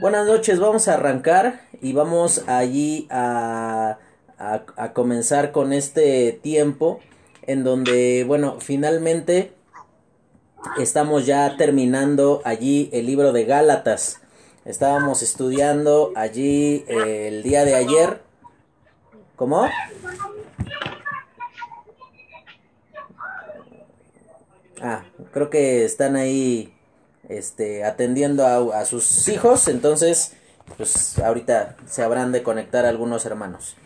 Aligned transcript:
Buenas 0.00 0.28
noches, 0.28 0.60
vamos 0.60 0.86
a 0.86 0.94
arrancar 0.94 1.62
y 1.82 1.92
vamos 1.92 2.44
allí 2.46 3.08
a, 3.10 3.98
a, 4.38 4.92
comenzar 4.92 5.50
con 5.50 5.72
este 5.72 6.38
tiempo 6.40 7.00
en 7.42 7.64
donde, 7.64 8.22
bueno, 8.24 8.60
finalmente 8.60 9.54
estamos 10.78 11.26
ya 11.26 11.56
terminando 11.56 12.42
allí 12.44 12.90
el 12.92 13.06
libro 13.06 13.32
de 13.32 13.44
Gálatas. 13.44 14.20
Estábamos 14.64 15.22
estudiando 15.22 16.12
allí 16.14 16.84
eh, 16.86 17.26
el 17.26 17.42
día 17.42 17.64
de 17.64 17.74
ayer. 17.74 18.20
¿Cómo? 19.34 19.66
Ah, 24.80 25.02
creo 25.32 25.50
que 25.50 25.84
están 25.84 26.14
ahí 26.14 26.77
este, 27.28 27.84
atendiendo 27.84 28.46
a, 28.46 28.84
sus 28.84 29.28
hijos, 29.28 29.68
entonces, 29.68 30.32
pues 30.76 31.18
ahorita 31.18 31.76
se 31.88 32.02
habrán 32.02 32.32
de 32.32 32.42
conectar 32.42 32.86
algunos 32.86 33.24
hermanos. 33.26 33.76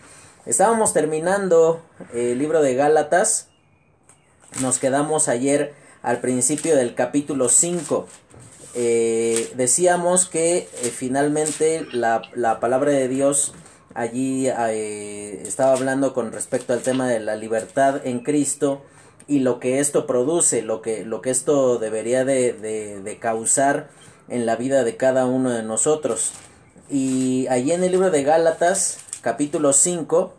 Estábamos 0.47 0.93
terminando 0.93 1.83
el 2.13 2.39
libro 2.39 2.63
de 2.63 2.75
Gálatas, 2.75 3.49
nos 4.61 4.79
quedamos 4.79 5.29
ayer 5.29 5.75
al 6.03 6.21
principio 6.21 6.77
del 6.77 6.95
capítulo 6.95 7.49
5. 7.49 8.07
Eh, 8.75 9.53
decíamos 9.55 10.29
que 10.29 10.59
eh, 10.59 10.69
finalmente 10.95 11.87
la, 11.93 12.23
la, 12.35 12.59
palabra 12.59 12.91
de 12.91 13.07
Dios 13.09 13.53
allí 13.95 14.49
eh, 14.49 15.43
estaba 15.47 15.73
hablando 15.73 16.15
con 16.15 16.33
respecto 16.33 16.73
al 16.73 16.81
tema 16.81 17.09
de 17.09 17.21
la 17.21 17.37
libertad 17.37 18.01
en 18.05 18.21
Cristo 18.21 18.83
y 19.27 19.41
lo 19.41 19.61
que 19.61 19.79
esto 19.79 20.07
produce, 20.07 20.63
lo 20.63 20.83
que, 20.83 21.05
lo 21.05 21.23
que 21.23 21.31
esto 21.31 21.79
debería 21.79 22.25
de, 22.25 22.53
de, 22.53 23.19
causar 23.19 23.89
en 24.29 24.47
la 24.47 24.57
vida 24.57 24.85
de 24.85 24.97
cada 24.97 25.27
uno 25.27 25.51
de 25.51 25.63
nosotros. 25.63 26.33
Y 26.91 27.47
allí 27.49 27.73
en 27.73 27.85
el 27.85 27.93
libro 27.93 28.11
de 28.11 28.23
Gálatas, 28.23 28.99
capítulo 29.21 29.73
5, 29.73 30.33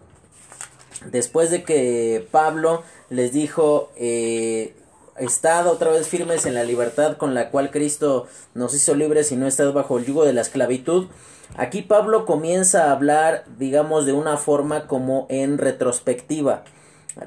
después 1.11 1.49
de 1.49 1.63
que 1.63 2.27
Pablo 2.31 2.83
les 3.09 3.31
dijo, 3.31 3.91
eh, 3.95 4.75
estad 5.17 5.67
otra 5.67 5.91
vez 5.91 6.07
firmes 6.07 6.45
en 6.45 6.53
la 6.53 6.63
libertad 6.63 7.17
con 7.17 7.33
la 7.33 7.49
cual 7.49 7.71
Cristo 7.71 8.27
nos 8.53 8.73
hizo 8.73 8.95
libres 8.95 9.31
y 9.31 9.35
no 9.35 9.47
estad 9.47 9.71
bajo 9.73 9.97
el 9.97 10.05
yugo 10.05 10.25
de 10.25 10.33
la 10.33 10.41
esclavitud, 10.41 11.07
aquí 11.55 11.81
Pablo 11.81 12.25
comienza 12.25 12.85
a 12.85 12.91
hablar, 12.91 13.45
digamos, 13.57 14.05
de 14.05 14.13
una 14.13 14.37
forma 14.37 14.87
como 14.87 15.27
en 15.29 15.57
retrospectiva 15.57 16.63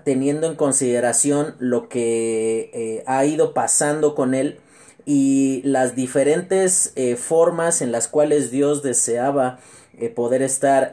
teniendo 0.04 0.46
en 0.46 0.56
consideración 0.56 1.54
lo 1.58 1.88
que 1.88 2.70
eh, 2.72 3.04
ha 3.06 3.24
ido 3.24 3.54
pasando 3.54 4.14
con 4.14 4.34
él 4.34 4.58
y 5.04 5.62
las 5.64 5.94
diferentes 5.94 6.92
eh, 6.96 7.16
formas 7.16 7.80
en 7.82 7.92
las 7.92 8.08
cuales 8.08 8.50
Dios 8.50 8.82
deseaba 8.82 9.60
eh, 9.98 10.08
poder 10.08 10.42
estar 10.42 10.92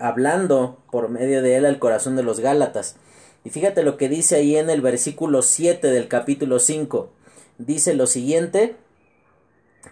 hablando 0.00 0.78
por 0.90 1.08
medio 1.08 1.42
de 1.42 1.56
él 1.56 1.66
al 1.66 1.78
corazón 1.78 2.16
de 2.16 2.22
los 2.22 2.40
Gálatas. 2.40 2.96
Y 3.44 3.50
fíjate 3.50 3.82
lo 3.82 3.96
que 3.96 4.08
dice 4.08 4.36
ahí 4.36 4.56
en 4.56 4.70
el 4.70 4.80
versículo 4.80 5.42
7 5.42 5.88
del 5.88 6.08
capítulo 6.08 6.58
5. 6.58 7.10
Dice 7.58 7.94
lo 7.94 8.06
siguiente, 8.06 8.76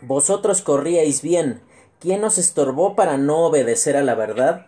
Vosotros 0.03 0.62
corríais 0.62 1.20
bien, 1.20 1.61
¿quién 1.98 2.25
os 2.25 2.38
estorbó 2.38 2.94
para 2.97 3.19
no 3.19 3.44
obedecer 3.44 3.97
a 3.97 4.03
la 4.03 4.14
verdad? 4.14 4.66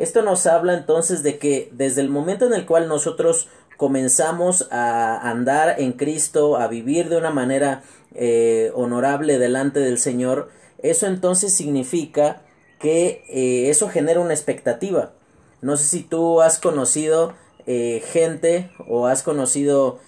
Esto 0.00 0.22
nos 0.22 0.46
habla 0.46 0.72
entonces 0.72 1.22
de 1.22 1.38
que 1.38 1.68
desde 1.72 2.00
el 2.00 2.08
momento 2.08 2.46
en 2.46 2.54
el 2.54 2.64
cual 2.64 2.88
nosotros 2.88 3.48
comenzamos 3.76 4.66
a 4.70 5.28
andar 5.30 5.78
en 5.78 5.92
Cristo, 5.92 6.56
a 6.56 6.68
vivir 6.68 7.10
de 7.10 7.18
una 7.18 7.30
manera 7.30 7.82
eh, 8.14 8.72
honorable 8.74 9.38
delante 9.38 9.78
del 9.78 9.98
Señor, 9.98 10.48
eso 10.78 11.06
entonces 11.06 11.52
significa 11.52 12.40
que 12.78 13.26
eh, 13.28 13.68
eso 13.68 13.90
genera 13.90 14.20
una 14.20 14.32
expectativa. 14.32 15.12
No 15.60 15.76
sé 15.76 15.84
si 15.84 16.02
tú 16.02 16.40
has 16.40 16.58
conocido 16.58 17.34
eh, 17.66 18.02
gente 18.10 18.70
o 18.88 19.06
has 19.06 19.22
conocido 19.22 19.98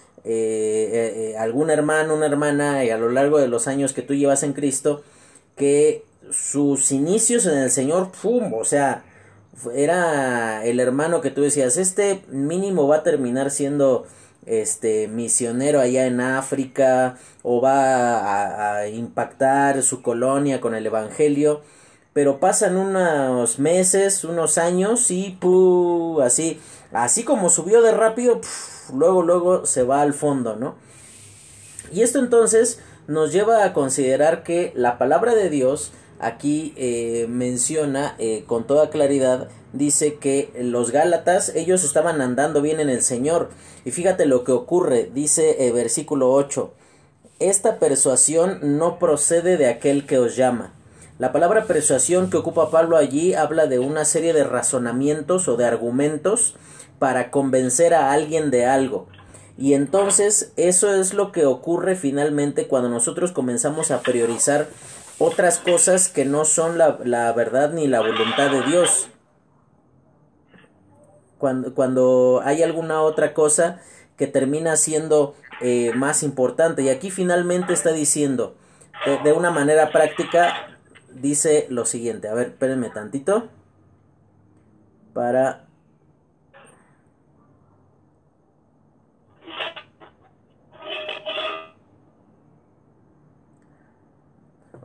algún 1.37 1.69
hermano, 1.69 2.15
una 2.15 2.25
hermana 2.25 2.83
y 2.83 2.89
a 2.89 2.97
lo 2.97 3.09
largo 3.09 3.37
de 3.37 3.47
los 3.47 3.67
años 3.67 3.93
que 3.93 4.01
tú 4.01 4.15
llevas 4.15 4.41
en 4.41 4.53
Cristo, 4.53 5.03
que 5.55 6.03
sus 6.31 6.91
inicios 6.91 7.45
en 7.45 7.59
el 7.59 7.69
Señor, 7.69 8.09
¡pum! 8.11 8.53
o 8.53 8.63
sea, 8.63 9.03
era 9.73 10.65
el 10.65 10.79
hermano 10.79 11.21
que 11.21 11.31
tú 11.31 11.41
decías, 11.41 11.77
este 11.77 12.23
mínimo 12.29 12.87
va 12.87 12.97
a 12.97 13.03
terminar 13.03 13.51
siendo 13.51 14.05
este 14.45 15.07
misionero 15.07 15.79
allá 15.79 16.05
en 16.05 16.19
África 16.19 17.17
o 17.43 17.61
va 17.61 18.79
a, 18.79 18.87
impactar 18.87 19.81
su 19.83 20.01
colonia 20.01 20.59
con 20.59 20.75
el 20.75 20.85
evangelio 20.85 21.61
pero 22.11 22.39
pasan 22.39 22.77
unos 22.77 23.59
meses 23.59 24.23
unos 24.23 24.57
años 24.57 25.09
y 25.11 25.37
pu, 25.39 26.19
así 26.21 26.59
así 26.91 27.23
como 27.23 27.49
subió 27.49 27.81
de 27.81 27.91
rápido 27.91 28.41
luego 28.93 29.21
luego 29.23 29.65
se 29.65 29.83
va 29.83 30.01
al 30.01 30.13
fondo 30.13 30.55
no 30.55 30.75
y 31.91 32.01
esto 32.01 32.19
entonces 32.19 32.79
nos 33.07 33.31
lleva 33.31 33.63
a 33.63 33.73
considerar 33.73 34.43
que 34.43 34.73
la 34.75 34.97
palabra 34.97 35.35
de 35.35 35.49
Dios 35.49 35.91
aquí 36.19 36.73
eh, 36.77 37.25
menciona 37.29 38.15
eh, 38.19 38.43
con 38.47 38.65
toda 38.65 38.89
claridad, 38.89 39.49
dice 39.73 40.15
que 40.15 40.51
los 40.59 40.91
Gálatas, 40.91 41.53
ellos 41.55 41.83
estaban 41.83 42.21
andando 42.21 42.61
bien 42.61 42.79
en 42.79 42.89
el 42.89 43.01
Señor. 43.01 43.49
Y 43.85 43.91
fíjate 43.91 44.25
lo 44.25 44.43
que 44.43 44.51
ocurre, 44.51 45.09
dice 45.13 45.67
eh, 45.67 45.71
versículo 45.71 46.31
8, 46.31 46.73
esta 47.39 47.79
persuasión 47.79 48.77
no 48.77 48.99
procede 48.99 49.57
de 49.57 49.67
aquel 49.67 50.05
que 50.05 50.19
os 50.19 50.35
llama. 50.35 50.73
La 51.19 51.31
palabra 51.31 51.65
persuasión 51.65 52.29
que 52.29 52.37
ocupa 52.37 52.71
Pablo 52.71 52.97
allí 52.97 53.33
habla 53.33 53.67
de 53.67 53.79
una 53.79 54.05
serie 54.05 54.33
de 54.33 54.43
razonamientos 54.43 55.47
o 55.47 55.57
de 55.57 55.65
argumentos 55.65 56.55
para 56.99 57.31
convencer 57.31 57.93
a 57.93 58.11
alguien 58.11 58.49
de 58.49 58.65
algo. 58.65 59.07
Y 59.57 59.73
entonces 59.73 60.51
eso 60.57 60.93
es 60.93 61.13
lo 61.13 61.31
que 61.31 61.45
ocurre 61.45 61.95
finalmente 61.95 62.67
cuando 62.67 62.89
nosotros 62.89 63.31
comenzamos 63.31 63.91
a 63.91 64.01
priorizar 64.01 64.67
otras 65.19 65.59
cosas 65.59 66.09
que 66.09 66.25
no 66.25 66.45
son 66.45 66.77
la, 66.77 66.99
la 67.03 67.31
verdad 67.33 67.71
ni 67.71 67.87
la 67.87 68.01
voluntad 68.01 68.51
de 68.51 68.63
Dios. 68.63 69.09
Cuando, 71.37 71.73
cuando, 71.75 72.41
hay 72.43 72.63
alguna 72.63 73.01
otra 73.01 73.33
cosa 73.33 73.81
que 74.17 74.27
termina 74.27 74.75
siendo 74.75 75.35
eh, 75.61 75.91
más 75.95 76.23
importante. 76.23 76.83
Y 76.83 76.89
aquí 76.89 77.11
finalmente 77.11 77.73
está 77.73 77.91
diciendo, 77.91 78.55
de, 79.05 79.19
de, 79.19 79.33
una 79.33 79.51
manera 79.51 79.91
práctica, 79.91 80.77
dice 81.13 81.67
lo 81.69 81.85
siguiente. 81.85 82.27
A 82.27 82.33
ver, 82.33 82.47
espérenme 82.47 82.89
tantito. 82.89 83.49
Para 85.13 85.67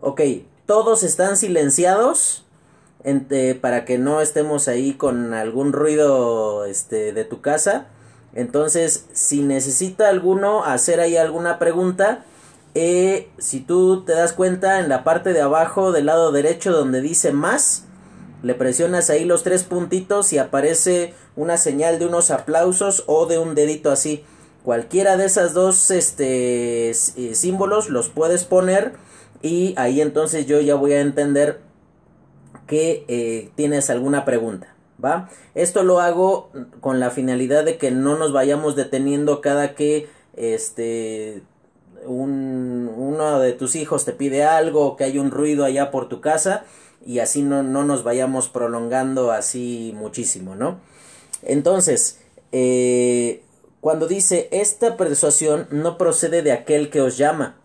Ok, 0.00 0.20
todos 0.66 1.02
están 1.02 1.36
silenciados 1.36 2.44
para 3.60 3.84
que 3.84 3.98
no 3.98 4.20
estemos 4.20 4.68
ahí 4.68 4.94
con 4.94 5.34
algún 5.34 5.72
ruido 5.72 6.64
este, 6.66 7.12
de 7.12 7.24
tu 7.24 7.40
casa. 7.40 7.86
Entonces, 8.34 9.06
si 9.12 9.42
necesita 9.42 10.08
alguno 10.08 10.64
hacer 10.64 11.00
ahí 11.00 11.16
alguna 11.16 11.58
pregunta, 11.58 12.24
eh, 12.74 13.28
si 13.38 13.60
tú 13.60 14.04
te 14.04 14.12
das 14.12 14.32
cuenta 14.32 14.78
en 14.78 14.88
la 14.88 15.02
parte 15.02 15.32
de 15.32 15.40
abajo 15.40 15.90
del 15.90 16.06
lado 16.06 16.30
derecho 16.32 16.72
donde 16.72 17.00
dice 17.00 17.32
más, 17.32 17.84
le 18.42 18.54
presionas 18.54 19.10
ahí 19.10 19.24
los 19.24 19.42
tres 19.42 19.64
puntitos 19.64 20.32
y 20.32 20.38
aparece 20.38 21.14
una 21.34 21.56
señal 21.56 21.98
de 21.98 22.06
unos 22.06 22.30
aplausos 22.30 23.02
o 23.06 23.26
de 23.26 23.38
un 23.38 23.54
dedito 23.54 23.90
así. 23.90 24.24
Cualquiera 24.62 25.16
de 25.16 25.24
esas 25.24 25.54
dos 25.54 25.90
este, 25.90 26.90
eh, 26.90 27.34
símbolos 27.34 27.88
los 27.88 28.10
puedes 28.10 28.44
poner 28.44 29.07
y 29.42 29.74
ahí 29.76 30.00
entonces 30.00 30.46
yo 30.46 30.60
ya 30.60 30.74
voy 30.74 30.92
a 30.92 31.00
entender 31.00 31.60
que 32.66 33.04
eh, 33.08 33.50
tienes 33.54 33.90
alguna 33.90 34.24
pregunta. 34.24 34.74
¿Va? 35.02 35.30
Esto 35.54 35.84
lo 35.84 36.00
hago 36.00 36.50
con 36.80 36.98
la 36.98 37.10
finalidad 37.10 37.64
de 37.64 37.78
que 37.78 37.92
no 37.92 38.16
nos 38.18 38.32
vayamos 38.32 38.74
deteniendo 38.74 39.40
cada 39.40 39.76
que 39.76 40.08
este 40.34 41.42
un, 42.04 42.92
uno 42.96 43.38
de 43.38 43.52
tus 43.52 43.76
hijos 43.76 44.04
te 44.04 44.12
pide 44.12 44.44
algo, 44.44 44.96
que 44.96 45.04
hay 45.04 45.18
un 45.18 45.30
ruido 45.30 45.64
allá 45.64 45.92
por 45.92 46.08
tu 46.08 46.20
casa 46.20 46.64
y 47.04 47.20
así 47.20 47.42
no, 47.42 47.62
no 47.62 47.84
nos 47.84 48.02
vayamos 48.02 48.48
prolongando 48.48 49.30
así 49.30 49.92
muchísimo, 49.96 50.56
¿no? 50.56 50.80
Entonces, 51.42 52.20
eh, 52.50 53.42
cuando 53.80 54.08
dice 54.08 54.48
esta 54.50 54.96
persuasión 54.96 55.68
no 55.70 55.96
procede 55.96 56.42
de 56.42 56.52
aquel 56.52 56.90
que 56.90 57.00
os 57.00 57.16
llama, 57.16 57.57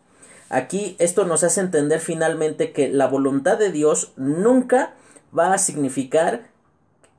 Aquí 0.54 0.96
esto 1.00 1.26
nos 1.26 1.44
hace 1.44 1.62
entender 1.62 2.00
finalmente 2.00 2.74
que 2.74 2.88
la 2.88 3.08
voluntad 3.08 3.58
de 3.58 3.72
Dios 3.72 4.14
nunca 4.18 4.94
va 5.36 5.52
a 5.52 5.58
significar 5.58 6.48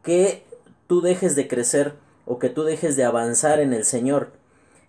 que 0.05 0.45
tú 0.87 1.01
dejes 1.01 1.35
de 1.35 1.49
crecer 1.49 1.95
o 2.27 2.39
que 2.39 2.49
tú 2.49 2.63
dejes 2.63 2.95
de 2.95 3.03
avanzar 3.03 3.59
en 3.59 3.73
el 3.73 3.85
Señor. 3.85 4.31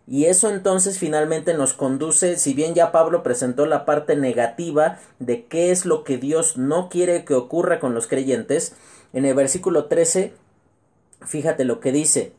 Y 0.05 0.25
eso 0.25 0.51
entonces 0.51 0.99
finalmente 0.99 1.55
nos 1.55 1.73
conduce, 1.73 2.37
si 2.37 2.53
bien 2.53 2.75
ya 2.75 2.91
Pablo 2.91 3.23
presentó 3.23 3.65
la 3.65 3.83
parte 3.83 4.15
negativa 4.15 4.99
de 5.17 5.45
qué 5.45 5.71
es 5.71 5.87
lo 5.87 6.03
que 6.03 6.17
Dios 6.19 6.55
no 6.55 6.87
quiere 6.89 7.25
que 7.25 7.33
ocurra 7.33 7.79
con 7.79 7.95
los 7.95 8.05
creyentes, 8.05 8.75
en 9.13 9.25
el 9.25 9.33
versículo 9.33 9.85
13, 9.85 10.35
fíjate 11.25 11.65
lo 11.65 11.79
que 11.79 11.91
dice, 11.91 12.33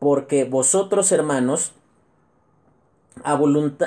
porque 0.00 0.42
vosotros 0.42 1.12
hermanos, 1.12 1.74
a, 3.24 3.36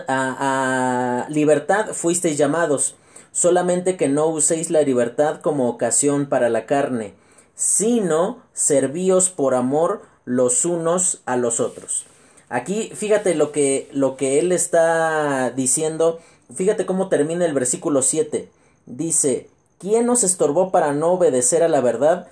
a 0.08 1.30
libertad 1.30 1.94
fuisteis 1.94 2.38
llamados, 2.38 2.96
solamente 3.32 3.98
que 3.98 4.08
no 4.08 4.28
uséis 4.28 4.70
la 4.70 4.82
libertad 4.82 5.42
como 5.42 5.70
ocasión 5.70 6.28
para 6.28 6.50
la 6.50 6.66
carne, 6.66 7.14
sino 7.56 8.42
servíos 8.54 9.30
por 9.30 9.56
amor 9.56 10.02
los 10.26 10.66
unos 10.66 11.22
a 11.26 11.36
los 11.38 11.60
otros. 11.60 12.06
Aquí 12.50 12.92
fíjate 12.94 13.34
lo 13.34 13.52
que, 13.52 13.90
lo 13.94 14.18
que 14.18 14.38
él 14.38 14.52
está 14.52 15.52
diciendo, 15.52 16.20
fíjate 16.54 16.86
cómo 16.86 17.08
termina 17.08 17.46
el 17.46 17.54
versículo 17.54 18.02
7. 18.02 18.50
Dice, 18.86 19.50
¿quién 19.80 20.06
nos 20.06 20.26
estorbó 20.26 20.70
para 20.70 20.92
no 20.92 21.14
obedecer 21.14 21.64
a 21.64 21.70
la 21.70 21.80
verdad? 21.80 22.28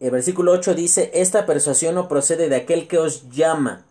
El 0.00 0.10
versículo 0.10 0.52
8 0.52 0.74
dice, 0.74 1.10
esta 1.14 1.46
persuasión 1.46 1.94
no 1.94 2.08
procede 2.08 2.50
de 2.50 2.56
aquel 2.56 2.88
que 2.88 2.98
os 2.98 3.30
llama. 3.30 3.86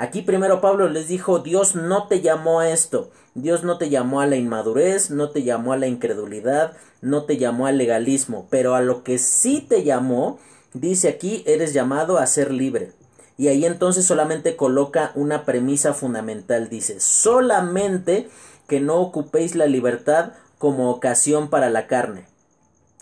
Aquí 0.00 0.22
primero 0.22 0.62
Pablo 0.62 0.88
les 0.88 1.08
dijo, 1.08 1.40
Dios 1.40 1.74
no 1.74 2.08
te 2.08 2.22
llamó 2.22 2.60
a 2.60 2.70
esto, 2.70 3.10
Dios 3.34 3.64
no 3.64 3.76
te 3.76 3.90
llamó 3.90 4.22
a 4.22 4.26
la 4.26 4.36
inmadurez, 4.36 5.10
no 5.10 5.28
te 5.28 5.42
llamó 5.42 5.74
a 5.74 5.76
la 5.76 5.88
incredulidad, 5.88 6.72
no 7.02 7.24
te 7.24 7.36
llamó 7.36 7.66
al 7.66 7.76
legalismo, 7.76 8.46
pero 8.48 8.74
a 8.74 8.80
lo 8.80 9.04
que 9.04 9.18
sí 9.18 9.60
te 9.60 9.84
llamó, 9.84 10.38
dice 10.72 11.10
aquí, 11.10 11.42
eres 11.44 11.74
llamado 11.74 12.16
a 12.16 12.26
ser 12.26 12.50
libre. 12.50 12.92
Y 13.36 13.48
ahí 13.48 13.66
entonces 13.66 14.06
solamente 14.06 14.56
coloca 14.56 15.12
una 15.16 15.44
premisa 15.44 15.92
fundamental, 15.92 16.70
dice, 16.70 16.98
solamente 16.98 18.30
que 18.68 18.80
no 18.80 19.02
ocupéis 19.02 19.54
la 19.54 19.66
libertad 19.66 20.32
como 20.56 20.90
ocasión 20.90 21.50
para 21.50 21.68
la 21.68 21.86
carne. 21.86 22.24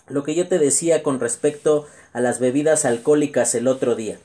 Lo 0.08 0.24
que 0.24 0.34
yo 0.34 0.48
te 0.48 0.58
decía 0.58 1.04
con 1.04 1.20
respecto 1.20 1.86
a 2.12 2.20
las 2.20 2.40
bebidas 2.40 2.84
alcohólicas 2.84 3.54
el 3.54 3.68
otro 3.68 3.94
día. 3.94 4.18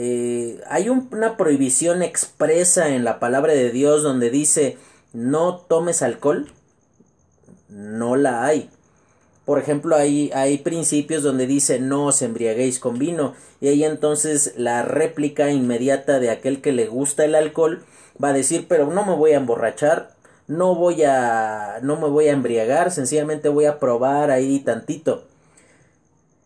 Eh, 0.00 0.60
hay 0.70 0.90
una 0.90 1.36
prohibición 1.36 2.04
expresa 2.04 2.90
en 2.90 3.02
la 3.02 3.18
palabra 3.18 3.52
de 3.52 3.72
Dios 3.72 4.04
donde 4.04 4.30
dice 4.30 4.78
no 5.12 5.56
tomes 5.56 6.02
alcohol. 6.02 6.52
No 7.68 8.14
la 8.14 8.44
hay. 8.44 8.70
Por 9.44 9.58
ejemplo, 9.58 9.96
hay, 9.96 10.30
hay 10.34 10.58
principios 10.58 11.24
donde 11.24 11.48
dice 11.48 11.80
no 11.80 12.06
os 12.06 12.22
embriaguéis 12.22 12.78
con 12.78 13.00
vino. 13.00 13.34
Y 13.60 13.66
ahí 13.66 13.82
entonces 13.82 14.54
la 14.56 14.82
réplica 14.82 15.50
inmediata 15.50 16.20
de 16.20 16.30
aquel 16.30 16.60
que 16.60 16.70
le 16.70 16.86
gusta 16.86 17.24
el 17.24 17.34
alcohol 17.34 17.84
va 18.22 18.28
a 18.28 18.34
decir, 18.34 18.66
pero 18.68 18.86
no 18.92 19.04
me 19.04 19.16
voy 19.16 19.32
a 19.32 19.38
emborrachar, 19.38 20.14
no 20.46 20.76
voy 20.76 21.02
a, 21.02 21.80
no 21.82 21.96
me 22.00 22.08
voy 22.08 22.28
a 22.28 22.32
embriagar, 22.32 22.92
sencillamente 22.92 23.48
voy 23.48 23.64
a 23.64 23.80
probar 23.80 24.30
ahí 24.30 24.60
tantito. 24.60 25.27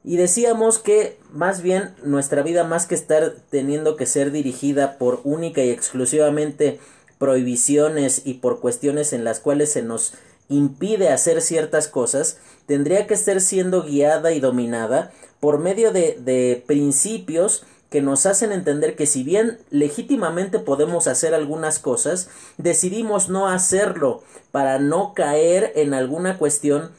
Y 0.04 0.16
decíamos 0.16 0.78
que 0.78 1.18
más 1.32 1.62
bien 1.62 1.94
nuestra 2.02 2.42
vida 2.42 2.64
más 2.64 2.86
que 2.86 2.94
estar 2.94 3.34
teniendo 3.50 3.96
que 3.96 4.06
ser 4.06 4.32
dirigida 4.32 4.98
por 4.98 5.20
única 5.24 5.62
y 5.62 5.70
exclusivamente 5.70 6.80
prohibiciones 7.18 8.22
y 8.24 8.34
por 8.34 8.60
cuestiones 8.60 9.12
en 9.12 9.22
las 9.24 9.38
cuales 9.38 9.72
se 9.72 9.82
nos 9.82 10.14
impide 10.48 11.08
hacer 11.10 11.40
ciertas 11.40 11.86
cosas, 11.86 12.38
tendría 12.66 13.06
que 13.06 13.14
estar 13.14 13.40
siendo 13.40 13.84
guiada 13.84 14.32
y 14.32 14.40
dominada 14.40 15.12
por 15.38 15.58
medio 15.58 15.92
de, 15.92 16.18
de 16.20 16.62
principios 16.66 17.64
que 17.90 18.02
nos 18.02 18.26
hacen 18.26 18.52
entender 18.52 18.96
que 18.96 19.06
si 19.06 19.22
bien 19.22 19.58
legítimamente 19.70 20.58
podemos 20.58 21.06
hacer 21.06 21.34
algunas 21.34 21.78
cosas, 21.78 22.28
decidimos 22.56 23.28
no 23.28 23.48
hacerlo 23.48 24.22
para 24.50 24.78
no 24.78 25.12
caer 25.14 25.72
en 25.76 25.94
alguna 25.94 26.38
cuestión 26.38 26.90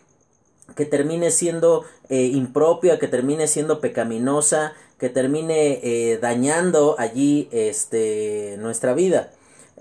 que 0.75 0.85
termine 0.85 1.31
siendo 1.31 1.85
eh, 2.09 2.25
impropia, 2.25 2.99
que 2.99 3.07
termine 3.07 3.47
siendo 3.47 3.79
pecaminosa, 3.79 4.73
que 4.97 5.09
termine 5.09 5.79
eh, 5.83 6.17
dañando 6.21 6.95
allí 6.97 7.49
este, 7.51 8.55
nuestra 8.59 8.93
vida. 8.93 9.31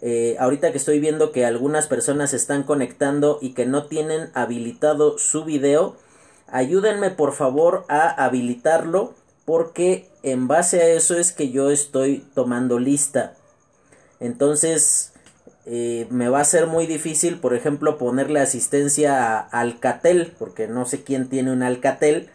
Eh, 0.01 0.37
ahorita 0.41 0.73
que 0.73 0.79
estoy 0.79 0.99
viendo 0.99 1.31
que 1.31 1.47
algunas 1.47 1.87
personas 1.87 2.35
están 2.35 2.65
conectando 2.65 3.39
y 3.41 3.55
que 3.55 3.67
no 3.67 3.87
tienen 3.87 4.31
habilitado 4.35 5.17
su 5.19 5.45
video, 5.45 5.97
ayúdenme 6.49 7.11
por 7.11 7.33
favor 7.33 7.85
a 7.89 8.09
habilitarlo 8.09 9.15
porque 9.45 10.09
en 10.25 10.49
base 10.49 10.81
a 10.81 10.89
eso 10.89 11.17
es 11.17 11.33
que 11.33 11.51
yo 11.51 11.71
estoy 11.71 12.27
tomando 12.35 12.81
lista. 12.81 13.35
Entonces 14.19 15.12
eh, 15.67 16.07
me 16.11 16.29
va 16.29 16.41
a 16.41 16.45
ser 16.45 16.67
muy 16.67 16.87
difícil, 16.87 17.39
por 17.39 17.55
ejemplo, 17.55 17.99
ponerle 17.99 18.41
asistencia 18.41 19.39
a 19.39 19.41
Alcatel, 19.41 20.33
porque 20.39 20.67
no 20.69 20.87
sé 20.87 21.03
quién 21.05 21.29
tiene 21.29 21.53
un 21.53 21.63
Alcatel. 21.63 22.31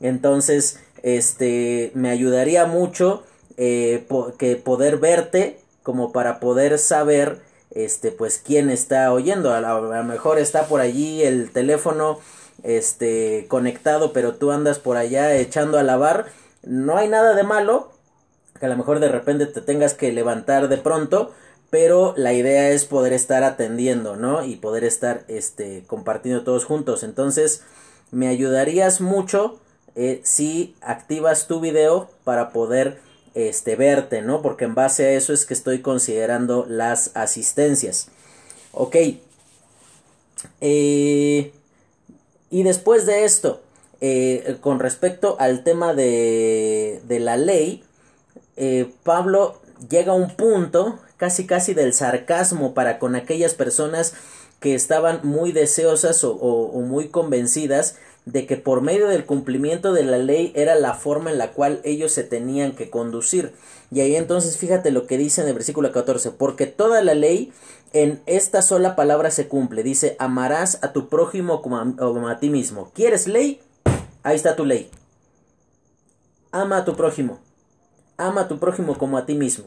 Entonces, 0.00 0.78
este, 1.02 1.90
me 1.94 2.10
ayudaría 2.10 2.66
mucho 2.66 3.24
eh, 3.56 4.06
que 4.38 4.56
poder 4.56 4.98
verte 4.98 5.58
como 5.82 6.12
para 6.12 6.40
poder 6.40 6.78
saber 6.78 7.40
este 7.70 8.10
pues 8.10 8.42
quién 8.44 8.70
está 8.70 9.12
oyendo 9.12 9.52
a 9.52 9.60
lo, 9.60 10.04
mejor 10.04 10.38
está 10.38 10.66
por 10.66 10.80
allí 10.80 11.22
el 11.22 11.50
teléfono 11.52 12.18
este 12.62 13.46
conectado 13.48 14.12
pero 14.12 14.34
tú 14.34 14.50
andas 14.50 14.78
por 14.78 14.96
allá 14.96 15.34
echando 15.36 15.78
a 15.78 15.82
lavar 15.82 16.26
no 16.64 16.96
hay 16.96 17.08
nada 17.08 17.34
de 17.34 17.44
malo 17.44 17.92
que 18.58 18.66
a 18.66 18.68
lo 18.68 18.76
mejor 18.76 19.00
de 19.00 19.08
repente 19.08 19.46
te 19.46 19.60
tengas 19.60 19.94
que 19.94 20.12
levantar 20.12 20.68
de 20.68 20.78
pronto 20.78 21.32
pero 21.70 22.14
la 22.16 22.32
idea 22.32 22.70
es 22.70 22.84
poder 22.84 23.12
estar 23.12 23.42
atendiendo 23.44 24.16
no 24.16 24.44
y 24.44 24.56
poder 24.56 24.84
estar 24.84 25.24
este 25.28 25.84
compartiendo 25.86 26.44
todos 26.44 26.64
juntos 26.64 27.02
entonces 27.02 27.62
me 28.10 28.28
ayudarías 28.28 29.00
mucho 29.00 29.60
eh, 29.98 30.20
si 30.24 30.74
activas 30.82 31.46
tu 31.46 31.58
video 31.58 32.10
para 32.22 32.50
poder 32.50 33.00
este, 33.34 33.76
verte, 33.76 34.20
¿no? 34.20 34.42
Porque 34.42 34.66
en 34.66 34.74
base 34.74 35.06
a 35.06 35.12
eso 35.12 35.32
es 35.32 35.46
que 35.46 35.54
estoy 35.54 35.80
considerando 35.80 36.66
las 36.68 37.12
asistencias. 37.14 38.08
Ok. 38.72 38.96
Eh, 40.60 41.52
y 42.50 42.62
después 42.62 43.06
de 43.06 43.24
esto, 43.24 43.62
eh, 44.02 44.58
con 44.60 44.80
respecto 44.80 45.36
al 45.40 45.64
tema 45.64 45.94
de, 45.94 47.00
de 47.08 47.18
la 47.18 47.38
ley, 47.38 47.82
Pablo 49.02 49.60
llega 49.90 50.12
a 50.12 50.14
un 50.14 50.34
punto 50.34 50.98
casi 51.16 51.46
casi 51.46 51.74
del 51.74 51.92
sarcasmo 51.92 52.74
para 52.74 52.98
con 52.98 53.14
aquellas 53.14 53.54
personas 53.54 54.14
que 54.60 54.74
estaban 54.74 55.20
muy 55.22 55.52
deseosas 55.52 56.24
o 56.24 56.80
muy 56.80 57.08
convencidas 57.08 57.96
de 58.26 58.44
que 58.44 58.56
por 58.56 58.80
medio 58.80 59.06
del 59.06 59.24
cumplimiento 59.24 59.92
de 59.92 60.02
la 60.02 60.18
ley 60.18 60.52
era 60.56 60.74
la 60.74 60.94
forma 60.94 61.30
en 61.30 61.38
la 61.38 61.52
cual 61.52 61.80
ellos 61.84 62.10
se 62.10 62.24
tenían 62.24 62.72
que 62.72 62.90
conducir. 62.90 63.54
Y 63.92 64.00
ahí 64.00 64.16
entonces 64.16 64.58
fíjate 64.58 64.90
lo 64.90 65.06
que 65.06 65.16
dice 65.16 65.42
en 65.42 65.48
el 65.48 65.54
versículo 65.54 65.92
14, 65.92 66.32
porque 66.32 66.66
toda 66.66 67.02
la 67.02 67.14
ley 67.14 67.52
en 67.92 68.20
esta 68.26 68.62
sola 68.62 68.96
palabra 68.96 69.30
se 69.30 69.46
cumple. 69.46 69.84
Dice, 69.84 70.16
amarás 70.18 70.80
a 70.82 70.92
tu 70.92 71.08
prójimo 71.08 71.62
como 71.62 72.28
a, 72.28 72.38
ti 72.40 72.50
mismo. 72.50 72.90
¿Quieres 72.94 73.28
ley? 73.28 73.60
Ahí 74.24 74.34
está 74.34 74.56
tu 74.56 74.64
ley. 74.64 74.90
Ama 76.50 76.78
a 76.78 76.84
tu 76.84 76.96
prójimo. 76.96 77.38
Ama 78.16 78.42
a 78.42 78.48
tu 78.48 78.58
prójimo 78.58 78.98
como 78.98 79.18
a 79.18 79.24
ti 79.24 79.34
mismo. 79.34 79.66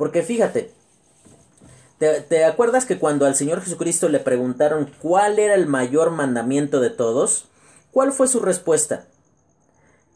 Porque 0.00 0.22
fíjate, 0.22 0.72
¿te, 1.98 2.22
¿te 2.22 2.46
acuerdas 2.46 2.86
que 2.86 2.98
cuando 2.98 3.26
al 3.26 3.34
Señor 3.34 3.60
Jesucristo 3.60 4.08
le 4.08 4.18
preguntaron 4.18 4.90
cuál 4.98 5.38
era 5.38 5.54
el 5.54 5.66
mayor 5.66 6.10
mandamiento 6.10 6.80
de 6.80 6.88
todos? 6.88 7.48
¿Cuál 7.92 8.10
fue 8.10 8.26
su 8.26 8.40
respuesta? 8.40 9.04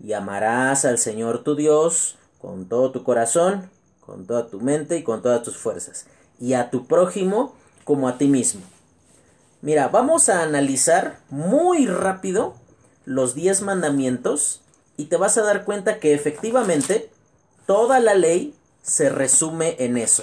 Y 0.02 0.14
amarás 0.14 0.86
al 0.86 0.96
Señor 0.96 1.44
tu 1.44 1.54
Dios 1.54 2.16
con 2.40 2.66
todo 2.66 2.92
tu 2.92 3.04
corazón, 3.04 3.68
con 4.00 4.26
toda 4.26 4.48
tu 4.48 4.58
mente 4.58 4.96
y 4.96 5.02
con 5.02 5.20
todas 5.20 5.42
tus 5.42 5.58
fuerzas, 5.58 6.06
y 6.40 6.54
a 6.54 6.70
tu 6.70 6.86
prójimo 6.86 7.54
como 7.84 8.08
a 8.08 8.16
ti 8.16 8.26
mismo. 8.26 8.62
Mira, 9.60 9.88
vamos 9.88 10.30
a 10.30 10.44
analizar 10.44 11.18
muy 11.28 11.86
rápido 11.86 12.54
los 13.04 13.34
diez 13.34 13.60
mandamientos 13.60 14.62
y 14.96 15.06
te 15.06 15.18
vas 15.18 15.36
a 15.36 15.42
dar 15.42 15.66
cuenta 15.66 16.00
que 16.00 16.14
efectivamente 16.14 17.10
toda 17.66 18.00
la 18.00 18.14
ley 18.14 18.54
se 18.84 19.08
resume 19.08 19.76
en 19.80 19.96
eso. 19.96 20.22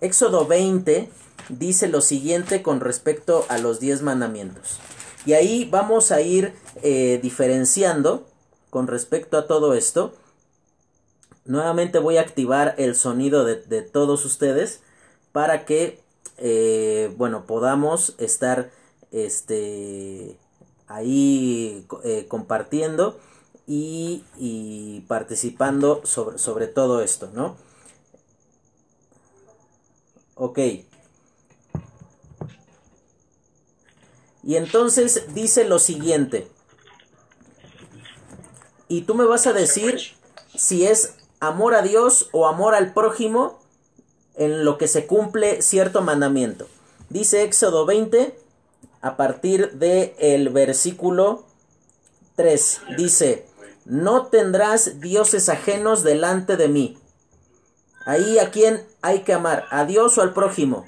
Éxodo 0.00 0.46
20 0.46 1.08
dice 1.48 1.88
lo 1.88 2.00
siguiente 2.00 2.62
con 2.62 2.80
respecto 2.80 3.46
a 3.48 3.58
los 3.58 3.80
diez 3.80 4.02
mandamientos. 4.02 4.78
Y 5.24 5.34
ahí 5.34 5.68
vamos 5.70 6.10
a 6.10 6.20
ir 6.20 6.52
eh, 6.82 7.20
diferenciando 7.22 8.26
con 8.70 8.88
respecto 8.88 9.38
a 9.38 9.46
todo 9.46 9.74
esto. 9.74 10.12
Nuevamente 11.44 12.00
voy 12.00 12.16
a 12.16 12.22
activar 12.22 12.74
el 12.78 12.96
sonido 12.96 13.44
de, 13.44 13.82
todos 13.82 14.24
ustedes 14.24 14.80
para 15.30 15.64
que, 15.64 16.00
eh, 16.38 17.14
bueno, 17.16 17.46
podamos 17.46 18.16
estar 18.18 18.70
este, 19.12 20.36
ahí 20.88 21.86
eh, 22.02 22.26
compartiendo 22.28 23.20
y, 23.66 24.24
y, 24.38 25.04
participando 25.06 26.00
sobre, 26.04 26.38
sobre 26.38 26.66
todo 26.66 27.00
esto, 27.00 27.30
¿no? 27.32 27.56
Ok. 30.34 30.58
Y 34.44 34.56
entonces 34.56 35.34
dice 35.34 35.64
lo 35.64 35.78
siguiente. 35.78 36.48
Y 38.88 39.02
tú 39.02 39.14
me 39.14 39.24
vas 39.24 39.46
a 39.46 39.52
decir 39.52 40.00
si 40.54 40.86
es 40.86 41.14
amor 41.40 41.74
a 41.74 41.82
Dios 41.82 42.28
o 42.32 42.46
amor 42.46 42.74
al 42.74 42.92
prójimo 42.92 43.60
en 44.34 44.64
lo 44.64 44.78
que 44.78 44.88
se 44.88 45.06
cumple 45.06 45.62
cierto 45.62 46.02
mandamiento. 46.02 46.66
Dice 47.08 47.42
Éxodo 47.42 47.86
20 47.86 48.36
a 49.00 49.16
partir 49.16 49.72
del 49.72 50.14
el 50.18 50.48
versículo 50.48 51.44
3. 52.36 52.80
Dice, 52.96 53.46
no 53.84 54.26
tendrás 54.26 55.00
dioses 55.00 55.48
ajenos 55.48 56.02
delante 56.02 56.56
de 56.56 56.68
mí. 56.68 56.98
Ahí 58.04 58.38
a 58.38 58.50
quién 58.50 58.84
hay 59.00 59.20
que 59.20 59.32
amar, 59.32 59.66
a 59.70 59.84
Dios 59.84 60.18
o 60.18 60.22
al 60.22 60.32
prójimo. 60.32 60.86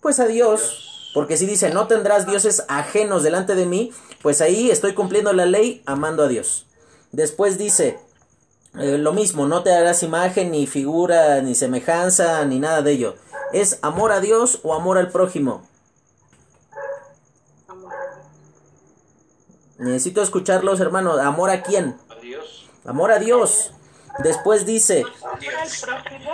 Pues 0.00 0.18
a 0.18 0.26
Dios, 0.26 1.10
porque 1.14 1.36
si 1.36 1.46
dice, 1.46 1.70
no 1.70 1.86
tendrás 1.86 2.26
dioses 2.26 2.64
ajenos 2.68 3.22
delante 3.22 3.54
de 3.54 3.66
mí, 3.66 3.92
pues 4.22 4.40
ahí 4.40 4.70
estoy 4.70 4.94
cumpliendo 4.94 5.32
la 5.32 5.46
ley 5.46 5.82
amando 5.86 6.24
a 6.24 6.28
Dios. 6.28 6.66
Después 7.12 7.58
dice, 7.58 7.98
eh, 8.78 8.98
lo 8.98 9.12
mismo, 9.12 9.46
no 9.46 9.62
te 9.62 9.72
harás 9.72 10.02
imagen, 10.02 10.52
ni 10.52 10.66
figura, 10.66 11.40
ni 11.42 11.54
semejanza, 11.54 12.44
ni 12.44 12.60
nada 12.60 12.82
de 12.82 12.92
ello. 12.92 13.16
¿Es 13.52 13.78
amor 13.82 14.12
a 14.12 14.20
Dios 14.20 14.60
o 14.62 14.74
amor 14.74 14.96
al 14.96 15.10
prójimo? 15.10 15.68
Necesito 19.80 20.20
escucharlos, 20.20 20.78
hermanos. 20.80 21.18
¿Amor 21.18 21.48
a 21.50 21.62
quién? 21.62 21.96
A 22.10 22.14
Dios. 22.16 22.68
Amor 22.84 23.12
a 23.12 23.18
Dios. 23.18 23.72
Después 24.18 24.66
dice, 24.66 25.04
¿Amor 25.22 25.38
al 25.54 25.68
prójimo? 25.80 26.30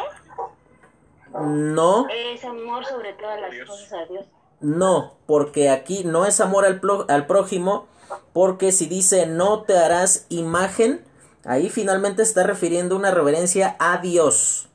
no, 1.47 2.07
Es 2.09 2.45
amor 2.45 2.85
sobre 2.85 3.13
todas 3.13 3.41
las 3.41 3.69
cosas 3.69 3.93
a 3.93 4.05
Dios. 4.07 4.25
no, 4.61 5.15
porque 5.27 5.71
aquí 5.71 6.03
no 6.05 6.27
es 6.27 6.41
amor 6.41 6.65
al, 6.65 7.27
prójimo, 7.27 7.87
porque 8.33 8.73
si 8.73 8.87
dice 8.87 9.27
no 9.27 9.63
te 9.63 9.79
harás 9.79 10.27
imagen, 10.29 11.05
ahí 11.45 11.69
finalmente 11.71 12.23
está 12.23 12.43
refiriendo 12.43 12.97
una 12.97 13.13
reverencia 13.13 13.77
a 13.79 13.99
Dios. 13.99 14.69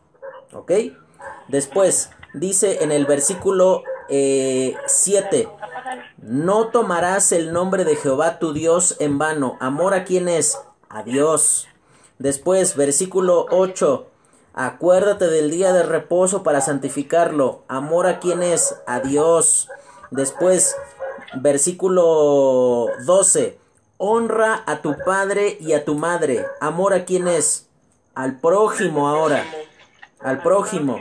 ¿Ok? 0.53 0.71
Después 1.49 2.11
dice 2.33 2.83
en 2.83 2.93
el 2.93 3.05
versículo 3.05 3.83
7, 4.07 5.49
no 6.17 6.67
tomarás 6.67 7.31
el 7.31 7.51
nombre 7.51 7.85
de 7.85 7.95
Jehová 7.95 8.39
tu 8.39 8.53
Dios 8.53 8.95
en 8.99 9.17
vano. 9.17 9.57
¿Amor 9.59 9.93
a 9.93 10.03
quién 10.03 10.27
es? 10.27 10.57
A 10.89 11.03
Dios. 11.03 11.67
Después, 12.19 12.75
versículo 12.75 13.45
8. 13.49 14.07
Acuérdate 14.53 15.27
del 15.27 15.49
día 15.49 15.73
de 15.73 15.83
reposo 15.83 16.43
para 16.43 16.61
santificarlo. 16.61 17.63
¿Amor 17.67 18.07
a 18.07 18.19
quién 18.19 18.43
es? 18.43 18.75
A 18.85 18.99
Dios. 18.99 19.69
Después, 20.11 20.75
versículo 21.35 22.87
12. 23.05 23.57
Honra 23.97 24.63
a 24.65 24.81
tu 24.81 24.97
padre 25.05 25.57
y 25.59 25.73
a 25.73 25.85
tu 25.85 25.95
madre. 25.95 26.45
¿Amor 26.59 26.93
a 26.93 27.05
quién 27.05 27.27
es? 27.27 27.67
Al 28.13 28.39
prójimo 28.39 29.07
ahora. 29.07 29.45
Al 30.19 30.41
prójimo. 30.41 30.99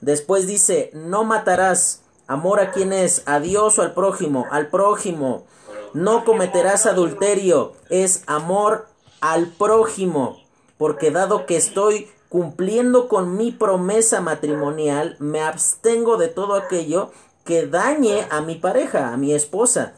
Después 0.00 0.46
dice, 0.46 0.90
no 0.94 1.24
matarás. 1.24 2.01
Amor 2.32 2.60
a 2.60 2.70
quién 2.70 2.94
es? 2.94 3.24
A 3.26 3.40
Dios 3.40 3.78
o 3.78 3.82
al 3.82 3.92
prójimo. 3.92 4.46
Al 4.50 4.68
prójimo. 4.68 5.44
No 5.92 6.24
cometerás 6.24 6.86
adulterio. 6.86 7.74
Es 7.90 8.22
amor 8.26 8.86
al 9.20 9.48
prójimo. 9.48 10.40
Porque 10.78 11.10
dado 11.10 11.44
que 11.44 11.58
estoy 11.58 12.10
cumpliendo 12.30 13.06
con 13.06 13.36
mi 13.36 13.52
promesa 13.52 14.22
matrimonial, 14.22 15.16
me 15.18 15.42
abstengo 15.42 16.16
de 16.16 16.28
todo 16.28 16.54
aquello 16.54 17.10
que 17.44 17.66
dañe 17.66 18.26
a 18.30 18.40
mi 18.40 18.54
pareja, 18.54 19.12
a 19.12 19.18
mi 19.18 19.34
esposa. 19.34 19.92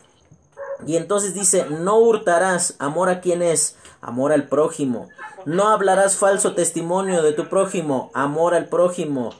Y 0.88 0.96
entonces 0.96 1.34
dice, 1.34 1.66
no 1.70 1.98
hurtarás, 1.98 2.74
amor 2.80 3.10
a 3.10 3.20
quién 3.20 3.42
es, 3.42 3.76
amor 4.00 4.32
al 4.32 4.48
prójimo. 4.48 5.08
No 5.44 5.68
hablarás 5.68 6.16
falso 6.16 6.52
testimonio 6.56 7.22
de 7.22 7.32
tu 7.32 7.48
prójimo, 7.48 8.10
amor 8.12 8.56
al 8.56 8.66
prójimo. 8.66 9.30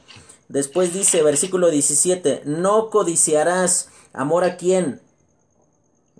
Después 0.47 0.93
dice, 0.93 1.23
versículo 1.23 1.69
17, 1.69 2.43
no 2.45 2.89
codiciarás, 2.89 3.89
amor 4.13 4.43
a 4.43 4.57
quién. 4.57 5.01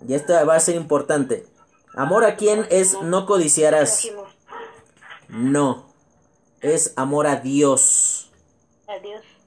Y 0.06 0.14
esta 0.14 0.44
va 0.44 0.56
a 0.56 0.60
ser 0.60 0.74
importante. 0.74 1.46
Amor 1.94 2.24
a 2.24 2.36
quién 2.36 2.66
es 2.70 3.00
no 3.02 3.24
codiciarás. 3.24 4.08
No, 5.28 5.86
es 6.60 6.92
amor. 6.96 7.26
A 7.26 7.36
Dios. 7.36 8.30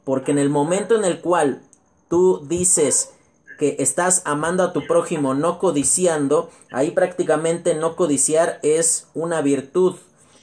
Porque 0.04 0.32
en 0.32 0.40
el 0.40 0.50
momento 0.50 0.96
en 0.96 1.06
el 1.06 1.22
cual 1.22 1.62
tú 2.10 2.46
dices 2.48 3.14
que 3.60 3.76
estás 3.80 4.22
amando 4.26 4.64
a 4.64 4.74
tu 4.74 4.88
prójimo, 4.88 5.34
no 5.34 5.60
codiciando, 5.60 6.50
ahí 6.72 6.92
prácticamente 6.92 7.76
no 7.76 7.96
codiciar 7.96 8.60
es 8.64 9.08
una 9.14 9.42
virtud, 9.42 9.96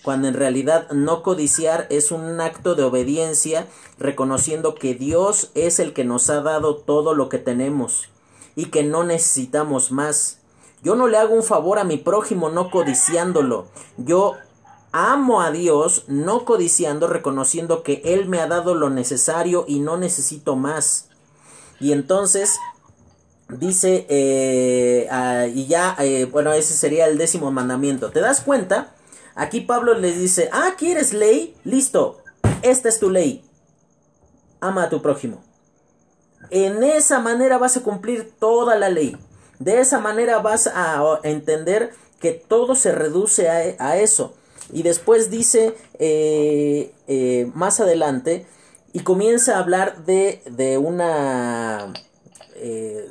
cuando 0.07 0.29
en 0.29 0.35
realidad 0.35 0.89
no 0.93 1.25
codiciar 1.25 1.89
es 1.91 2.13
un 2.13 2.41
acto 2.41 2.77
de 2.77 2.85
obediencia, 2.85 3.67
reconociendo 3.99 4.77
que 4.77 4.95
Dios 4.95 5.51
es 5.57 5.81
el 5.81 5.95
que 5.95 6.05
nos 6.05 6.31
ha 6.31 6.43
dado 6.43 6.77
todo 6.77 7.13
lo 7.13 7.29
que 7.29 7.39
tenemos 7.39 8.09
y 8.55 8.67
que 8.67 8.85
no 8.85 9.03
necesitamos 9.03 9.91
más. 9.91 10.39
Yo 10.81 10.95
no 10.95 11.09
le 11.09 11.19
hago 11.19 11.35
un 11.35 11.43
favor 11.43 11.81
a 11.81 11.85
mi 11.85 11.97
prójimo 11.97 12.51
no 12.51 12.71
codiciándolo. 12.71 13.67
Yo 13.97 14.35
amo 14.93 15.41
a 15.41 15.51
Dios 15.51 16.05
no 16.07 16.45
codiciando, 16.45 17.09
reconociendo 17.09 17.83
que 17.83 18.01
Él 18.05 18.29
me 18.29 18.39
ha 18.39 18.47
dado 18.47 18.77
lo 18.77 18.91
necesario 18.91 19.65
y 19.67 19.81
no 19.81 19.97
necesito 19.97 20.55
más. 20.55 21.09
Y 21.81 21.91
entonces 21.91 22.55
dice, 23.49 24.07
eh, 24.09 25.09
ah, 25.11 25.49
y 25.49 25.67
ya, 25.67 25.97
eh, 25.99 26.27
bueno, 26.27 26.53
ese 26.53 26.75
sería 26.75 27.09
el 27.09 27.19
décimo 27.19 27.51
mandamiento. 27.51 28.13
¿Te 28.13 28.21
das 28.21 28.41
cuenta? 28.41 28.93
Aquí 29.37 29.61
Pablo 29.61 29.95
les 29.95 30.19
dice, 30.19 30.49
ah, 30.51 30.75
¿quieres 30.79 31.13
ley? 31.13 31.55
Listo, 31.63 32.23
esta 32.63 32.89
es 32.89 32.99
tu 32.99 33.11
ley. 33.11 33.45
Ama 34.61 34.85
a 34.85 34.89
tu 34.89 35.03
prójimo. 35.03 35.45
En 36.51 36.83
esa 36.83 37.21
manera 37.21 37.59
vas 37.59 37.77
a 37.77 37.83
cumplir 37.83 38.33
toda 38.39 38.77
la 38.77 38.89
ley. 38.89 39.17
De 39.59 39.81
esa 39.81 39.99
manera 40.01 40.39
vas 40.39 40.67
a 40.67 41.21
entender 41.23 41.93
que 42.19 42.33
todo 42.33 42.75
se 42.77 42.93
reduce 42.93 43.49
a, 43.51 43.99
eso. 43.99 44.35
Y 44.73 44.83
después 44.83 45.31
dice 45.31 45.77
eh, 45.99 46.95
eh, 47.07 47.51
más 47.55 47.79
adelante 47.81 48.47
y 48.95 49.01
comienza 49.01 49.57
a 49.57 49.61
hablar 49.61 50.05
de, 50.07 50.43
de 50.47 50.79
una... 50.79 51.93
eh, 52.55 53.07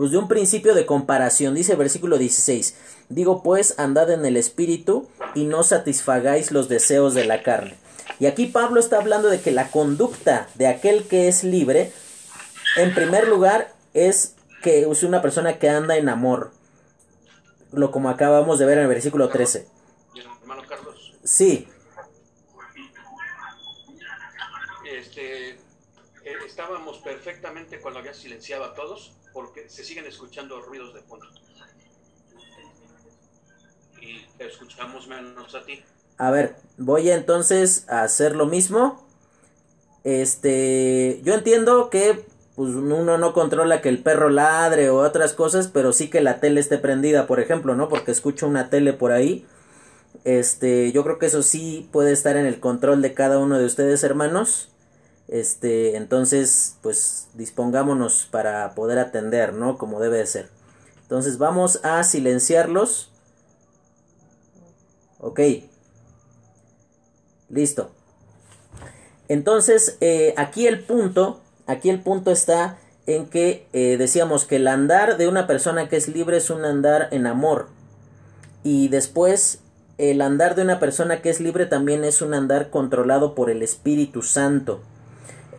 pues 0.00 0.12
de 0.12 0.16
un 0.16 0.28
principio 0.28 0.74
de 0.74 0.86
comparación. 0.86 1.54
Dice 1.54 1.76
versículo 1.76 2.16
16. 2.16 2.74
Digo 3.10 3.42
pues, 3.42 3.78
andad 3.78 4.10
en 4.10 4.24
el 4.24 4.38
espíritu 4.38 5.06
y 5.34 5.44
no 5.44 5.62
satisfagáis 5.62 6.52
los 6.52 6.70
deseos 6.70 7.12
de 7.12 7.26
la 7.26 7.42
carne. 7.42 7.76
Y 8.18 8.24
aquí 8.24 8.46
Pablo 8.46 8.80
está 8.80 8.96
hablando 8.96 9.28
de 9.28 9.42
que 9.42 9.50
la 9.50 9.70
conducta 9.70 10.48
de 10.54 10.68
aquel 10.68 11.06
que 11.06 11.28
es 11.28 11.44
libre, 11.44 11.92
en 12.78 12.94
primer 12.94 13.28
lugar, 13.28 13.74
es 13.92 14.36
que 14.62 14.90
es 14.90 15.02
una 15.02 15.20
persona 15.20 15.58
que 15.58 15.68
anda 15.68 15.98
en 15.98 16.08
amor. 16.08 16.52
Lo 17.70 17.90
como 17.90 18.08
acabamos 18.08 18.58
de 18.58 18.64
ver 18.64 18.78
en 18.78 18.84
el 18.84 18.88
versículo 18.88 19.28
13. 19.28 19.68
Y 20.14 20.20
hermano 20.20 20.62
Carlos, 20.66 21.12
Sí, 21.24 21.68
este, 24.90 25.50
eh, 25.50 25.58
estábamos 26.46 27.00
perfectamente 27.00 27.82
cuando 27.82 28.00
había 28.00 28.14
silenciado 28.14 28.64
a 28.64 28.72
todos 28.72 29.19
porque 29.32 29.68
se 29.68 29.84
siguen 29.84 30.06
escuchando 30.06 30.60
ruidos 30.60 30.94
de 30.94 31.02
fondo. 31.02 31.26
Y 34.00 34.26
te 34.38 34.46
escuchamos 34.46 35.06
menos 35.08 35.54
a 35.54 35.64
ti. 35.64 35.82
A 36.16 36.30
ver, 36.30 36.56
voy 36.78 37.10
entonces 37.10 37.84
a 37.88 38.02
hacer 38.02 38.34
lo 38.34 38.46
mismo. 38.46 39.06
Este, 40.04 41.20
yo 41.22 41.34
entiendo 41.34 41.90
que 41.90 42.24
pues 42.56 42.74
uno 42.74 43.16
no 43.16 43.32
controla 43.32 43.80
que 43.80 43.88
el 43.88 44.02
perro 44.02 44.28
ladre 44.28 44.90
o 44.90 44.98
otras 44.98 45.32
cosas, 45.32 45.68
pero 45.68 45.92
sí 45.92 46.10
que 46.10 46.20
la 46.20 46.40
tele 46.40 46.60
esté 46.60 46.78
prendida, 46.78 47.26
por 47.26 47.40
ejemplo, 47.40 47.74
¿no? 47.74 47.88
Porque 47.88 48.10
escucho 48.10 48.46
una 48.46 48.68
tele 48.68 48.92
por 48.92 49.12
ahí. 49.12 49.46
Este, 50.24 50.92
yo 50.92 51.02
creo 51.04 51.18
que 51.18 51.26
eso 51.26 51.42
sí 51.42 51.88
puede 51.92 52.12
estar 52.12 52.36
en 52.36 52.44
el 52.44 52.60
control 52.60 53.00
de 53.00 53.14
cada 53.14 53.38
uno 53.38 53.58
de 53.58 53.64
ustedes, 53.64 54.04
hermanos. 54.04 54.69
Este, 55.30 55.96
entonces, 55.96 56.76
pues 56.82 57.28
dispongámonos 57.34 58.26
para 58.32 58.74
poder 58.74 58.98
atender, 58.98 59.54
¿no? 59.54 59.78
Como 59.78 60.00
debe 60.00 60.18
de 60.18 60.26
ser. 60.26 60.48
Entonces 61.02 61.38
vamos 61.38 61.80
a 61.84 62.02
silenciarlos. 62.02 63.12
Ok. 65.20 65.40
Listo. 67.48 67.92
Entonces, 69.28 69.96
eh, 70.00 70.34
aquí 70.36 70.66
el 70.66 70.82
punto, 70.82 71.40
aquí 71.68 71.90
el 71.90 72.02
punto 72.02 72.32
está 72.32 72.78
en 73.06 73.26
que 73.28 73.68
eh, 73.72 73.96
decíamos 73.98 74.44
que 74.44 74.56
el 74.56 74.66
andar 74.66 75.16
de 75.16 75.28
una 75.28 75.46
persona 75.46 75.88
que 75.88 75.96
es 75.96 76.08
libre 76.08 76.38
es 76.38 76.50
un 76.50 76.64
andar 76.64 77.06
en 77.12 77.28
amor. 77.28 77.68
Y 78.64 78.88
después, 78.88 79.60
el 79.96 80.22
andar 80.22 80.56
de 80.56 80.62
una 80.62 80.80
persona 80.80 81.22
que 81.22 81.30
es 81.30 81.40
libre 81.40 81.66
también 81.66 82.02
es 82.02 82.20
un 82.20 82.34
andar 82.34 82.70
controlado 82.70 83.36
por 83.36 83.48
el 83.48 83.62
Espíritu 83.62 84.22
Santo. 84.22 84.82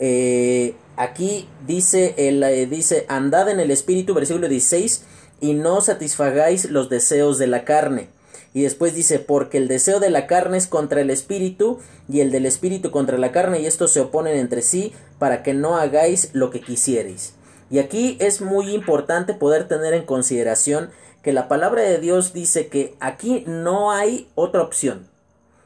Eh, 0.04 0.74
aquí 0.98 1.48
dice, 1.68 2.16
eh, 2.18 2.68
dice, 2.70 3.06
andad 3.08 3.50
en 3.50 3.60
el 3.60 3.70
Espíritu, 3.70 4.16
versículo 4.16 4.50
16, 4.50 5.04
y 5.40 5.54
no 5.54 5.80
satisfagáis 5.80 6.72
los 6.72 6.90
deseos 6.90 7.38
de 7.38 7.46
la 7.48 7.64
carne. 7.64 8.10
Y 8.54 8.64
después 8.64 8.96
dice, 8.96 9.20
porque 9.20 9.60
el 9.60 9.68
deseo 9.68 10.00
de 10.00 10.10
la 10.10 10.28
carne 10.28 10.58
es 10.58 10.68
contra 10.68 11.02
el 11.02 11.10
espíritu 11.10 11.80
y 12.10 12.20
el 12.20 12.32
del 12.32 12.46
espíritu 12.46 12.92
contra 12.92 13.18
la 13.18 13.32
carne 13.32 13.62
y 13.62 13.66
estos 13.66 13.94
se 13.94 14.02
oponen 14.02 14.38
entre 14.38 14.62
sí 14.62 14.92
para 15.20 15.42
que 15.42 15.54
no 15.54 15.78
hagáis 15.78 16.32
lo 16.34 16.50
que 16.50 16.60
quisierais. 16.60 17.34
Y 17.70 17.80
aquí 17.80 18.18
es 18.20 18.42
muy 18.42 18.74
importante 18.74 19.34
poder 19.34 19.70
tener 19.70 19.94
en 19.94 20.06
consideración 20.06 20.90
que 21.24 21.32
la 21.32 21.48
palabra 21.48 21.84
de 21.84 22.00
Dios 22.00 22.34
dice 22.34 22.68
que 22.68 22.96
aquí 23.00 23.46
no 23.48 23.92
hay 23.92 24.28
otra 24.36 24.64
opción. 24.64 25.08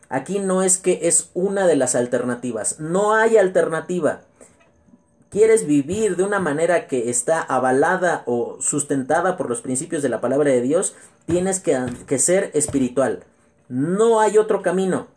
Aquí 0.10 0.38
no 0.38 0.62
es 0.62 0.78
que 0.78 1.00
es 1.04 1.32
una 1.34 1.66
de 1.66 1.76
las 1.76 1.96
alternativas, 1.96 2.80
no 2.80 3.16
hay 3.16 3.38
alternativa. 3.38 4.22
Quieres 5.36 5.68
vivir 5.68 6.16
de 6.16 6.24
una 6.24 6.40
manera 6.40 6.88
que 6.88 7.10
está 7.10 7.42
avalada 7.42 8.24
o 8.26 8.56
sustentada 8.62 9.36
por 9.36 9.50
los 9.50 9.60
principios 9.60 10.02
de 10.02 10.08
la 10.08 10.22
palabra 10.22 10.50
de 10.50 10.62
Dios, 10.62 10.96
tienes 11.26 11.60
que, 11.60 12.20
ser 12.20 12.52
espiritual. 12.54 13.26
No 13.68 14.22
hay 14.22 14.38
otro 14.38 14.62
camino. 14.62 15.08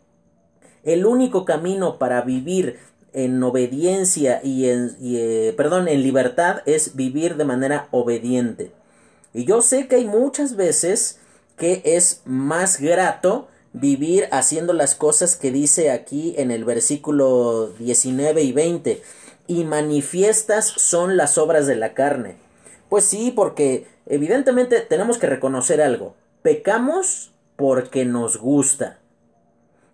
El 0.83 1.05
único 1.05 1.45
camino 1.45 1.97
para 1.99 2.21
vivir 2.23 2.79
en 3.13 3.41
obediencia 3.41 4.41
y 4.43 4.67
en, 4.67 4.97
eh, 5.01 5.53
perdón, 5.55 5.87
en 5.87 6.03
libertad 6.03 6.63
es 6.65 6.97
vivir 6.97 7.37
de 7.37 7.45
manera 7.45 7.87
obediente. 7.91 8.73
Y 9.33 9.45
yo 9.45 9.61
sé 9.61 9.87
que 9.87 9.95
hay 9.95 10.05
muchas 10.05 10.57
veces 10.57 11.19
que 11.55 11.81
es 11.85 12.23
más 12.25 12.81
grato 12.81 13.47
vivir 13.71 14.27
haciendo 14.33 14.73
las 14.73 14.95
cosas 14.95 15.37
que 15.37 15.49
dice 15.49 15.91
aquí 15.91 16.35
en 16.37 16.51
el 16.51 16.65
versículo 16.65 17.69
19 17.79 18.41
y 18.41 18.51
20. 18.51 19.01
Y 19.49 19.63
manifiestas 19.63 20.67
son 20.67 21.17
las 21.17 21.39
obras 21.39 21.65
de 21.65 21.75
la 21.75 21.95
carne. 21.95 22.37
Pues 22.87 23.03
sí, 23.03 23.33
porque 23.35 23.87
evidentemente 24.05 24.79
tenemos 24.81 25.17
que 25.17 25.25
reconocer 25.25 25.81
algo. 25.81 26.13
Pecamos 26.43 27.31
porque 27.55 28.05
nos 28.05 28.37
gusta. 28.37 28.99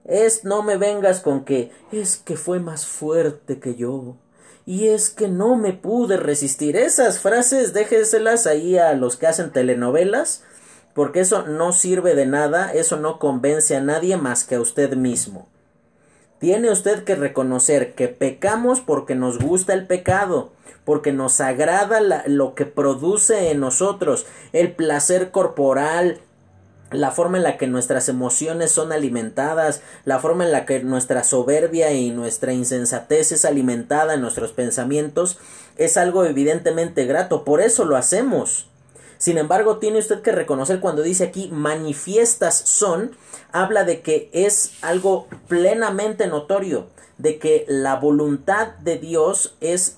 Es 0.03 0.43
no 0.43 0.61
me 0.61 0.75
vengas 0.75 1.21
con 1.21 1.45
que 1.45 1.71
es 1.93 2.17
que 2.17 2.35
fue 2.35 2.59
más 2.59 2.85
fuerte 2.85 3.61
que 3.61 3.75
yo. 3.75 4.17
Y 4.65 4.89
es 4.89 5.09
que 5.09 5.29
no 5.29 5.55
me 5.55 5.71
pude 5.71 6.17
resistir. 6.17 6.75
Esas 6.75 7.19
frases 7.19 7.71
déjeselas 7.71 8.47
ahí 8.47 8.77
a 8.77 8.91
los 8.91 9.15
que 9.15 9.27
hacen 9.27 9.53
telenovelas, 9.53 10.43
porque 10.93 11.21
eso 11.21 11.43
no 11.43 11.71
sirve 11.71 12.13
de 12.13 12.25
nada, 12.25 12.73
eso 12.73 12.97
no 12.97 13.19
convence 13.19 13.73
a 13.77 13.79
nadie 13.79 14.17
más 14.17 14.43
que 14.43 14.55
a 14.55 14.59
usted 14.59 14.97
mismo. 14.97 15.47
Tiene 16.45 16.69
usted 16.69 17.03
que 17.05 17.15
reconocer 17.15 17.95
que 17.95 18.07
pecamos 18.07 18.79
porque 18.79 19.15
nos 19.15 19.39
gusta 19.39 19.73
el 19.73 19.87
pecado, 19.87 20.51
porque 20.83 21.11
nos 21.11 21.41
agrada 21.41 22.23
lo 22.27 22.53
que 22.53 22.67
produce 22.67 23.49
en 23.49 23.59
nosotros, 23.59 24.27
el 24.53 24.71
placer 24.71 25.31
corporal, 25.31 26.19
la 26.91 27.09
forma 27.09 27.37
en 27.37 27.43
la 27.43 27.57
que 27.57 27.65
nuestras 27.65 28.09
emociones 28.09 28.69
son 28.69 28.91
alimentadas, 28.91 29.81
la 30.03 30.19
forma 30.19 30.45
en 30.45 30.51
la 30.51 30.67
que 30.67 30.83
nuestra 30.83 31.23
soberbia 31.23 31.93
y 31.93 32.11
nuestra 32.11 32.53
insensatez 32.53 33.31
es 33.31 33.43
alimentada 33.43 34.13
en 34.13 34.21
nuestros 34.21 34.51
pensamientos, 34.51 35.39
es 35.77 35.97
algo 35.97 36.25
evidentemente 36.25 37.07
grato, 37.07 37.43
por 37.43 37.59
eso 37.59 37.85
lo 37.85 37.97
hacemos. 37.97 38.67
Sin 39.17 39.37
embargo, 39.37 39.77
tiene 39.77 39.99
usted 39.99 40.21
que 40.21 40.31
reconocer 40.31 40.79
cuando 40.79 41.01
dice 41.01 41.25
aquí 41.25 41.49
manifiestas 41.51 42.55
son, 42.55 43.15
habla 43.51 43.83
de 43.83 44.01
que 44.01 44.29
es 44.33 44.73
algo 44.81 45.27
plenamente 45.47 46.27
notorio, 46.27 46.87
de 47.17 47.39
que 47.39 47.65
la 47.67 47.95
voluntad 47.95 48.75
de 48.83 48.97
Dios 48.97 49.55
es 49.61 49.97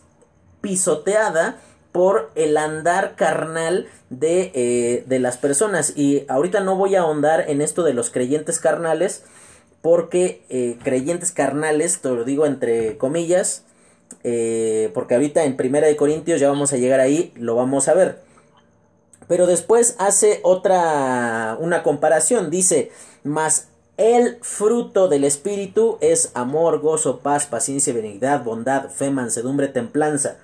pisoteada 0.61 1.59
por 1.91 2.29
el 2.35 2.57
andar 2.57 3.15
carnal 3.15 3.87
de, 4.09 4.51
eh, 4.53 5.03
de, 5.07 5.19
las 5.19 5.37
personas. 5.37 5.93
Y 5.95 6.25
ahorita 6.27 6.59
no 6.59 6.75
voy 6.75 6.95
a 6.95 7.01
ahondar 7.01 7.45
en 7.47 7.61
esto 7.61 7.83
de 7.83 7.93
los 7.93 8.11
creyentes 8.11 8.59
carnales, 8.59 9.23
porque 9.81 10.43
eh, 10.49 10.77
creyentes 10.83 11.31
carnales, 11.31 12.01
te 12.01 12.09
lo 12.09 12.23
digo 12.23 12.45
entre 12.45 12.97
comillas, 12.97 13.63
eh, 14.23 14.91
porque 14.93 15.15
ahorita 15.15 15.45
en 15.45 15.57
Primera 15.57 15.87
de 15.87 15.95
Corintios 15.95 16.39
ya 16.39 16.49
vamos 16.49 16.73
a 16.73 16.77
llegar 16.77 16.99
ahí, 16.99 17.33
lo 17.35 17.55
vamos 17.55 17.87
a 17.87 17.93
ver. 17.93 18.26
Pero 19.27 19.45
después 19.45 19.95
hace 19.99 20.39
otra, 20.43 21.57
una 21.59 21.83
comparación, 21.83 22.49
dice, 22.49 22.91
más 23.23 23.67
el 23.97 24.37
fruto 24.41 25.07
del 25.07 25.23
Espíritu 25.23 25.97
es 26.01 26.31
amor, 26.33 26.79
gozo, 26.79 27.19
paz, 27.19 27.47
paciencia, 27.47 27.93
benignidad, 27.93 28.43
bondad, 28.43 28.89
fe, 28.89 29.09
mansedumbre, 29.09 29.67
templanza 29.67 30.37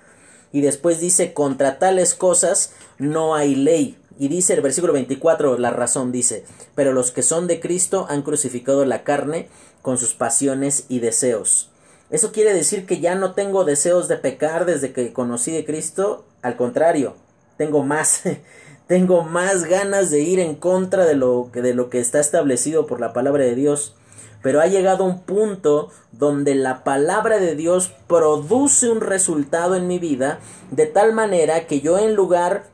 y 0.54 0.62
después 0.62 1.02
dice, 1.02 1.34
contra 1.34 1.80
tales 1.80 2.14
cosas 2.14 2.74
no 3.00 3.36
hay 3.36 3.56
ley. 3.56 3.98
Y 4.20 4.28
dice 4.28 4.54
el 4.54 4.62
versículo 4.62 4.94
24, 4.94 5.58
la 5.58 5.72
razón 5.72 6.12
dice, 6.12 6.46
pero 6.76 6.94
los 6.94 7.12
que 7.12 7.24
son 7.24 7.48
de 7.48 7.60
Cristo 7.60 8.06
han 8.08 8.22
crucificado 8.22 8.86
la 8.86 9.04
carne 9.04 9.50
con 9.82 9.98
sus 9.98 10.14
pasiones 10.14 10.86
y 10.88 11.00
deseos. 11.00 11.72
Eso 12.12 12.32
quiere 12.32 12.54
decir 12.54 12.86
que 12.86 13.00
ya 13.00 13.16
no 13.16 13.34
tengo 13.34 13.66
deseos 13.66 14.08
de 14.08 14.18
pecar 14.18 14.66
desde 14.66 14.94
que 14.94 15.12
conocí 15.12 15.52
de 15.52 15.66
Cristo, 15.66 16.24
al 16.44 16.56
contrario, 16.56 17.16
tengo 17.58 17.84
más, 17.84 18.22
tengo 18.88 19.24
más 19.24 19.66
ganas 19.66 20.12
de 20.12 20.22
ir 20.22 20.40
en 20.40 20.56
contra 20.56 21.06
de 21.06 21.16
lo, 21.16 21.50
de 21.54 21.74
lo 21.74 21.90
que 21.90 22.00
está 22.00 22.20
establecido 22.20 22.86
por 22.86 23.00
la 23.00 23.14
palabra 23.14 23.44
de 23.44 23.56
Dios 23.56 23.96
pero 24.44 24.60
ha 24.60 24.68
llegado 24.68 25.06
un 25.06 25.22
punto 25.22 25.90
donde 26.12 26.54
la 26.54 26.84
palabra 26.84 27.40
de 27.40 27.56
Dios 27.56 27.92
produce 28.08 28.90
un 28.90 29.02
resultado 29.02 29.76
en 29.76 29.88
mi 29.88 30.00
vida 30.00 30.40
de 30.70 30.86
tal 30.86 31.14
manera 31.14 31.66
que 31.66 31.80
yo 31.80 31.98
en 31.98 32.14
lugar 32.14 32.66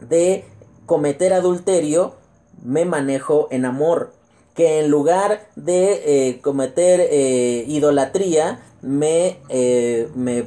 de 0.00 0.44
cometer 0.84 1.32
adulterio 1.32 2.16
me 2.62 2.84
manejo 2.84 3.48
en 3.50 3.64
amor 3.64 4.12
que 4.56 4.80
en 4.80 4.90
lugar 4.90 5.48
de 5.54 6.28
eh, 6.28 6.40
cometer 6.40 7.00
eh, 7.00 7.64
idolatría 7.68 8.62
me, 8.80 9.38
eh, 9.48 10.08
me 10.14 10.46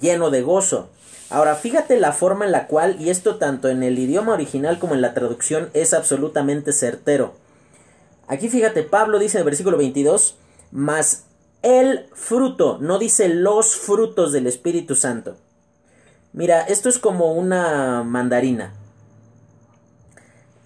lleno 0.00 0.30
de 0.30 0.42
gozo. 0.42 0.88
Ahora, 1.34 1.56
fíjate 1.56 1.98
la 1.98 2.12
forma 2.12 2.44
en 2.44 2.52
la 2.52 2.68
cual, 2.68 2.94
y 3.00 3.10
esto 3.10 3.38
tanto 3.38 3.68
en 3.68 3.82
el 3.82 3.98
idioma 3.98 4.34
original 4.34 4.78
como 4.78 4.94
en 4.94 5.00
la 5.00 5.14
traducción 5.14 5.68
es 5.74 5.92
absolutamente 5.92 6.72
certero. 6.72 7.34
Aquí 8.28 8.48
fíjate, 8.48 8.84
Pablo 8.84 9.18
dice 9.18 9.38
en 9.38 9.40
el 9.40 9.46
versículo 9.46 9.76
22, 9.76 10.36
más 10.70 11.24
el 11.62 12.06
fruto, 12.12 12.78
no 12.80 13.00
dice 13.00 13.28
los 13.28 13.74
frutos 13.74 14.30
del 14.30 14.46
Espíritu 14.46 14.94
Santo. 14.94 15.36
Mira, 16.32 16.60
esto 16.60 16.88
es 16.88 17.00
como 17.00 17.32
una 17.32 18.04
mandarina. 18.04 18.72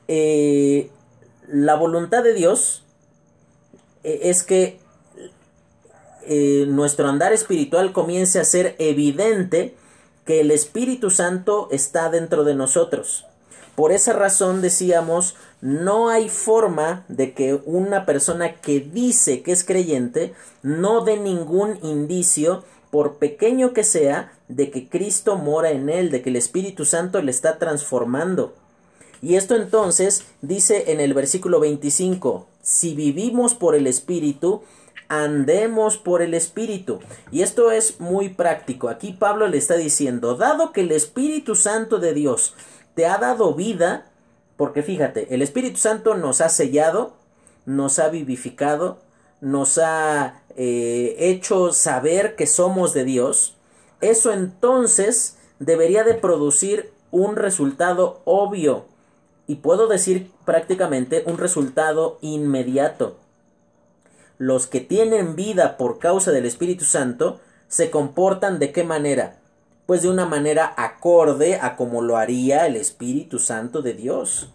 Eh, 0.07 0.90
la 1.46 1.76
voluntad 1.76 2.22
de 2.22 2.35
Dios 2.35 2.85
eh, 4.04 4.20
es 4.24 4.42
que 4.42 4.81
eh, 6.26 6.66
nuestro 6.68 7.09
andar 7.09 7.33
espiritual 7.33 7.92
comience 7.94 8.38
a 8.38 8.44
ser 8.44 8.76
evidente 8.78 9.74
que 10.29 10.41
el 10.41 10.51
Espíritu 10.51 11.09
Santo 11.09 11.69
está 11.73 12.11
dentro 12.11 12.45
de 12.45 12.55
nosotros. 12.55 13.25
Por 13.75 13.93
esa 13.93 14.12
razón 14.12 14.61
decíamos, 14.61 15.37
no 15.62 16.11
hay 16.11 16.29
forma 16.29 17.07
de 17.09 17.33
que 17.33 17.55
una 17.64 18.05
persona 18.05 18.61
que 18.61 18.79
dice 18.81 19.41
que 19.41 19.53
es 19.53 19.64
creyente 19.64 20.35
no 20.62 21.03
dé 21.03 21.17
ningún 21.17 21.79
indicio, 21.83 22.62
por 22.91 23.14
pequeño 23.14 23.73
que 23.73 23.85
sea, 23.85 24.35
de 24.49 24.71
que 24.71 24.91
Cristo 24.91 25.37
mora 25.37 25.71
en 25.71 25.88
él, 25.88 26.11
de 26.11 26.21
que 26.21 26.29
el 26.29 26.37
Espíritu 26.37 26.85
Santo 26.85 27.23
le 27.23 27.31
está 27.31 27.59
transformando. 27.59 28.53
Y 29.23 29.37
esto 29.37 29.57
entonces 29.57 30.25
dice 30.43 30.93
en 30.93 31.01
el 31.01 31.14
versículo 31.14 31.59
25, 31.59 32.47
si 32.61 32.95
vivimos 32.95 33.55
por 33.55 33.75
el 33.75 33.87
Espíritu, 33.87 34.61
andemos 35.09 35.97
por 35.97 36.23
el 36.23 36.35
Espíritu. 36.35 37.01
Y 37.31 37.42
esto 37.42 37.71
es 37.71 38.01
muy 38.01 38.29
práctico. 38.29 38.88
Aquí 38.88 39.12
Pablo 39.12 39.49
le 39.49 39.59
está 39.59 39.77
diciendo, 39.77 40.35
dado 40.37 40.73
que 40.73 40.83
el 40.83 40.92
Espíritu 40.92 41.55
Santo 41.55 41.99
de 41.99 42.14
Dios 42.14 42.55
te 42.94 43.07
ha 43.07 43.18
dado 43.18 43.55
vida, 43.55 44.11
porque 44.57 44.83
fíjate, 44.83 45.35
el 45.35 45.42
Espíritu 45.42 45.79
Santo 45.79 46.14
nos 46.14 46.40
ha 46.40 46.49
sellado, 46.49 47.14
nos 47.64 47.99
ha 47.99 48.09
vivificado, 48.09 48.99
nos 49.40 49.79
ha 49.79 50.42
eh, 50.57 51.16
hecho 51.18 51.73
saber 51.73 52.35
que 52.35 52.47
somos 52.47 52.92
de 52.92 53.05
Dios, 53.05 53.55
eso 54.01 54.33
entonces 54.33 55.38
debería 55.59 56.05
de 56.05 56.14
producir 56.14 56.92
un 57.11 57.37
resultado 57.37 58.21
obvio 58.25 58.87
y 59.47 59.57
puedo 59.57 59.87
decir 59.87 60.31
prácticamente 60.44 61.23
un 61.27 61.38
resultado 61.38 62.18
inmediato. 62.21 63.16
Los 64.38 64.66
que 64.66 64.81
tienen 64.81 65.37
vida 65.37 65.77
por 65.77 65.98
causa 65.98 66.31
del 66.33 66.46
Espíritu 66.46 66.85
Santo 66.85 67.40
se 67.68 67.90
comportan 67.90 68.59
de 68.59 68.72
qué 68.72 68.85
manera? 68.85 69.38
pues 69.88 70.03
de 70.03 70.11
una 70.11 70.27
manera 70.27 70.74
acorde 70.77 71.59
a 71.62 71.74
como 71.74 72.03
lo 72.03 72.18
haría 72.18 72.66
el 72.66 72.77
Espíritu 72.77 73.38
Santo 73.38 73.81
de 73.81 73.94
Dios. 73.94 74.51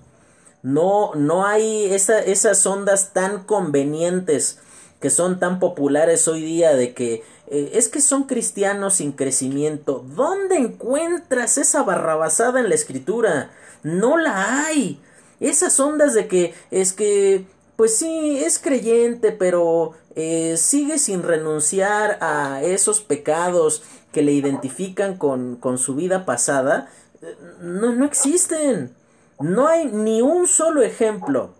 No, 0.61 1.15
no 1.15 1.43
hay 1.47 1.85
esa, 1.85 2.19
esas 2.19 2.63
ondas 2.67 3.13
tan 3.13 3.43
convenientes 3.45 4.59
que 4.99 5.09
son 5.09 5.39
tan 5.39 5.59
populares 5.59 6.27
hoy 6.27 6.43
día 6.43 6.75
de 6.75 6.93
que 6.93 7.23
eh, 7.47 7.71
es 7.73 7.89
que 7.89 7.99
son 7.99 8.25
cristianos 8.25 8.93
sin 8.93 9.11
crecimiento. 9.11 10.05
¿Dónde 10.15 10.57
encuentras 10.57 11.57
esa 11.57 11.81
barrabasada 11.81 12.59
en 12.59 12.69
la 12.69 12.75
escritura? 12.75 13.49
No 13.81 14.19
la 14.19 14.67
hay. 14.67 15.01
Esas 15.39 15.79
ondas 15.79 16.13
de 16.13 16.27
que 16.27 16.53
es 16.69 16.93
que, 16.93 17.47
pues 17.75 17.97
sí, 17.97 18.43
es 18.43 18.59
creyente, 18.59 19.31
pero 19.31 19.93
eh, 20.15 20.55
sigue 20.57 20.99
sin 20.99 21.23
renunciar 21.23 22.17
a 22.21 22.61
esos 22.63 23.01
pecados 23.01 23.83
que 24.11 24.21
le 24.21 24.31
identifican 24.31 25.17
con, 25.17 25.55
con 25.55 25.77
su 25.77 25.95
vida 25.95 26.25
pasada, 26.25 26.89
eh, 27.21 27.35
no, 27.61 27.93
no 27.93 28.05
existen. 28.05 28.95
No 29.39 29.67
hay 29.67 29.85
ni 29.85 30.21
un 30.21 30.47
solo 30.47 30.83
ejemplo 30.83 31.51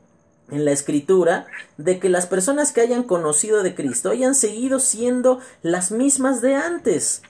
en 0.52 0.66
la 0.66 0.72
escritura 0.72 1.48
de 1.78 2.00
que 2.00 2.10
las 2.10 2.28
personas 2.28 2.72
que 2.72 2.82
hayan 2.82 3.04
conocido 3.04 3.64
de 3.64 3.74
Cristo 3.74 4.12
hayan 4.12 4.36
seguido 4.36 4.80
siendo 4.80 5.40
las 5.64 5.92
mismas 5.92 6.42
de 6.42 6.56
antes. 6.56 7.24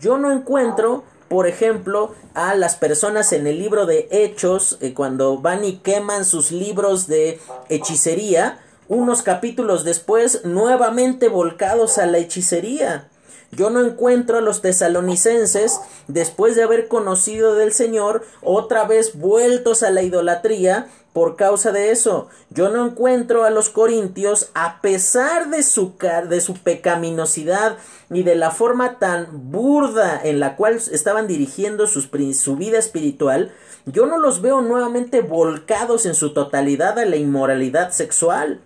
Yo 0.00 0.18
no 0.18 0.32
encuentro, 0.32 1.04
por 1.28 1.46
ejemplo, 1.46 2.14
a 2.34 2.54
las 2.54 2.76
personas 2.76 3.32
en 3.32 3.46
el 3.46 3.58
libro 3.58 3.86
de 3.86 4.08
Hechos, 4.10 4.78
eh, 4.80 4.94
cuando 4.94 5.38
van 5.38 5.64
y 5.64 5.78
queman 5.78 6.24
sus 6.24 6.52
libros 6.52 7.06
de 7.06 7.40
hechicería, 7.68 8.60
unos 8.88 9.22
capítulos 9.22 9.84
después 9.84 10.44
nuevamente 10.44 11.28
volcados 11.28 11.98
a 11.98 12.06
la 12.06 12.18
hechicería. 12.18 13.08
Yo 13.52 13.70
no 13.70 13.84
encuentro 13.84 14.38
a 14.38 14.40
los 14.40 14.60
tesalonicenses, 14.60 15.80
después 16.08 16.56
de 16.56 16.62
haber 16.62 16.88
conocido 16.88 17.54
del 17.54 17.72
Señor, 17.72 18.24
otra 18.42 18.84
vez 18.84 19.16
vueltos 19.18 19.82
a 19.82 19.90
la 19.90 20.02
idolatría 20.02 20.88
por 21.16 21.34
causa 21.34 21.72
de 21.72 21.92
eso. 21.92 22.28
Yo 22.50 22.68
no 22.68 22.84
encuentro 22.86 23.44
a 23.44 23.50
los 23.50 23.70
corintios, 23.70 24.50
a 24.52 24.82
pesar 24.82 25.48
de 25.48 25.62
su, 25.62 25.94
de 26.28 26.42
su 26.42 26.56
pecaminosidad 26.56 27.78
y 28.10 28.22
de 28.22 28.34
la 28.34 28.50
forma 28.50 28.98
tan 28.98 29.50
burda 29.50 30.20
en 30.22 30.40
la 30.40 30.56
cual 30.56 30.74
estaban 30.74 31.26
dirigiendo 31.26 31.86
su 31.86 32.56
vida 32.56 32.76
espiritual, 32.76 33.50
yo 33.86 34.04
no 34.04 34.18
los 34.18 34.42
veo 34.42 34.60
nuevamente 34.60 35.22
volcados 35.22 36.04
en 36.04 36.14
su 36.14 36.34
totalidad 36.34 36.98
a 36.98 37.06
la 37.06 37.16
inmoralidad 37.16 37.92
sexual. 37.92 38.60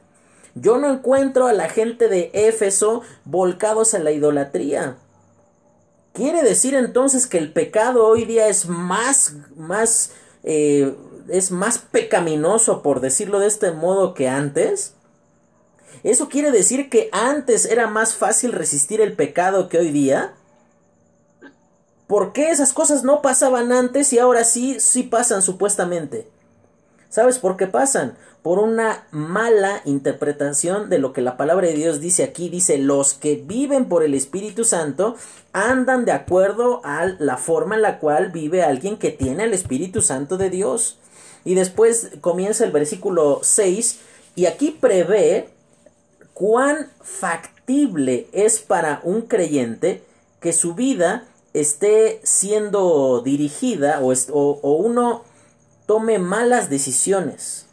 Yo 0.56 0.76
no 0.78 0.92
encuentro 0.92 1.46
a 1.46 1.52
la 1.52 1.68
gente 1.68 2.08
de 2.08 2.32
Éfeso 2.34 3.02
volcados 3.24 3.94
a 3.94 4.00
la 4.00 4.10
idolatría. 4.10 4.96
Quiere 6.14 6.42
decir 6.42 6.74
entonces 6.74 7.28
que 7.28 7.38
el 7.38 7.52
pecado 7.52 8.08
hoy 8.08 8.24
día 8.24 8.48
es 8.48 8.66
más, 8.66 9.36
más, 9.54 10.10
eh, 10.42 10.96
es 11.28 11.50
más 11.50 11.78
pecaminoso, 11.78 12.82
por 12.82 13.00
decirlo 13.00 13.38
de 13.40 13.46
este 13.46 13.72
modo, 13.72 14.14
que 14.14 14.28
antes. 14.28 14.94
¿Eso 16.02 16.28
quiere 16.28 16.50
decir 16.50 16.88
que 16.88 17.10
antes 17.12 17.64
era 17.64 17.86
más 17.86 18.14
fácil 18.14 18.52
resistir 18.52 19.00
el 19.00 19.14
pecado 19.14 19.68
que 19.68 19.78
hoy 19.78 19.90
día? 19.90 20.34
¿Por 22.06 22.32
qué 22.32 22.50
esas 22.50 22.72
cosas 22.72 23.04
no 23.04 23.22
pasaban 23.22 23.72
antes 23.72 24.12
y 24.12 24.18
ahora 24.18 24.44
sí, 24.44 24.80
sí 24.80 25.02
pasan 25.02 25.42
supuestamente? 25.42 26.28
¿Sabes 27.08 27.38
por 27.38 27.56
qué 27.56 27.66
pasan? 27.66 28.16
por 28.42 28.58
una 28.58 29.04
mala 29.10 29.82
interpretación 29.84 30.88
de 30.88 30.98
lo 30.98 31.12
que 31.12 31.20
la 31.20 31.36
palabra 31.36 31.66
de 31.66 31.74
Dios 31.74 32.00
dice 32.00 32.24
aquí. 32.24 32.48
Dice, 32.48 32.78
los 32.78 33.14
que 33.14 33.36
viven 33.36 33.86
por 33.86 34.02
el 34.02 34.14
Espíritu 34.14 34.64
Santo 34.64 35.16
andan 35.52 36.04
de 36.04 36.12
acuerdo 36.12 36.80
a 36.84 37.06
la 37.18 37.36
forma 37.36 37.74
en 37.74 37.82
la 37.82 37.98
cual 37.98 38.30
vive 38.30 38.62
alguien 38.62 38.96
que 38.98 39.10
tiene 39.10 39.44
el 39.44 39.52
Espíritu 39.52 40.00
Santo 40.00 40.36
de 40.38 40.50
Dios. 40.50 40.98
Y 41.44 41.54
después 41.54 42.10
comienza 42.20 42.64
el 42.64 42.72
versículo 42.72 43.40
6 43.42 43.98
y 44.36 44.46
aquí 44.46 44.70
prevé 44.70 45.48
cuán 46.34 46.90
factible 47.02 48.28
es 48.32 48.60
para 48.60 49.00
un 49.04 49.22
creyente 49.22 50.02
que 50.40 50.52
su 50.52 50.74
vida 50.74 51.26
esté 51.52 52.20
siendo 52.22 53.20
dirigida 53.22 54.00
o, 54.02 54.12
o 54.12 54.72
uno 54.72 55.24
tome 55.86 56.18
malas 56.18 56.70
decisiones. 56.70 57.66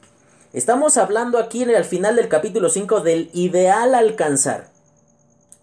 Estamos 0.53 0.97
hablando 0.97 1.37
aquí 1.37 1.61
en 1.61 1.69
el, 1.69 1.75
al 1.75 1.85
final 1.85 2.15
del 2.15 2.29
capítulo 2.29 2.69
5 2.69 3.01
del 3.01 3.29
ideal 3.33 3.93
alcanzar, 3.93 4.71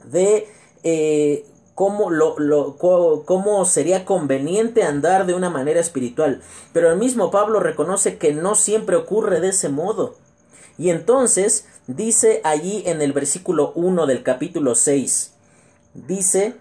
de 0.04 0.46
eh, 0.84 1.44
cómo, 1.74 2.10
lo, 2.10 2.38
lo, 2.38 2.76
cómo 2.76 3.64
sería 3.64 4.04
conveniente 4.04 4.84
andar 4.84 5.26
de 5.26 5.34
una 5.34 5.50
manera 5.50 5.80
espiritual. 5.80 6.42
Pero 6.72 6.90
el 6.90 6.98
mismo 6.98 7.30
Pablo 7.30 7.60
reconoce 7.60 8.18
que 8.18 8.32
no 8.32 8.54
siempre 8.54 8.96
ocurre 8.96 9.40
de 9.40 9.48
ese 9.48 9.68
modo. 9.68 10.16
Y 10.78 10.90
entonces 10.90 11.66
dice 11.86 12.40
allí 12.44 12.82
en 12.86 13.02
el 13.02 13.12
versículo 13.12 13.72
1 13.74 14.06
del 14.06 14.22
capítulo 14.22 14.74
6, 14.74 15.32
dice, 15.94 16.56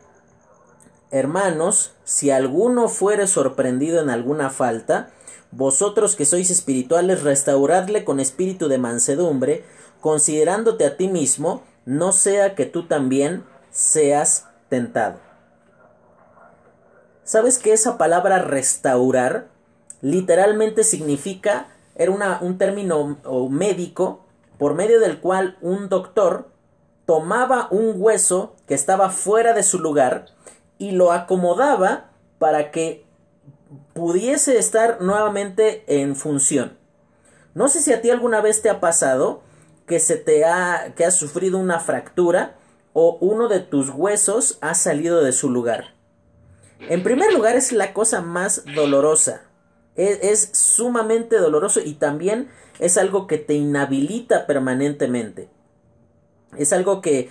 hermanos, 1.12 1.94
si 2.04 2.30
alguno 2.30 2.90
fuere 2.90 3.28
sorprendido 3.28 4.02
en 4.02 4.10
alguna 4.10 4.50
falta, 4.50 5.10
vosotros 5.52 6.16
que 6.16 6.26
sois 6.26 6.50
espirituales, 6.50 7.24
restauradle 7.24 8.04
con 8.04 8.20
espíritu 8.20 8.68
de 8.68 8.80
mansedumbre, 8.80 9.64
considerándote 10.02 10.86
a 10.86 10.98
ti 10.98 11.08
mismo, 11.08 11.64
no 11.86 12.12
sea 12.12 12.56
que 12.56 12.66
tú 12.66 12.88
también 12.88 13.44
seas 13.72 14.46
¿Sabes 17.24 17.60
que 17.60 17.74
esa 17.74 17.98
palabra 17.98 18.40
restaurar 18.40 19.48
literalmente 20.02 20.84
significa, 20.84 21.68
era 21.96 22.40
un 22.42 22.58
término 22.58 23.18
médico 23.50 24.26
por 24.58 24.74
medio 24.74 25.00
del 25.00 25.20
cual 25.20 25.58
un 25.62 25.90
doctor 25.90 26.50
tomaba 27.06 27.68
un 27.72 27.96
hueso 27.98 28.56
que 28.68 28.74
estaba 28.74 29.10
fuera 29.10 29.54
de 29.54 29.64
su 29.64 29.80
lugar 29.80 30.26
y 30.78 30.92
lo 30.92 31.12
acomodaba 31.12 32.10
para 32.40 32.72
que 32.72 33.06
pudiese 33.94 34.58
estar 34.58 35.02
nuevamente 35.02 35.84
en 35.88 36.16
función. 36.16 36.78
No 37.54 37.70
sé 37.70 37.82
si 37.82 37.94
a 37.94 38.02
ti 38.02 38.10
alguna 38.10 38.42
vez 38.42 38.62
te 38.62 38.70
ha 38.70 38.80
pasado 38.80 39.42
que 39.86 40.00
se 40.00 40.18
te 40.18 40.46
ha 40.46 40.94
que 40.96 41.06
has 41.06 41.16
sufrido 41.16 41.58
una 41.58 41.80
fractura 41.80 42.56
o 42.94 43.18
uno 43.20 43.48
de 43.48 43.60
tus 43.60 43.90
huesos 43.90 44.58
ha 44.62 44.74
salido 44.74 45.24
de 45.24 45.32
su 45.32 45.50
lugar. 45.50 45.94
En 46.80 47.04
primer 47.04 47.34
lugar 47.34 47.56
es 47.56 47.72
la 47.72 47.94
cosa 47.94 48.22
más 48.22 48.64
dolorosa. 48.76 49.44
Es, 49.96 50.20
es 50.22 50.50
sumamente 50.58 51.38
doloroso 51.38 51.80
y 51.84 51.94
también 51.94 52.50
es 52.80 52.98
algo 52.98 53.28
que 53.28 53.38
te 53.38 53.54
inhabilita 53.54 54.46
permanentemente. 54.46 55.50
Es 56.58 56.74
algo 56.74 57.02
que 57.02 57.30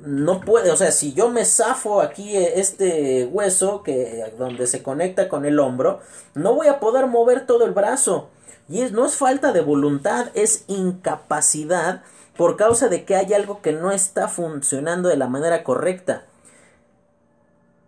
no 0.00 0.40
puede, 0.40 0.70
o 0.70 0.76
sea, 0.76 0.92
si 0.92 1.12
yo 1.12 1.28
me 1.28 1.44
zafo 1.44 2.00
aquí 2.00 2.36
eh, 2.36 2.60
este 2.60 3.26
hueso 3.26 3.82
que 3.82 4.32
donde 4.38 4.66
se 4.66 4.82
conecta 4.82 5.28
con 5.28 5.44
el 5.44 5.58
hombro, 5.58 6.00
no 6.34 6.54
voy 6.54 6.68
a 6.68 6.80
poder 6.80 7.06
mover 7.06 7.46
todo 7.46 7.64
el 7.64 7.72
brazo. 7.72 8.30
Y 8.68 8.82
no 8.82 9.06
es 9.06 9.16
falta 9.16 9.52
de 9.52 9.62
voluntad, 9.62 10.30
es 10.34 10.64
incapacidad 10.68 12.02
por 12.38 12.56
causa 12.56 12.86
de 12.86 13.04
que 13.04 13.16
hay 13.16 13.34
algo 13.34 13.60
que 13.62 13.72
no 13.72 13.90
está 13.90 14.28
funcionando 14.28 15.08
de 15.08 15.16
la 15.16 15.26
manera 15.26 15.64
correcta. 15.64 16.24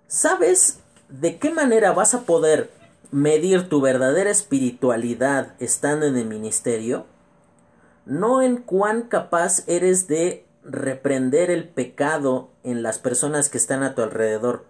¿Sabes 0.09 0.81
de 1.09 1.39
qué 1.39 1.51
manera 1.51 1.93
vas 1.93 2.15
a 2.15 2.23
poder 2.23 2.69
medir 3.13 3.69
tu 3.69 3.81
verdadera 3.81 4.29
espiritualidad 4.29 5.55
estando 5.61 6.07
en 6.07 6.17
el 6.17 6.27
ministerio? 6.27 7.07
No 8.07 8.43
en 8.43 8.57
cuán 8.57 9.03
capaz 9.03 9.63
eres 9.69 10.09
de 10.09 10.45
reprender 10.65 11.53
el 11.53 11.69
pecado 11.69 12.51
en 12.65 12.83
las 12.83 12.99
personas 12.99 13.51
que 13.51 13.59
están 13.59 13.85
a 13.85 13.95
tu 13.95 14.03
alrededor, 14.03 14.65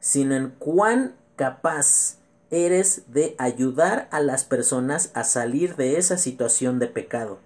sino 0.00 0.36
en 0.36 0.50
cuán 0.50 1.16
capaz 1.34 2.18
eres 2.50 3.04
de 3.10 3.34
ayudar 3.38 4.06
a 4.10 4.20
las 4.20 4.44
personas 4.44 5.10
a 5.14 5.24
salir 5.24 5.76
de 5.76 5.96
esa 5.96 6.18
situación 6.18 6.78
de 6.78 6.88
pecado. 6.88 7.38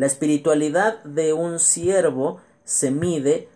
La 0.00 0.06
espiritualidad 0.06 1.04
de 1.04 1.34
un 1.34 1.58
siervo 1.58 2.40
se 2.64 2.90
mide 2.90 3.50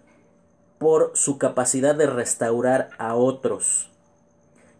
por 0.76 1.12
su 1.14 1.38
capacidad 1.38 1.94
de 1.94 2.06
restaurar 2.06 2.90
a 2.98 3.14
otros. 3.14 3.88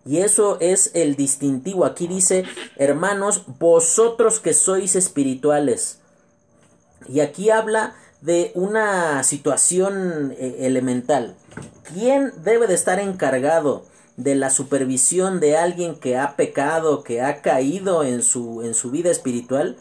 Y 0.05 0.19
eso 0.19 0.59
es 0.61 0.91
el 0.93 1.17
distintivo. 1.17 1.87
Aquí 1.87 2.07
dice, 2.07 2.45
hermanos, 2.77 3.45
vosotros 3.59 4.41
que 4.41 4.53
sois 4.53 4.95
espirituales. 4.95 6.01
Y 7.09 7.21
aquí 7.21 7.49
habla 7.49 7.95
de 8.21 8.53
una 8.55 9.23
situación 9.23 10.35
eh, 10.37 10.67
elemental. 10.67 11.35
¿Quién 11.95 12.35
debe 12.43 12.67
de 12.67 12.75
estar 12.75 13.01
encargado 13.01 13.87
de 14.19 14.35
la 14.35 14.51
supervisión 14.51 15.41
de 15.41 15.57
alguien 15.57 15.95
que 15.95 16.19
ha 16.19 16.37
pecado, 16.37 17.03
que 17.05 17.23
ha 17.23 17.41
caído 17.41 18.05
en 18.05 18.23
su, 18.23 18.61
en 18.61 18.75
su 18.75 18.91
vida 18.91 19.11
espiritual? 19.11 19.79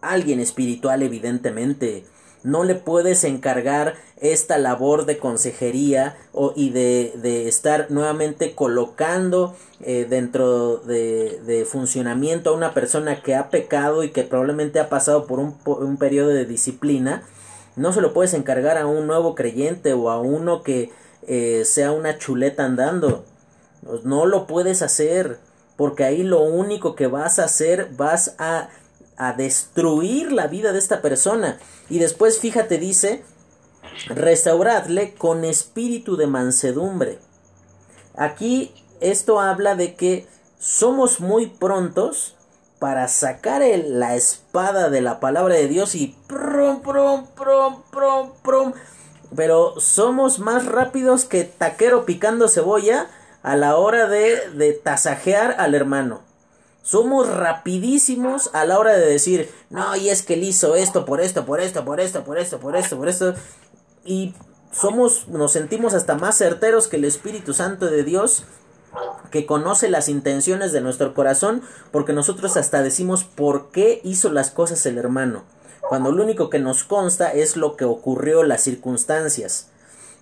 Alguien 0.00 0.40
espiritual, 0.40 1.02
evidentemente. 1.02 2.04
no 2.42 2.64
le 2.64 2.74
puedes 2.74 3.24
encargar 3.24 3.96
esta 4.20 4.56
labor 4.56 5.04
de 5.04 5.18
consejería 5.18 6.16
o, 6.32 6.52
y 6.56 6.70
de, 6.70 7.12
de 7.16 7.48
estar 7.48 7.90
nuevamente 7.90 8.54
colocando 8.54 9.54
eh, 9.80 10.06
dentro 10.08 10.78
de, 10.78 11.40
de, 11.44 11.64
funcionamiento 11.64 12.50
a 12.50 12.54
una 12.54 12.72
persona 12.72 13.22
que 13.22 13.34
ha 13.34 13.50
pecado 13.50 14.04
y 14.04 14.10
que 14.10 14.22
probablemente 14.22 14.80
ha 14.80 14.88
pasado 14.88 15.26
por 15.26 15.38
un, 15.38 15.56
un 15.66 15.96
periodo 15.98 16.28
de 16.30 16.46
disciplina, 16.46 17.22
no 17.76 17.92
se 17.92 18.00
lo 18.00 18.12
puedes 18.12 18.34
encargar 18.34 18.78
a 18.78 18.86
un 18.86 19.06
nuevo 19.06 19.34
creyente 19.34 19.92
o 19.92 20.10
a 20.10 20.18
uno 20.20 20.62
que 20.62 20.90
eh, 21.26 21.64
sea 21.64 21.92
una 21.92 22.18
chuleta 22.18 22.64
andando. 22.64 23.24
No 24.04 24.26
lo 24.26 24.46
puedes 24.46 24.82
hacer 24.82 25.38
porque 25.76 26.04
ahí 26.04 26.22
lo 26.22 26.42
único 26.42 26.94
que 26.94 27.06
vas 27.06 27.38
a 27.38 27.44
hacer 27.44 27.88
vas 27.96 28.34
a, 28.38 28.68
a 29.20 29.34
destruir 29.34 30.32
la 30.32 30.46
vida 30.46 30.72
de 30.72 30.78
esta 30.78 31.02
persona. 31.02 31.58
Y 31.90 31.98
después, 31.98 32.38
fíjate, 32.38 32.78
dice, 32.78 33.22
restauradle 34.08 35.14
con 35.14 35.44
espíritu 35.44 36.16
de 36.16 36.26
mansedumbre. 36.26 37.18
Aquí 38.16 38.72
esto 39.00 39.38
habla 39.38 39.74
de 39.74 39.94
que 39.94 40.26
somos 40.58 41.20
muy 41.20 41.46
prontos 41.46 42.34
para 42.78 43.08
sacar 43.08 43.60
la 43.60 44.16
espada 44.16 44.88
de 44.88 45.02
la 45.02 45.20
palabra 45.20 45.54
de 45.54 45.68
Dios 45.68 45.94
y 45.94 46.16
prom, 46.26 46.80
prom, 46.80 47.26
prom, 47.36 47.82
prom, 47.90 48.32
prom. 48.42 48.72
Pero 49.36 49.78
somos 49.80 50.38
más 50.38 50.64
rápidos 50.64 51.26
que 51.26 51.44
taquero 51.44 52.06
picando 52.06 52.48
cebolla 52.48 53.06
a 53.42 53.54
la 53.54 53.76
hora 53.76 54.08
de, 54.08 54.48
de 54.54 54.72
tasajear 54.72 55.56
al 55.58 55.74
hermano. 55.74 56.29
Somos 56.90 57.28
rapidísimos 57.28 58.50
a 58.52 58.64
la 58.64 58.76
hora 58.76 58.94
de 58.94 59.06
decir, 59.06 59.48
no, 59.70 59.94
y 59.94 60.08
es 60.08 60.22
que 60.22 60.34
él 60.34 60.42
hizo 60.42 60.74
esto 60.74 61.04
por 61.04 61.20
esto, 61.20 61.46
por 61.46 61.60
esto, 61.60 61.84
por 61.84 62.00
esto, 62.00 62.24
por 62.24 62.36
esto, 62.36 62.58
por 62.58 62.74
esto, 62.74 62.96
por 62.96 63.08
esto. 63.08 63.34
Y 64.04 64.34
somos, 64.72 65.28
nos 65.28 65.52
sentimos 65.52 65.94
hasta 65.94 66.16
más 66.16 66.36
certeros 66.36 66.88
que 66.88 66.96
el 66.96 67.04
Espíritu 67.04 67.54
Santo 67.54 67.86
de 67.86 68.02
Dios 68.02 68.42
que 69.30 69.46
conoce 69.46 69.88
las 69.88 70.08
intenciones 70.08 70.72
de 70.72 70.80
nuestro 70.80 71.14
corazón, 71.14 71.62
porque 71.92 72.12
nosotros 72.12 72.56
hasta 72.56 72.82
decimos 72.82 73.22
por 73.22 73.70
qué 73.70 74.00
hizo 74.02 74.32
las 74.32 74.50
cosas 74.50 74.84
el 74.84 74.98
hermano, 74.98 75.44
cuando 75.88 76.10
lo 76.10 76.24
único 76.24 76.50
que 76.50 76.58
nos 76.58 76.82
consta 76.82 77.32
es 77.32 77.56
lo 77.56 77.76
que 77.76 77.84
ocurrió, 77.84 78.42
las 78.42 78.62
circunstancias. 78.64 79.68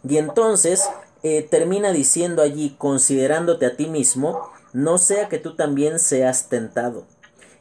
Y 0.07 0.18
entonces 0.18 0.87
eh, 1.22 1.48
termina 1.50 1.92
diciendo 1.92 2.42
allí, 2.42 2.76
considerándote 2.76 3.64
a 3.64 3.74
ti 3.74 3.87
mismo, 3.87 4.50
no 4.72 4.98
sea 4.98 5.28
que 5.28 5.38
tú 5.38 5.54
también 5.54 5.98
seas 5.98 6.48
tentado. 6.48 7.07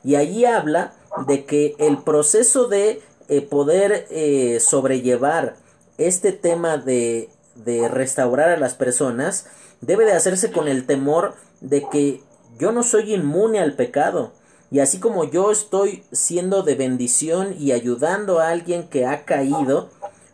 Y 0.04 0.16
allí 0.16 0.46
habla 0.46 0.94
de 1.28 1.46
que 1.46 1.76
el 1.80 1.98
proceso 2.00 2.68
de 2.68 3.02
eh, 3.28 3.42
poder 3.42 4.08
eh, 4.10 4.60
sobrellevar 4.60 5.56
este 5.98 6.32
tema 6.32 6.78
de, 6.78 7.30
de 7.56 7.88
restaurar 7.88 8.50
a 8.50 8.58
las 8.58 8.76
personas 8.76 9.48
debe 9.82 10.06
de 10.06 10.14
hacerse 10.14 10.52
con 10.52 10.68
el 10.68 10.86
temor 10.86 11.36
de 11.62 11.88
que 11.90 12.22
yo 12.58 12.72
no 12.72 12.84
soy 12.84 13.14
inmune 13.14 13.60
al 13.60 13.74
pecado. 13.74 14.34
Y 14.70 14.80
así 14.80 15.00
como 15.00 15.24
yo 15.24 15.52
estoy 15.52 16.04
siendo 16.12 16.64
de 16.64 16.76
bendición 16.76 17.56
y 17.58 17.72
ayudando 17.72 18.40
a 18.40 18.50
alguien 18.50 18.90
que 18.90 19.06
ha 19.06 19.24
caído, 19.24 19.90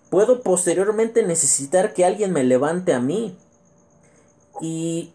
puedo 0.10 0.42
posteriormente 0.42 1.24
necesitar 1.24 1.94
que 1.94 2.06
alguien 2.06 2.32
me 2.32 2.44
levante 2.44 2.94
a 2.94 3.00
mí. 3.00 3.38
Y 4.62 5.12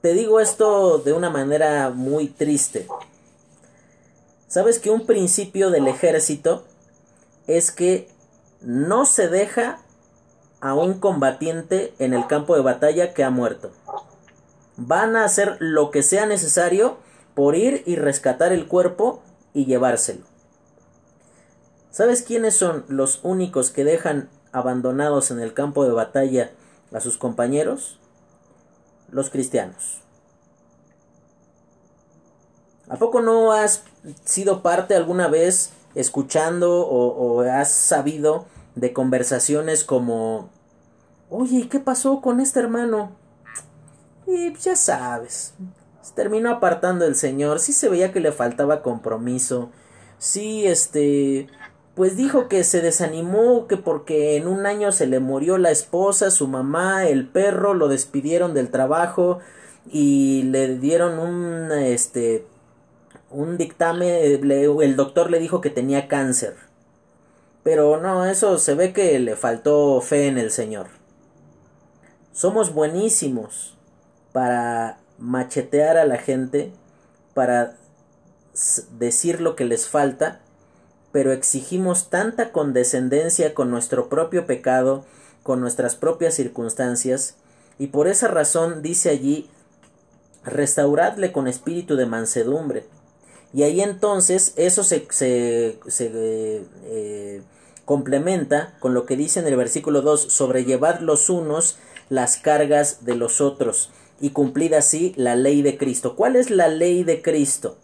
te 0.00 0.12
digo 0.12 0.40
esto 0.40 0.98
de 0.98 1.12
una 1.12 1.30
manera 1.30 1.90
muy 1.90 2.28
triste. 2.28 2.86
¿Sabes 4.46 4.78
que 4.78 4.90
un 4.90 5.06
principio 5.06 5.70
del 5.70 5.88
ejército 5.88 6.64
es 7.46 7.70
que 7.70 8.08
no 8.60 9.04
se 9.04 9.28
deja 9.28 9.80
a 10.60 10.74
un 10.74 11.00
combatiente 11.00 11.92
en 11.98 12.14
el 12.14 12.26
campo 12.26 12.54
de 12.54 12.62
batalla 12.62 13.12
que 13.12 13.24
ha 13.24 13.30
muerto? 13.30 13.72
Van 14.76 15.16
a 15.16 15.24
hacer 15.24 15.56
lo 15.58 15.90
que 15.90 16.02
sea 16.02 16.26
necesario 16.26 16.98
por 17.34 17.56
ir 17.56 17.82
y 17.84 17.96
rescatar 17.96 18.52
el 18.52 18.68
cuerpo 18.68 19.22
y 19.52 19.66
llevárselo. 19.66 20.24
¿Sabes 21.90 22.22
quiénes 22.22 22.54
son 22.54 22.84
los 22.88 23.20
únicos 23.24 23.70
que 23.70 23.84
dejan 23.84 24.28
abandonados 24.52 25.32
en 25.32 25.40
el 25.40 25.54
campo 25.54 25.84
de 25.84 25.90
batalla 25.90 26.52
a 26.92 27.00
sus 27.00 27.18
compañeros? 27.18 27.98
Los 29.10 29.30
cristianos. 29.30 30.00
¿A 32.88 32.96
poco 32.96 33.20
no 33.20 33.52
has 33.52 33.84
sido 34.24 34.62
parte 34.62 34.94
alguna 34.94 35.28
vez 35.28 35.72
escuchando 35.94 36.86
o, 36.86 37.40
has 37.42 37.72
sabido 37.72 38.46
de 38.74 38.92
conversaciones 38.92 39.84
como, 39.84 40.48
oye, 41.28 41.68
¿qué 41.68 41.80
pasó 41.80 42.20
con 42.20 42.40
este 42.40 42.60
hermano? 42.60 43.12
Y 44.26 44.54
ya 44.54 44.76
sabes, 44.76 45.54
se 46.02 46.14
terminó 46.14 46.50
apartando 46.50 47.04
el 47.04 47.14
Señor, 47.14 47.60
sí 47.60 47.72
se 47.72 47.88
veía 47.88 48.12
que 48.12 48.20
le 48.20 48.32
faltaba 48.32 48.82
compromiso, 48.82 49.70
sí, 50.18 50.66
este, 50.66 51.48
pues 51.98 52.16
dijo 52.16 52.46
que 52.46 52.62
se 52.62 52.80
desanimó, 52.80 53.66
que 53.66 53.76
porque 53.76 54.36
en 54.36 54.46
un 54.46 54.66
año 54.66 54.92
se 54.92 55.08
le 55.08 55.18
murió 55.18 55.58
la 55.58 55.72
esposa, 55.72 56.30
su 56.30 56.46
mamá, 56.46 57.08
el 57.08 57.26
perro, 57.26 57.74
lo 57.74 57.88
despidieron 57.88 58.54
del 58.54 58.70
trabajo 58.70 59.40
y 59.90 60.44
le 60.44 60.78
dieron 60.78 61.18
un, 61.18 61.72
este, 61.72 62.46
un 63.30 63.56
dictamen, 63.58 64.08
el 64.80 64.94
doctor 64.94 65.28
le 65.28 65.40
dijo 65.40 65.60
que 65.60 65.70
tenía 65.70 66.06
cáncer. 66.06 66.54
Pero 67.64 68.00
no, 68.00 68.26
eso 68.26 68.58
se 68.58 68.74
ve 68.74 68.92
que 68.92 69.18
le 69.18 69.34
faltó 69.34 70.00
fe 70.00 70.28
en 70.28 70.38
el 70.38 70.52
Señor. 70.52 70.86
Somos 72.32 72.72
buenísimos 72.72 73.76
para 74.30 75.00
machetear 75.18 75.96
a 75.96 76.04
la 76.04 76.18
gente, 76.18 76.70
para 77.34 77.74
decir 79.00 79.40
lo 79.40 79.56
que 79.56 79.64
les 79.64 79.88
falta 79.88 80.42
pero 81.12 81.32
exigimos 81.32 82.10
tanta 82.10 82.52
condescendencia 82.52 83.54
con 83.54 83.70
nuestro 83.70 84.08
propio 84.08 84.46
pecado, 84.46 85.04
con 85.42 85.60
nuestras 85.60 85.96
propias 85.96 86.34
circunstancias, 86.34 87.36
y 87.78 87.88
por 87.88 88.08
esa 88.08 88.28
razón 88.28 88.82
dice 88.82 89.10
allí, 89.10 89.48
restauradle 90.44 91.32
con 91.32 91.48
espíritu 91.48 91.96
de 91.96 92.06
mansedumbre. 92.06 92.86
Y 93.52 93.62
ahí 93.62 93.80
entonces 93.80 94.52
eso 94.56 94.84
se, 94.84 95.06
eh, 95.20 97.42
complementa 97.84 98.76
con 98.80 98.92
lo 98.92 99.06
que 99.06 99.16
dice 99.16 99.40
en 99.40 99.46
el 99.46 99.56
versículo 99.56 100.02
2, 100.02 100.20
sobrellevad 100.20 101.00
los 101.00 101.30
unos 101.30 101.78
las 102.10 102.36
cargas 102.36 103.04
de 103.04 103.14
los 103.14 103.40
otros 103.40 103.90
y 104.20 104.30
cumplid 104.30 104.74
así 104.74 105.14
la 105.16 105.36
ley 105.36 105.62
de 105.62 105.78
Cristo. 105.78 106.16
¿Cuál 106.16 106.36
es 106.36 106.50
la 106.50 106.68
ley 106.68 107.04
de 107.04 107.22
Cristo? 107.22 107.78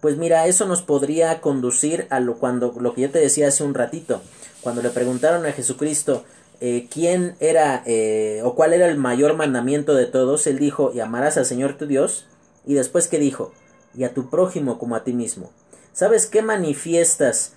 Pues 0.00 0.18
mira, 0.18 0.46
eso 0.46 0.66
nos 0.66 0.82
podría 0.82 1.40
conducir 1.40 2.06
a 2.10 2.20
lo, 2.20 2.36
cuando, 2.38 2.74
lo 2.78 2.94
que 2.94 3.02
yo 3.02 3.10
te 3.10 3.18
decía 3.18 3.48
hace 3.48 3.64
un 3.64 3.74
ratito, 3.74 4.20
cuando 4.60 4.82
le 4.82 4.90
preguntaron 4.90 5.46
a 5.46 5.52
Jesucristo 5.52 6.24
eh, 6.60 6.88
quién 6.90 7.36
era 7.40 7.82
eh, 7.86 8.40
o 8.44 8.54
cuál 8.54 8.72
era 8.72 8.88
el 8.88 8.98
mayor 8.98 9.34
mandamiento 9.36 9.94
de 9.94 10.06
todos, 10.06 10.46
él 10.46 10.58
dijo, 10.58 10.92
y 10.94 11.00
amarás 11.00 11.36
al 11.36 11.46
Señor 11.46 11.76
tu 11.78 11.86
Dios, 11.86 12.26
y 12.66 12.74
después 12.74 13.08
que 13.08 13.18
dijo, 13.18 13.52
y 13.94 14.04
a 14.04 14.12
tu 14.12 14.28
prójimo 14.28 14.78
como 14.78 14.96
a 14.96 15.04
ti 15.04 15.12
mismo. 15.12 15.50
¿Sabes 15.92 16.26
qué 16.26 16.42
manifiestas 16.42 17.52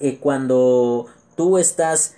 eh, 0.00 0.18
cuando 0.18 1.06
tú 1.36 1.58
estás 1.58 2.14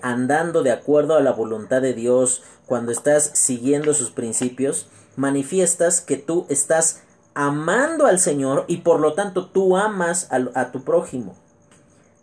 andando 0.00 0.62
de 0.62 0.70
acuerdo 0.70 1.16
a 1.16 1.20
la 1.20 1.32
voluntad 1.32 1.82
de 1.82 1.92
Dios, 1.92 2.44
cuando 2.66 2.92
estás 2.92 3.30
siguiendo 3.34 3.94
sus 3.94 4.10
principios? 4.10 4.86
Manifiestas 5.16 6.00
que 6.00 6.16
tú 6.16 6.46
estás 6.48 7.00
amando 7.36 8.06
al 8.06 8.18
Señor 8.18 8.64
y 8.66 8.78
por 8.78 8.98
lo 8.98 9.12
tanto 9.12 9.48
tú 9.48 9.76
amas 9.76 10.28
a, 10.30 10.72
tu 10.72 10.84
prójimo. 10.84 11.36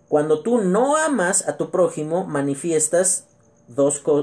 Cuando 0.09 0.41
tú 0.41 0.57
no 0.57 0.97
amas 0.97 1.47
a 1.47 1.55
tu 1.55 1.69
prójimo, 1.69 2.25
manifiestas 2.25 3.27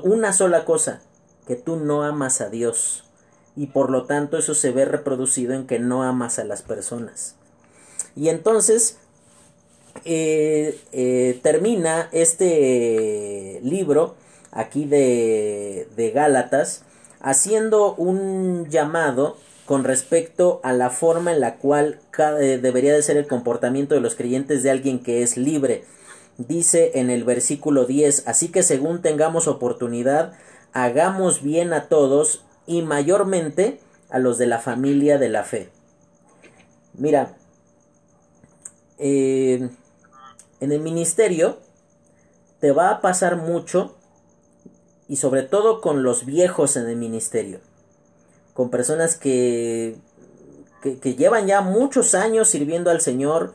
una 0.02 0.32
sola 0.32 0.64
cosa, 0.64 1.00
que 1.46 1.54
tú 1.54 1.76
no 1.76 2.02
amas 2.02 2.40
a 2.40 2.50
Dios. 2.50 3.04
Y 3.54 3.68
por 3.68 3.90
lo 3.90 4.06
tanto 4.06 4.36
eso 4.36 4.52
se 4.52 4.72
ve 4.72 4.84
reproducido 4.84 5.52
en 5.52 5.68
que 5.68 5.78
no 5.78 6.02
amas 6.02 6.40
a 6.40 6.44
las 6.44 6.62
personas. 6.62 7.36
Y 8.16 8.28
entonces 8.28 8.98
eh, 10.04 10.80
eh, 10.90 11.38
termina 11.40 12.08
este 12.10 13.60
libro 13.62 14.16
aquí 14.50 14.86
de 14.86 16.12
Gálatas 16.12 16.82
haciendo 17.20 17.94
un 17.94 18.68
llamado 18.70 19.36
con 19.70 19.84
respecto 19.84 20.58
a 20.64 20.72
la 20.72 20.90
forma 20.90 21.30
en 21.30 21.38
la 21.38 21.58
cual 21.58 22.00
eh, 22.18 22.58
debería 22.60 22.92
de 22.92 23.04
ser 23.04 23.16
el 23.16 23.28
comportamiento 23.28 23.94
de 23.94 24.00
los 24.00 24.16
creyentes 24.16 24.64
de 24.64 24.70
alguien 24.72 24.98
que 24.98 25.22
es 25.22 25.36
libre. 25.36 25.84
Dice 26.38 26.90
en 26.98 27.08
el 27.08 27.22
versículo 27.22 27.84
10, 27.84 28.26
así 28.26 28.48
que 28.48 28.64
según 28.64 29.00
tengamos 29.00 29.46
oportunidad, 29.46 30.32
hagamos 30.72 31.44
bien 31.44 31.72
a 31.72 31.86
todos 31.86 32.44
y 32.66 32.82
mayormente 32.82 33.78
a 34.08 34.18
los 34.18 34.38
de 34.38 34.48
la 34.48 34.58
familia 34.58 35.18
de 35.18 35.28
la 35.28 35.44
fe. 35.44 35.68
Mira, 36.94 37.36
eh, 38.98 39.70
en 40.58 40.72
el 40.72 40.80
ministerio 40.80 41.60
te 42.58 42.72
va 42.72 42.90
a 42.90 43.00
pasar 43.00 43.36
mucho 43.36 43.94
y 45.06 45.14
sobre 45.14 45.44
todo 45.44 45.80
con 45.80 46.02
los 46.02 46.26
viejos 46.26 46.76
en 46.76 46.88
el 46.88 46.96
ministerio, 46.96 47.60
con 48.60 48.68
personas 48.68 49.16
que, 49.16 49.96
que, 50.82 51.14
llevan 51.14 51.46
ya 51.46 51.62
muchos 51.62 52.14
años 52.14 52.50
sirviendo 52.50 52.90
al 52.90 53.00
Señor 53.00 53.54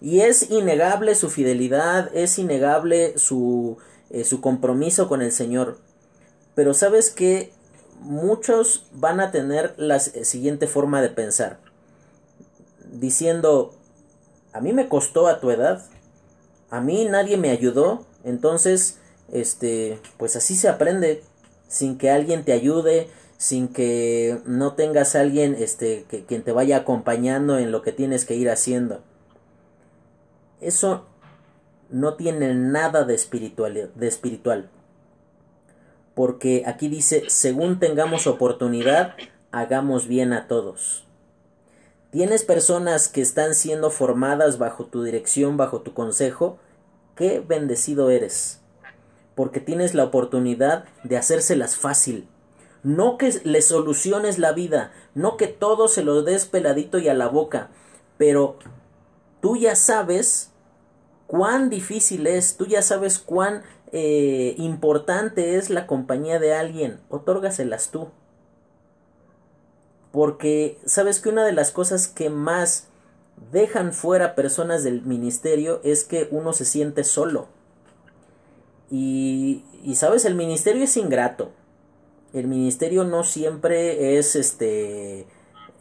y 0.00 0.20
es 0.20 0.50
innegable 0.50 1.14
su 1.14 1.28
fidelidad, 1.28 2.08
es 2.16 2.38
innegable 2.38 3.18
su, 3.18 3.76
eh, 4.08 4.24
su 4.24 4.40
compromiso 4.40 5.08
con 5.08 5.20
el 5.20 5.30
Señor. 5.30 5.76
Pero 6.54 6.72
sabes 6.72 7.10
que 7.10 7.52
muchos 8.00 8.86
van 8.94 9.20
a 9.20 9.30
tener 9.30 9.74
la 9.76 10.00
siguiente 10.00 10.66
forma 10.68 11.02
de 11.02 11.10
pensar, 11.10 11.58
diciendo, 12.90 13.74
a 14.54 14.62
mí 14.62 14.72
me 14.72 14.88
costó 14.88 15.26
a 15.26 15.38
tu 15.38 15.50
edad, 15.50 15.84
a 16.70 16.80
mí 16.80 17.04
nadie 17.04 17.36
me 17.36 17.50
ayudó, 17.50 18.06
entonces, 18.24 19.00
este, 19.30 20.00
pues 20.16 20.34
así 20.34 20.56
se 20.56 20.70
aprende, 20.70 21.22
sin 21.68 21.98
que 21.98 22.08
alguien 22.08 22.42
te 22.42 22.54
ayude, 22.54 23.10
sin 23.36 23.68
que 23.68 24.40
no 24.46 24.74
tengas 24.74 25.14
a 25.14 25.20
alguien, 25.20 25.54
este, 25.58 26.04
que 26.08 26.24
quien 26.24 26.42
te 26.42 26.52
vaya 26.52 26.78
acompañando 26.78 27.58
en 27.58 27.72
lo 27.72 27.82
que 27.82 27.92
tienes 27.92 28.24
que 28.24 28.34
ir 28.34 28.50
haciendo. 28.50 29.02
Eso 30.60 31.06
no 31.90 32.14
tiene 32.14 32.54
nada 32.54 33.04
de 33.04 33.14
espiritual, 33.14 33.90
de 33.94 34.08
espiritual. 34.08 34.70
Porque 36.14 36.62
aquí 36.66 36.88
dice, 36.88 37.24
según 37.28 37.78
tengamos 37.78 38.26
oportunidad, 38.26 39.14
hagamos 39.52 40.08
bien 40.08 40.32
a 40.32 40.48
todos. 40.48 41.04
Tienes 42.10 42.44
personas 42.44 43.08
que 43.08 43.20
están 43.20 43.54
siendo 43.54 43.90
formadas 43.90 44.56
bajo 44.58 44.86
tu 44.86 45.02
dirección, 45.02 45.58
bajo 45.58 45.82
tu 45.82 45.92
consejo, 45.92 46.58
qué 47.14 47.40
bendecido 47.40 48.10
eres, 48.10 48.60
porque 49.34 49.60
tienes 49.60 49.94
la 49.94 50.04
oportunidad 50.04 50.84
de 51.04 51.18
hacérselas 51.18 51.76
fácil. 51.76 52.28
No 52.86 53.18
que 53.18 53.40
le 53.42 53.62
soluciones 53.62 54.38
la 54.38 54.52
vida, 54.52 54.92
no 55.16 55.36
que 55.36 55.48
todo 55.48 55.88
se 55.88 56.04
lo 56.04 56.22
des 56.22 56.46
peladito 56.46 57.00
y 57.00 57.08
a 57.08 57.14
la 57.14 57.26
boca, 57.26 57.68
pero 58.16 58.58
tú 59.40 59.56
ya 59.56 59.74
sabes 59.74 60.52
cuán 61.26 61.68
difícil 61.68 62.28
es, 62.28 62.56
tú 62.56 62.64
ya 62.64 62.82
sabes 62.82 63.18
cuán 63.18 63.64
eh, 63.90 64.54
importante 64.58 65.56
es 65.56 65.68
la 65.68 65.88
compañía 65.88 66.38
de 66.38 66.54
alguien, 66.54 67.00
otórgaselas 67.08 67.90
tú. 67.90 68.06
Porque 70.12 70.78
sabes 70.86 71.18
que 71.18 71.30
una 71.30 71.44
de 71.44 71.54
las 71.54 71.72
cosas 71.72 72.06
que 72.06 72.30
más 72.30 72.86
dejan 73.50 73.94
fuera 73.94 74.36
personas 74.36 74.84
del 74.84 75.02
ministerio 75.02 75.80
es 75.82 76.04
que 76.04 76.28
uno 76.30 76.52
se 76.52 76.64
siente 76.64 77.02
solo. 77.02 77.48
Y, 78.92 79.64
y 79.82 79.96
sabes, 79.96 80.24
el 80.24 80.36
ministerio 80.36 80.84
es 80.84 80.96
ingrato. 80.96 81.50
El 82.36 82.48
ministerio 82.48 83.04
no 83.04 83.24
siempre 83.24 84.18
es 84.18 84.36
este 84.36 85.26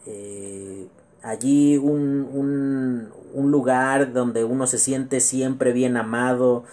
eh, 0.06 0.88
allí 1.22 1.76
un, 1.78 3.12
un, 3.34 3.52
lugar 3.52 4.14
donde 4.14 4.46
uno 4.46 4.66
se 4.66 4.78
siente 4.78 5.20
siempre 5.20 5.74
bien 5.74 5.98
amado. 5.98 6.64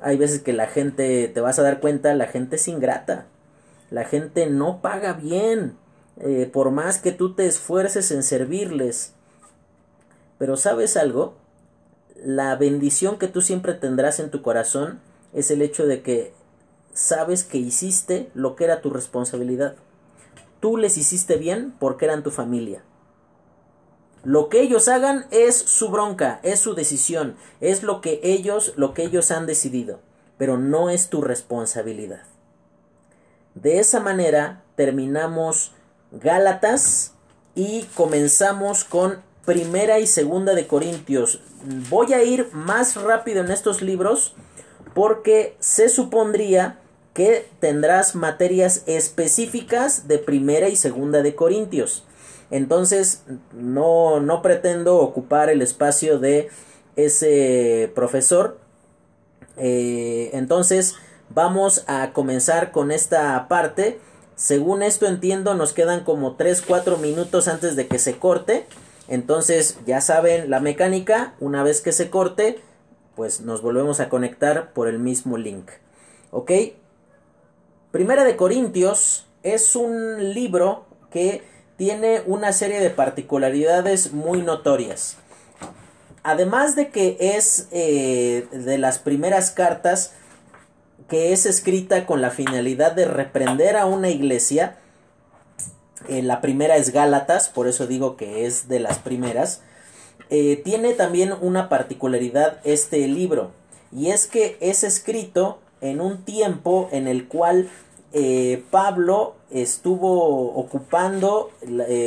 Hay 0.00 0.18
veces 0.18 0.42
que 0.42 0.52
la 0.52 0.66
gente, 0.66 1.28
te 1.28 1.40
vas 1.40 1.58
a 1.58 1.62
dar 1.62 1.80
cuenta, 1.80 2.12
la 2.12 2.26
gente 2.26 2.56
es 2.56 2.68
ingrata. 2.68 3.24
La 3.90 4.04
gente 4.04 4.50
no 4.50 4.82
paga 4.82 5.14
bien. 5.14 5.76
Eh, 6.20 6.50
por 6.52 6.70
más 6.70 6.98
que 6.98 7.10
tú 7.10 7.34
te 7.34 7.46
esfuerces 7.46 8.10
en 8.10 8.22
servirles, 8.22 9.14
pero 10.36 10.58
¿sabes 10.58 10.98
algo? 10.98 11.36
La 12.22 12.54
bendición 12.56 13.18
que 13.18 13.28
tú 13.28 13.40
siempre 13.40 13.72
tendrás 13.72 14.20
en 14.20 14.30
tu 14.30 14.42
corazón 14.42 15.00
es 15.32 15.50
el 15.50 15.62
hecho 15.62 15.86
de 15.86 16.02
que 16.02 16.34
sabes 16.94 17.44
que 17.44 17.58
hiciste 17.58 18.30
lo 18.34 18.56
que 18.56 18.64
era 18.64 18.80
tu 18.80 18.90
responsabilidad. 18.90 19.76
Tú 20.60 20.76
les 20.76 20.96
hiciste 20.96 21.36
bien 21.36 21.74
porque 21.78 22.04
eran 22.04 22.22
tu 22.22 22.30
familia. 22.30 22.84
Lo 24.24 24.48
que 24.48 24.60
ellos 24.60 24.86
hagan 24.86 25.26
es 25.30 25.56
su 25.56 25.88
bronca, 25.88 26.38
es 26.44 26.60
su 26.60 26.74
decisión, 26.74 27.36
es 27.60 27.82
lo 27.82 28.00
que 28.00 28.20
ellos, 28.22 28.72
lo 28.76 28.94
que 28.94 29.02
ellos 29.02 29.32
han 29.32 29.46
decidido, 29.46 29.98
pero 30.38 30.58
no 30.58 30.90
es 30.90 31.08
tu 31.08 31.22
responsabilidad. 31.22 32.22
De 33.54 33.80
esa 33.80 33.98
manera 33.98 34.62
terminamos 34.76 35.72
Gálatas 36.12 37.14
y 37.54 37.84
comenzamos 37.94 38.84
con 38.84 39.22
Primera 39.44 39.98
y 39.98 40.06
Segunda 40.06 40.54
de 40.54 40.66
Corintios. 40.66 41.40
Voy 41.90 42.12
a 42.12 42.22
ir 42.22 42.48
más 42.52 42.96
rápido 42.96 43.40
en 43.40 43.50
estos 43.50 43.82
libros 43.82 44.36
porque 44.94 45.56
se 45.58 45.88
supondría 45.88 46.78
que 47.14 47.48
tendrás 47.60 48.14
materias 48.14 48.82
específicas 48.86 50.08
de 50.08 50.18
Primera 50.18 50.68
y 50.68 50.76
Segunda 50.76 51.22
de 51.22 51.34
Corintios. 51.34 52.04
Entonces 52.50 53.22
no, 53.52 54.20
no 54.20 54.42
pretendo 54.42 54.98
ocupar 54.98 55.50
el 55.50 55.62
espacio 55.62 56.18
de 56.18 56.48
ese 56.96 57.90
profesor. 57.94 58.58
Eh, 59.56 60.30
entonces 60.32 60.94
vamos 61.30 61.84
a 61.86 62.12
comenzar 62.12 62.72
con 62.72 62.90
esta 62.90 63.48
parte. 63.48 63.98
Según 64.36 64.82
esto 64.82 65.06
entiendo 65.06 65.54
nos 65.54 65.72
quedan 65.72 66.04
como 66.04 66.36
3-4 66.36 66.98
minutos 66.98 67.48
antes 67.48 67.76
de 67.76 67.86
que 67.86 67.98
se 67.98 68.18
corte. 68.18 68.66
Entonces, 69.08 69.78
ya 69.84 70.00
saben 70.00 70.48
la 70.48 70.60
mecánica, 70.60 71.34
una 71.40 71.62
vez 71.62 71.80
que 71.80 71.92
se 71.92 72.08
corte, 72.08 72.60
pues 73.16 73.40
nos 73.40 73.60
volvemos 73.60 74.00
a 74.00 74.08
conectar 74.08 74.72
por 74.72 74.88
el 74.88 74.98
mismo 74.98 75.36
link. 75.36 75.68
¿Ok? 76.30 76.50
Primera 77.92 78.24
de 78.24 78.36
Corintios 78.36 79.26
es 79.42 79.76
un 79.76 80.32
libro 80.32 80.86
que 81.10 81.42
tiene 81.76 82.22
una 82.24 82.54
serie 82.54 82.80
de 82.80 82.88
particularidades 82.88 84.14
muy 84.14 84.40
notorias. 84.40 85.18
Además 86.22 86.74
de 86.74 86.88
que 86.88 87.18
es 87.20 87.68
eh, 87.70 88.46
de 88.50 88.78
las 88.78 88.98
primeras 88.98 89.50
cartas 89.50 90.14
que 91.10 91.34
es 91.34 91.44
escrita 91.44 92.06
con 92.06 92.22
la 92.22 92.30
finalidad 92.30 92.92
de 92.92 93.04
reprender 93.04 93.76
a 93.76 93.84
una 93.84 94.08
iglesia, 94.08 94.78
eh, 96.08 96.22
la 96.22 96.40
primera 96.40 96.76
es 96.76 96.94
Gálatas, 96.94 97.50
por 97.50 97.68
eso 97.68 97.86
digo 97.86 98.16
que 98.16 98.46
es 98.46 98.68
de 98.68 98.80
las 98.80 99.00
primeras. 99.00 99.60
Eh, 100.30 100.62
tiene 100.64 100.94
también 100.94 101.34
una 101.42 101.68
particularidad 101.68 102.58
este 102.64 103.06
libro, 103.06 103.50
y 103.94 104.12
es 104.12 104.26
que 104.26 104.56
es 104.60 104.82
escrito 104.82 105.60
en 105.82 106.00
un 106.00 106.24
tiempo 106.24 106.88
en 106.92 107.06
el 107.06 107.28
cual 107.28 107.68
eh, 108.14 108.62
Pablo 108.70 109.34
estuvo 109.50 110.54
ocupando 110.54 111.50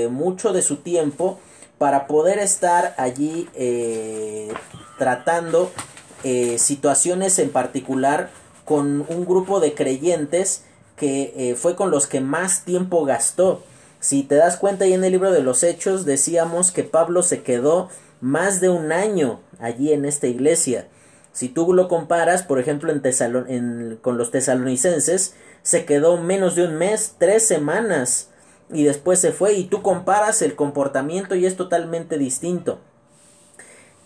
mucho 0.10 0.52
de 0.52 0.64
su 0.64 0.78
tiempo 0.78 1.38
para 1.78 2.08
poder 2.08 2.40
estar 2.40 2.96
allí 2.98 3.48
tratando 4.98 5.72
situaciones 6.58 7.38
en 7.38 7.52
particular 7.52 8.32
con 8.64 9.06
un 9.08 9.26
grupo 9.26 9.60
de 9.60 9.76
creyentes 9.76 10.64
que 10.96 11.56
fue 11.56 11.76
con 11.76 11.92
los 11.92 12.08
que 12.08 12.20
más 12.20 12.66
tiempo 12.66 13.06
gastó. 13.06 13.62
Si 14.06 14.22
te 14.22 14.36
das 14.36 14.58
cuenta, 14.58 14.86
ahí 14.86 14.94
en 14.94 15.04
el 15.04 15.14
libro 15.14 15.32
de 15.32 15.42
los 15.42 15.64
Hechos 15.64 16.06
decíamos 16.06 16.72
que 16.72 16.84
Pablo 16.84 17.24
se 17.24 17.42
quedó 17.42 17.90
más 18.22 18.62
de 18.62 18.70
un 18.70 18.92
año 18.92 19.40
allí 19.60 19.94
en 19.94 20.06
esta 20.06 20.28
iglesia. 20.28 20.88
Si 21.36 21.50
tú 21.50 21.72
lo 21.74 21.88
comparas, 21.88 22.42
por 22.42 22.60
ejemplo, 22.60 22.92
en 22.92 24.00
con 24.02 24.18
los 24.18 24.32
tesalonicenses, 24.32 25.36
se 25.62 25.86
quedó 25.86 26.18
menos 26.18 26.56
de 26.56 26.66
un 26.66 26.76
mes, 26.76 27.16
tres 27.20 27.46
semanas, 27.46 28.30
y 28.74 28.86
después 28.86 29.20
se 29.20 29.32
fue, 29.32 29.54
y 29.54 29.66
tú 29.66 29.84
comparas 29.84 30.42
el 30.42 30.56
comportamiento 30.56 31.36
y 31.36 31.46
es 31.46 31.56
totalmente 31.56 32.18
distinto. 32.18 32.80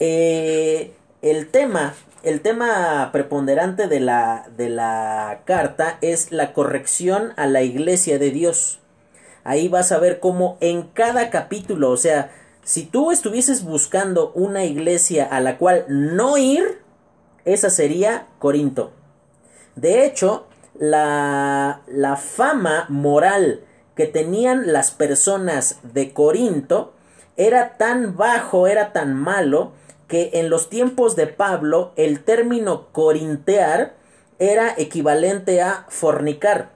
Eh, 0.01 0.93
el 1.21 1.47
tema, 1.47 1.93
el 2.23 2.41
tema 2.41 3.11
preponderante 3.13 3.87
de 3.87 4.01
la, 4.01 4.49
de 4.57 4.69
la 4.69 5.43
carta 5.45 5.97
es 6.01 6.31
la 6.33 6.51
corrección 6.51 7.31
a 7.37 7.47
la 7.47 7.61
iglesia 7.61 8.19
de 8.19 8.31
Dios 8.31 8.79
ahí 9.43 9.67
vas 9.67 9.91
a 9.91 9.99
ver 9.99 10.19
cómo 10.19 10.57
en 10.59 10.83
cada 10.83 11.29
capítulo, 11.29 11.89
o 11.89 11.97
sea, 11.97 12.31
si 12.63 12.83
tú 12.85 13.11
estuvieses 13.11 13.63
buscando 13.63 14.31
una 14.33 14.63
iglesia 14.63 15.25
a 15.25 15.39
la 15.39 15.57
cual 15.57 15.85
no 15.87 16.37
ir, 16.37 16.79
esa 17.45 17.69
sería 17.69 18.27
Corinto. 18.39 18.91
De 19.75 20.05
hecho, 20.05 20.47
la, 20.77 21.81
la 21.87 22.15
fama 22.15 22.85
moral 22.89 23.61
que 23.95 24.05
tenían 24.05 24.71
las 24.71 24.91
personas 24.91 25.79
de 25.83 26.13
Corinto 26.13 26.93
era 27.37 27.77
tan 27.77 28.17
bajo, 28.17 28.67
era 28.67 28.91
tan 28.93 29.15
malo, 29.15 29.71
que 30.09 30.31
en 30.33 30.49
los 30.49 30.69
tiempos 30.69 31.15
de 31.15 31.27
Pablo 31.27 31.93
el 31.95 32.23
término 32.23 32.87
corintear 32.91 33.93
era 34.39 34.73
equivalente 34.77 35.61
a 35.61 35.85
fornicar. 35.89 36.71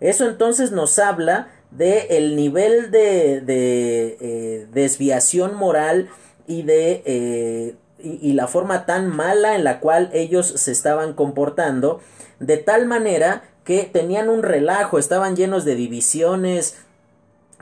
Eso 0.00 0.26
entonces 0.28 0.72
nos 0.72 0.98
habla 0.98 1.48
de 1.70 2.08
el 2.10 2.36
nivel 2.36 2.90
de, 2.90 3.40
de 3.40 4.18
eh, 4.20 4.66
desviación 4.72 5.54
moral 5.54 6.08
y 6.46 6.62
de 6.62 7.02
eh, 7.06 7.76
y, 8.02 8.32
la 8.32 8.48
forma 8.48 8.86
tan 8.86 9.08
mala 9.08 9.54
en 9.54 9.64
la 9.64 9.80
cual 9.80 10.10
ellos 10.12 10.46
se 10.46 10.72
estaban 10.72 11.12
comportando, 11.14 12.00
de 12.38 12.56
tal 12.56 12.86
manera 12.86 13.44
que 13.64 13.84
tenían 13.84 14.28
un 14.28 14.42
relajo, 14.42 14.98
estaban 14.98 15.36
llenos 15.36 15.64
de 15.64 15.74
divisiones, 15.74 16.76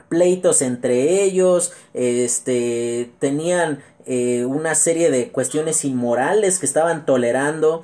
pleitos 0.09 0.61
entre 0.61 1.23
ellos, 1.23 1.71
este, 1.93 3.11
tenían 3.19 3.83
eh, 4.05 4.45
una 4.45 4.75
serie 4.75 5.11
de 5.11 5.31
cuestiones 5.31 5.85
inmorales 5.85 6.59
que 6.59 6.65
estaban 6.65 7.05
tolerando. 7.05 7.83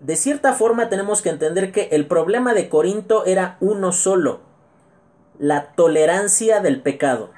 De 0.00 0.16
cierta 0.16 0.52
forma 0.52 0.88
tenemos 0.88 1.22
que 1.22 1.30
entender 1.30 1.72
que 1.72 1.88
el 1.92 2.06
problema 2.06 2.54
de 2.54 2.68
Corinto 2.68 3.24
era 3.24 3.56
uno 3.60 3.92
solo, 3.92 4.40
la 5.38 5.72
tolerancia 5.74 6.60
del 6.60 6.82
pecado. 6.82 7.30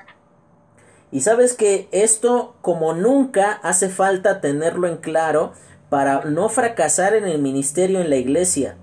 Y 1.12 1.20
sabes 1.20 1.54
que 1.54 1.88
esto 1.90 2.54
como 2.62 2.94
nunca 2.94 3.52
hace 3.62 3.88
falta 3.88 4.40
tenerlo 4.40 4.86
en 4.86 4.96
claro 4.96 5.52
para 5.88 6.24
no 6.24 6.48
fracasar 6.48 7.14
en 7.14 7.26
el 7.26 7.40
ministerio 7.40 8.00
en 8.00 8.10
la 8.10 8.16
iglesia. 8.16 8.76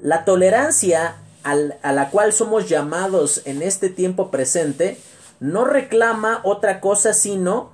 La 0.00 0.24
tolerancia 0.24 1.16
a 1.44 1.92
la 1.92 2.10
cual 2.10 2.32
somos 2.32 2.68
llamados 2.68 3.42
en 3.44 3.62
este 3.62 3.90
tiempo 3.90 4.30
presente 4.30 4.98
no 5.40 5.64
reclama 5.64 6.40
otra 6.42 6.80
cosa 6.80 7.12
sino 7.12 7.70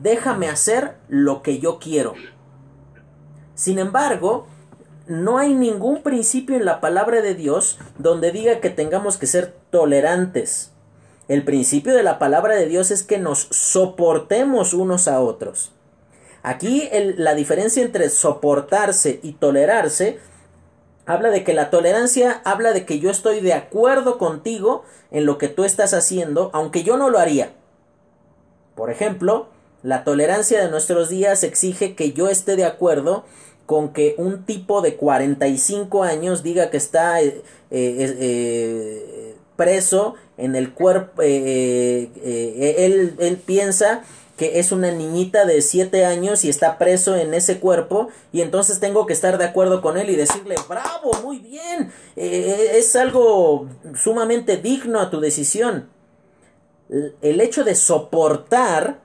déjame 0.00 0.48
hacer 0.48 0.94
lo 1.08 1.42
que 1.42 1.58
yo 1.58 1.78
quiero. 1.78 2.14
Sin 3.54 3.78
embargo, 3.78 4.46
no 5.06 5.38
hay 5.38 5.54
ningún 5.54 6.02
principio 6.02 6.56
en 6.56 6.64
la 6.64 6.80
palabra 6.80 7.22
de 7.22 7.34
Dios 7.34 7.78
donde 7.98 8.32
diga 8.32 8.60
que 8.60 8.70
tengamos 8.70 9.18
que 9.18 9.26
ser 9.26 9.54
tolerantes. 9.70 10.71
El 11.32 11.44
principio 11.44 11.94
de 11.94 12.02
la 12.02 12.18
palabra 12.18 12.56
de 12.56 12.66
Dios 12.66 12.90
es 12.90 13.04
que 13.04 13.16
nos 13.16 13.48
soportemos 13.50 14.74
unos 14.74 15.08
a 15.08 15.18
otros. 15.22 15.72
Aquí 16.42 16.90
la 17.16 17.34
diferencia 17.34 17.82
entre 17.82 18.10
soportarse 18.10 19.18
y 19.22 19.32
tolerarse 19.32 20.18
habla 21.06 21.30
de 21.30 21.42
que 21.42 21.54
la 21.54 21.70
tolerancia 21.70 22.42
habla 22.44 22.74
de 22.74 22.84
que 22.84 22.98
yo 22.98 23.10
estoy 23.10 23.40
de 23.40 23.54
acuerdo 23.54 24.18
contigo 24.18 24.84
en 25.10 25.24
lo 25.24 25.38
que 25.38 25.48
tú 25.48 25.64
estás 25.64 25.94
haciendo, 25.94 26.50
aunque 26.52 26.82
yo 26.82 26.98
no 26.98 27.08
lo 27.08 27.18
haría. 27.18 27.54
Por 28.74 28.90
ejemplo, 28.90 29.46
la 29.82 30.04
tolerancia 30.04 30.62
de 30.62 30.70
nuestros 30.70 31.08
días 31.08 31.44
exige 31.44 31.94
que 31.94 32.12
yo 32.12 32.28
esté 32.28 32.56
de 32.56 32.66
acuerdo 32.66 33.24
con 33.64 33.94
que 33.94 34.14
un 34.18 34.44
tipo 34.44 34.82
de 34.82 34.96
45 34.96 36.02
años 36.02 36.42
diga 36.42 36.68
que 36.68 36.76
está 36.76 37.22
eh, 37.22 37.42
eh, 37.70 38.16
eh, 38.20 39.31
preso 39.56 40.14
en 40.36 40.56
el 40.56 40.72
cuerpo, 40.72 41.22
él, 41.22 42.10
él 43.18 43.42
piensa 43.44 44.02
que 44.36 44.58
es 44.58 44.72
una 44.72 44.90
niñita 44.90 45.44
de 45.44 45.60
7 45.60 46.04
años 46.04 46.44
y 46.44 46.48
está 46.48 46.78
preso 46.78 47.14
en 47.14 47.34
ese 47.34 47.60
cuerpo 47.60 48.08
y 48.32 48.40
entonces 48.40 48.80
tengo 48.80 49.06
que 49.06 49.12
estar 49.12 49.38
de 49.38 49.44
acuerdo 49.44 49.82
con 49.82 49.98
él 49.98 50.10
y 50.10 50.16
decirle 50.16 50.56
bravo, 50.68 51.12
muy 51.22 51.38
bien, 51.38 51.92
eh, 52.16 52.72
es 52.74 52.96
algo 52.96 53.68
sumamente 53.94 54.56
digno 54.56 55.00
a 55.00 55.10
tu 55.10 55.20
decisión. 55.20 55.88
El 57.20 57.40
hecho 57.40 57.64
de 57.64 57.74
soportar 57.74 59.00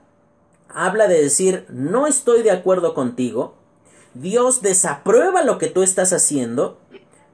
habla 0.70 1.08
de 1.08 1.22
decir 1.22 1.66
no 1.70 2.08
estoy 2.08 2.42
de 2.42 2.52
acuerdo 2.52 2.94
contigo, 2.94 3.56
Dios 4.14 4.62
desaprueba 4.62 5.44
lo 5.44 5.58
que 5.58 5.68
tú 5.68 5.84
estás 5.84 6.14
haciendo, 6.14 6.80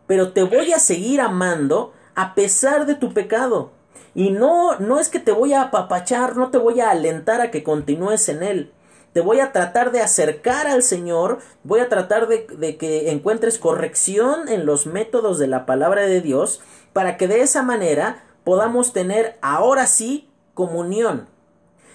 pero 0.07 0.34
te 0.34 0.43
voy 0.43 0.74
a 0.74 0.80
seguir 0.80 1.22
amando 1.22 1.93
a 2.16 2.36
pesar 2.36 2.86
de 2.86 2.95
tu 2.95 3.14
pecado. 3.14 3.72
Y 4.16 4.30
no, 4.30 4.80
no 4.80 4.99
es 4.99 5.09
que 5.09 5.20
te 5.20 5.32
voy 5.32 5.53
a 5.53 5.64
apapachar, 5.64 6.38
no 6.38 6.51
te 6.51 6.57
voy 6.57 6.80
a 6.80 6.91
alentar 6.91 7.41
a 7.41 7.51
que 7.51 7.64
continúes 7.64 8.30
en 8.30 8.43
él. 8.43 8.72
Te 9.14 9.22
voy 9.22 9.39
a 9.39 9.51
tratar 9.51 9.91
de 9.91 10.01
acercar 10.01 10.68
al 10.68 10.82
Señor, 10.84 11.39
voy 11.64 11.80
a 11.80 11.89
tratar 11.89 12.28
de, 12.28 12.47
de 12.57 12.78
que 12.78 13.11
encuentres 13.11 13.59
corrección 13.59 14.49
en 14.49 14.66
los 14.66 14.88
métodos 14.88 15.39
de 15.39 15.47
la 15.47 15.66
palabra 15.66 16.03
de 16.03 16.22
Dios, 16.22 16.61
para 16.93 17.18
que 17.18 17.28
de 17.28 17.41
esa 17.41 17.64
manera 17.64 18.24
podamos 18.43 18.93
tener 18.93 19.38
ahora 19.41 19.88
sí 19.88 20.30
comunión. 20.53 21.28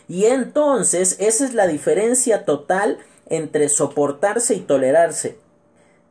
Y 0.08 0.24
entonces 0.24 1.16
esa 1.18 1.44
es 1.44 1.54
la 1.54 1.66
diferencia 1.66 2.44
total 2.44 2.98
entre 3.26 3.68
soportarse 3.68 4.54
y 4.54 4.60
tolerarse. 4.60 5.38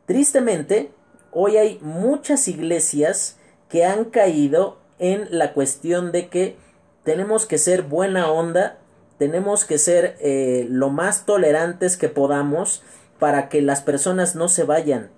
Tristemente, 0.06 0.92
hoy 1.32 1.56
hay 1.56 1.78
muchas 1.82 2.48
iglesias 2.48 3.37
que 3.68 3.84
han 3.84 4.06
caído 4.06 4.78
en 4.98 5.28
la 5.30 5.52
cuestión 5.52 6.12
de 6.12 6.28
que 6.28 6.56
tenemos 7.04 7.46
que 7.46 7.58
ser 7.58 7.82
buena 7.82 8.30
onda, 8.30 8.78
tenemos 9.18 9.64
que 9.64 9.78
ser 9.78 10.16
eh, 10.20 10.66
lo 10.68 10.90
más 10.90 11.26
tolerantes 11.26 11.96
que 11.96 12.08
podamos 12.08 12.82
para 13.18 13.48
que 13.48 13.62
las 13.62 13.80
personas 13.80 14.34
no 14.34 14.48
se 14.48 14.64
vayan. 14.64 15.10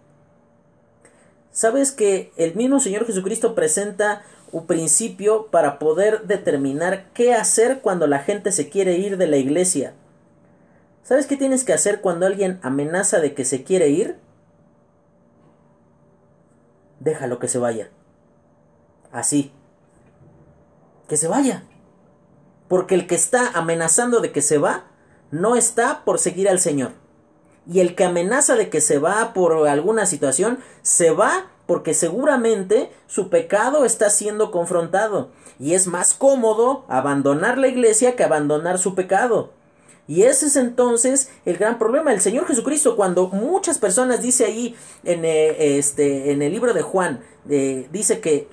Sabes 1.53 1.93
que 1.93 2.33
el 2.37 2.55
mismo 2.55 2.81
Señor 2.81 3.07
Jesucristo 3.07 3.55
presenta 3.55 4.23
un 4.53 4.67
principio 4.67 5.47
para 5.47 5.79
poder 5.79 6.23
determinar 6.23 7.07
qué 7.13 7.35
hacer 7.35 7.81
cuando 7.81 8.07
la 8.07 8.21
gente 8.21 8.53
se 8.53 8.69
quiere 8.69 8.97
ir 8.97 9.17
de 9.17 9.27
la 9.27 9.37
iglesia. 9.37 9.95
¿Sabes 11.03 11.27
qué 11.27 11.37
tienes 11.37 11.65
que 11.65 11.73
hacer 11.73 12.01
cuando 12.01 12.27
alguien 12.27 12.61
amenaza 12.63 13.21
de 13.21 13.35
que 13.35 13.45
se 13.45 13.65
quiere 13.65 13.89
ir? 13.89 14.17
Déjalo 17.01 17.39
que 17.39 17.49
se 17.49 17.59
vaya. 17.59 17.91
Así, 19.13 19.53
que 21.09 21.17
se 21.17 21.29
vaya. 21.29 21.65
Porque 22.69 22.95
el 22.95 23.07
que 23.07 23.17
está 23.17 23.51
amenazando 23.51 24.21
de 24.21 24.33
que 24.33 24.43
se 24.43 24.59
va, 24.59 24.85
no 25.31 25.57
está 25.57 26.05
por 26.05 26.19
seguir 26.19 26.49
al 26.49 26.61
Señor. 26.61 26.93
Y 27.67 27.81
el 27.81 27.95
que 27.95 28.05
amenaza 28.05 28.55
de 28.55 28.71
que 28.71 28.81
se 28.81 28.99
va 28.99 29.33
por 29.33 29.69
alguna 29.69 30.07
situación, 30.07 30.59
se 30.83 31.11
va 31.11 31.51
porque 31.67 31.95
seguramente 31.95 32.91
su 33.07 33.29
pecado 33.29 33.85
está 33.85 34.11
siendo 34.11 34.51
confrontado. 34.51 35.31
Y 35.59 35.75
es 35.75 35.87
más 35.87 36.15
cómodo 36.15 36.85
abandonar 36.89 37.59
la 37.59 37.69
iglesia 37.69 38.17
que 38.17 38.25
abandonar 38.25 38.79
su 38.79 38.95
pecado. 38.95 39.53
Y 40.09 40.25
ese 40.25 40.47
es 40.47 40.57
entonces 40.57 41.31
el 41.45 41.57
gran 41.59 41.79
problema. 41.79 42.13
El 42.13 42.21
Señor 42.21 42.47
Jesucristo, 42.47 42.97
cuando 42.97 43.29
muchas 43.29 43.79
personas 43.79 44.23
dice 44.23 44.45
ahí 44.47 44.75
en, 45.05 45.25
eh, 45.25 45.79
este, 45.79 46.33
en 46.33 46.43
el 46.43 46.51
libro 46.51 46.75
de 46.75 46.83
Juan, 46.83 47.21
eh, 47.49 47.89
dice 47.93 48.19
que 48.21 48.49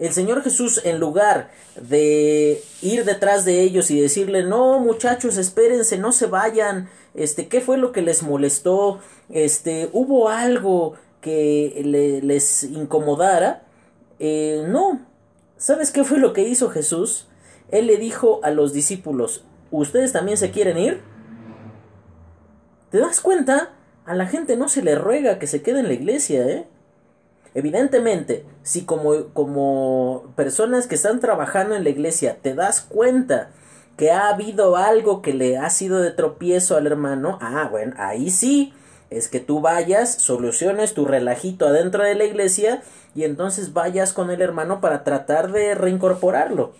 el 0.00 0.12
Señor 0.14 0.42
Jesús, 0.42 0.80
en 0.84 0.98
lugar 0.98 1.50
de 1.78 2.62
ir 2.80 3.04
detrás 3.04 3.44
de 3.44 3.60
ellos 3.60 3.90
y 3.90 4.00
decirle, 4.00 4.42
no, 4.42 4.80
muchachos, 4.80 5.36
espérense, 5.36 5.98
no 5.98 6.10
se 6.10 6.26
vayan, 6.26 6.88
este, 7.14 7.48
¿qué 7.48 7.60
fue 7.60 7.76
lo 7.76 7.92
que 7.92 8.00
les 8.00 8.22
molestó? 8.22 9.00
Este, 9.28 9.90
¿hubo 9.92 10.30
algo 10.30 10.94
que 11.20 11.82
les 12.22 12.64
incomodara? 12.64 13.66
Eh, 14.18 14.64
no. 14.66 15.06
¿Sabes 15.58 15.90
qué 15.90 16.02
fue 16.02 16.18
lo 16.18 16.32
que 16.32 16.48
hizo 16.48 16.70
Jesús? 16.70 17.28
Él 17.70 17.86
le 17.86 17.98
dijo 17.98 18.40
a 18.42 18.50
los 18.50 18.72
discípulos, 18.72 19.44
¿ustedes 19.70 20.12
también 20.12 20.38
se 20.38 20.50
quieren 20.50 20.78
ir? 20.78 21.02
¿Te 22.90 22.98
das 22.98 23.20
cuenta? 23.20 23.74
A 24.06 24.14
la 24.14 24.26
gente 24.26 24.56
no 24.56 24.70
se 24.70 24.82
le 24.82 24.94
ruega 24.94 25.38
que 25.38 25.46
se 25.46 25.60
quede 25.60 25.80
en 25.80 25.88
la 25.88 25.92
iglesia, 25.92 26.46
¿eh? 26.46 26.66
Evidentemente, 27.54 28.46
si 28.62 28.84
como, 28.84 29.26
como 29.32 30.32
personas 30.36 30.86
que 30.86 30.94
están 30.94 31.20
trabajando 31.20 31.74
en 31.74 31.84
la 31.84 31.90
iglesia 31.90 32.38
te 32.42 32.54
das 32.54 32.80
cuenta 32.80 33.50
que 33.96 34.10
ha 34.10 34.28
habido 34.28 34.76
algo 34.76 35.22
que 35.22 35.34
le 35.34 35.58
ha 35.58 35.68
sido 35.70 36.00
de 36.00 36.10
tropiezo 36.10 36.76
al 36.76 36.86
hermano, 36.86 37.38
ah, 37.42 37.68
bueno, 37.70 37.94
ahí 37.98 38.30
sí, 38.30 38.72
es 39.10 39.28
que 39.28 39.40
tú 39.40 39.60
vayas, 39.60 40.14
soluciones 40.14 40.94
tu 40.94 41.04
relajito 41.04 41.66
adentro 41.66 42.04
de 42.04 42.14
la 42.14 42.24
iglesia 42.24 42.82
y 43.14 43.24
entonces 43.24 43.72
vayas 43.72 44.12
con 44.12 44.30
el 44.30 44.40
hermano 44.40 44.80
para 44.80 45.04
tratar 45.04 45.52
de 45.52 45.74
reincorporarlo. 45.74 46.72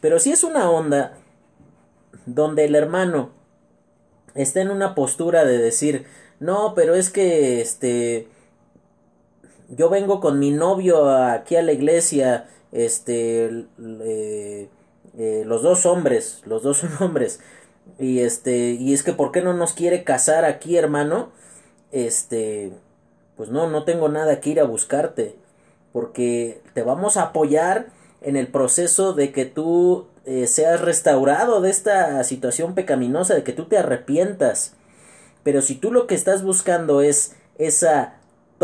Pero 0.00 0.18
si 0.20 0.32
es 0.32 0.44
una 0.44 0.70
onda 0.70 1.14
donde 2.26 2.64
el 2.64 2.74
hermano 2.74 3.30
está 4.34 4.60
en 4.60 4.70
una 4.70 4.94
postura 4.94 5.44
de 5.44 5.58
decir, 5.58 6.06
no, 6.40 6.74
pero 6.74 6.94
es 6.94 7.10
que 7.10 7.60
este 7.60 8.28
yo 9.68 9.88
vengo 9.88 10.20
con 10.20 10.38
mi 10.38 10.50
novio 10.50 11.08
aquí 11.08 11.56
a 11.56 11.62
la 11.62 11.72
iglesia, 11.72 12.48
este, 12.72 13.66
eh, 13.78 14.68
los 15.46 15.62
dos 15.62 15.86
hombres, 15.86 16.42
los 16.46 16.62
dos 16.62 16.78
son 16.78 16.90
hombres, 17.00 17.40
y 17.98 18.20
este, 18.20 18.70
y 18.70 18.92
es 18.92 19.02
que 19.02 19.12
¿por 19.12 19.32
qué 19.32 19.42
no 19.42 19.54
nos 19.54 19.72
quiere 19.72 20.04
casar 20.04 20.44
aquí, 20.44 20.76
hermano? 20.76 21.30
Este, 21.92 22.72
pues 23.36 23.50
no, 23.50 23.68
no 23.68 23.84
tengo 23.84 24.08
nada 24.08 24.40
que 24.40 24.50
ir 24.50 24.60
a 24.60 24.64
buscarte, 24.64 25.36
porque 25.92 26.60
te 26.74 26.82
vamos 26.82 27.16
a 27.16 27.22
apoyar 27.22 27.86
en 28.20 28.36
el 28.36 28.48
proceso 28.48 29.12
de 29.12 29.32
que 29.32 29.44
tú 29.44 30.06
eh, 30.24 30.46
seas 30.46 30.80
restaurado 30.80 31.60
de 31.60 31.70
esta 31.70 32.24
situación 32.24 32.74
pecaminosa, 32.74 33.34
de 33.34 33.44
que 33.44 33.52
tú 33.52 33.66
te 33.66 33.78
arrepientas. 33.78 34.72
Pero 35.42 35.60
si 35.60 35.74
tú 35.74 35.92
lo 35.92 36.06
que 36.06 36.14
estás 36.14 36.42
buscando 36.42 37.02
es 37.02 37.36
esa 37.58 38.14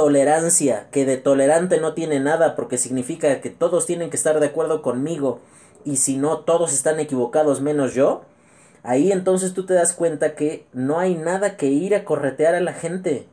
tolerancia, 0.01 0.86
que 0.92 1.05
de 1.05 1.18
tolerante 1.18 1.78
no 1.78 1.92
tiene 1.92 2.20
nada 2.20 2.57
porque 2.57 2.78
significa 2.78 3.42
que 3.42 3.51
todos 3.51 3.84
tienen 3.84 4.09
que 4.09 4.16
estar 4.16 4.40
de 4.40 4.46
acuerdo 4.46 4.80
conmigo 4.80 5.40
y 5.84 5.96
si 5.96 6.16
no 6.16 6.38
todos 6.38 6.72
están 6.72 6.98
equivocados 7.01 7.61
menos 7.61 7.92
yo, 7.92 8.22
ahí 8.82 9.12
entonces 9.12 9.53
tú 9.53 9.66
te 9.66 9.74
das 9.74 9.92
cuenta 9.92 10.34
que 10.34 10.64
no 10.72 10.98
hay 10.98 11.16
nada 11.16 11.59
que 11.59 11.66
ir 11.66 11.94
a 11.94 12.07
corretear 12.07 12.55
a 12.55 12.61
la 12.61 12.72
gente. 12.72 13.28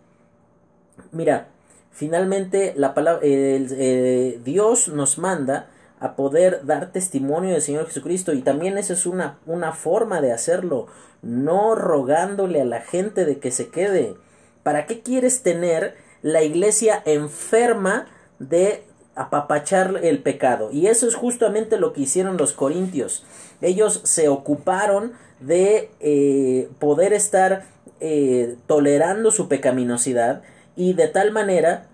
Mira, 1.13 1.47
finalmente 1.89 2.73
la 2.75 2.93
palabra, 2.93 3.21
eh, 3.23 4.37
Dios 4.43 4.89
nos 4.89 5.17
manda 5.17 5.69
a 6.01 6.17
poder 6.17 6.65
dar 6.65 6.91
testimonio 6.91 7.53
del 7.53 7.61
Señor 7.61 7.85
Jesucristo 7.85 8.33
y 8.33 8.41
también 8.41 8.77
esa 8.77 8.91
es 8.91 9.05
una, 9.05 9.39
una 9.45 9.71
forma 9.71 10.19
de 10.19 10.33
hacerlo, 10.33 10.87
no 11.21 11.75
rogándole 11.75 12.59
a 12.59 12.65
la 12.65 12.81
gente 12.81 13.23
de 13.23 13.39
que 13.39 13.51
se 13.51 13.69
quede. 13.69 14.17
¿Para 14.63 14.85
qué 14.85 15.01
quieres 15.01 15.43
tener 15.43 15.95
la 16.21 16.43
iglesia 16.43 17.01
enferma 17.05 18.07
de 18.39 18.83
apapachar 19.15 19.99
el 20.03 20.19
pecado? 20.19 20.69
Y 20.71 20.87
eso 20.87 21.07
es 21.07 21.15
justamente 21.15 21.77
lo 21.77 21.93
que 21.93 22.01
hicieron 22.01 22.37
los 22.37 22.53
corintios. 22.53 23.25
Ellos 23.61 24.01
se 24.03 24.29
ocuparon 24.29 25.13
de 25.39 25.89
eh, 25.99 26.69
poder 26.79 27.13
estar 27.13 27.65
eh, 27.99 28.55
tolerando 28.67 29.31
su 29.31 29.47
pecaminosidad 29.47 30.43
y 30.75 30.93
de 30.93 31.07
tal 31.07 31.31
manera 31.31 31.87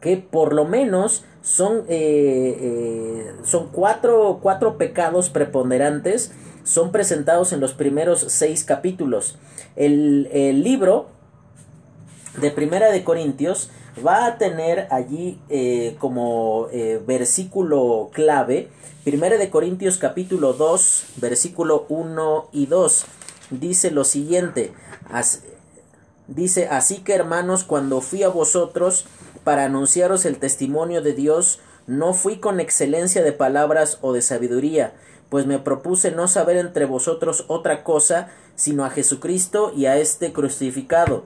que 0.00 0.16
por 0.16 0.52
lo 0.52 0.64
menos 0.64 1.24
son, 1.42 1.84
eh, 1.88 3.32
son 3.44 3.68
cuatro, 3.70 4.40
cuatro 4.42 4.76
pecados 4.78 5.30
preponderantes 5.30 6.32
son 6.64 6.92
presentados 6.92 7.52
en 7.52 7.60
los 7.60 7.74
primeros 7.74 8.24
seis 8.28 8.64
capítulos. 8.64 9.38
El, 9.76 10.28
el 10.32 10.62
libro 10.62 11.08
de 12.36 12.50
Primera 12.50 12.90
de 12.90 13.04
Corintios 13.04 13.70
va 14.04 14.26
a 14.26 14.38
tener 14.38 14.88
allí 14.90 15.38
eh, 15.48 15.96
como 15.98 16.68
eh, 16.72 17.00
versículo 17.06 18.10
clave 18.12 18.68
Primera 19.04 19.36
de 19.36 19.50
Corintios 19.50 19.98
capítulo 19.98 20.54
2 20.54 21.04
versículo 21.16 21.86
1 21.88 22.48
y 22.52 22.66
2 22.66 23.04
dice 23.50 23.90
lo 23.90 24.04
siguiente 24.04 24.72
dice 26.26 26.68
así 26.68 26.98
que 26.98 27.14
hermanos 27.14 27.64
cuando 27.64 28.00
fui 28.00 28.22
a 28.22 28.28
vosotros 28.28 29.04
para 29.44 29.64
anunciaros 29.64 30.24
el 30.24 30.38
testimonio 30.38 31.02
de 31.02 31.12
Dios 31.12 31.60
no 31.86 32.14
fui 32.14 32.38
con 32.38 32.60
excelencia 32.60 33.22
de 33.22 33.32
palabras 33.32 33.98
o 34.00 34.14
de 34.14 34.22
sabiduría 34.22 34.94
pues 35.28 35.46
me 35.46 35.58
propuse 35.58 36.12
no 36.12 36.28
saber 36.28 36.56
entre 36.56 36.86
vosotros 36.86 37.44
otra 37.48 37.84
cosa 37.84 38.30
sino 38.56 38.86
a 38.86 38.90
Jesucristo 38.90 39.72
y 39.76 39.84
a 39.84 39.98
este 39.98 40.32
crucificado 40.32 41.24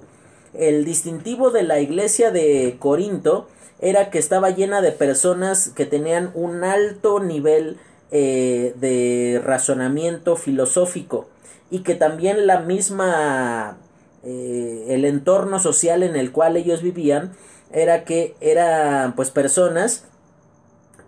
el 0.59 0.85
distintivo 0.85 1.51
de 1.51 1.63
la 1.63 1.81
iglesia 1.81 2.31
de 2.31 2.77
Corinto 2.79 3.49
era 3.81 4.11
que 4.11 4.19
estaba 4.19 4.51
llena 4.51 4.81
de 4.81 4.93
personas 4.93 5.69
que 5.69 5.87
tenían 5.87 6.31
un 6.35 6.65
alto 6.65 7.21
nivel 7.21 7.79
eh, 8.11 8.75
de 8.79 9.41
razonamiento 9.45 10.37
filosófico 10.37 11.29
y 11.71 11.81
que 11.81 11.95
también 11.95 12.47
la 12.47 12.61
misma 12.61 13.79
eh, 14.25 14.87
el 14.89 15.05
entorno 15.05 15.59
social 15.59 16.03
en 16.03 16.17
el 16.17 16.33
cual 16.33 16.57
ellos 16.57 16.83
vivían 16.83 17.33
era 17.73 18.05
que 18.05 18.35
eran 18.41 19.15
pues 19.15 19.31
personas 19.31 20.05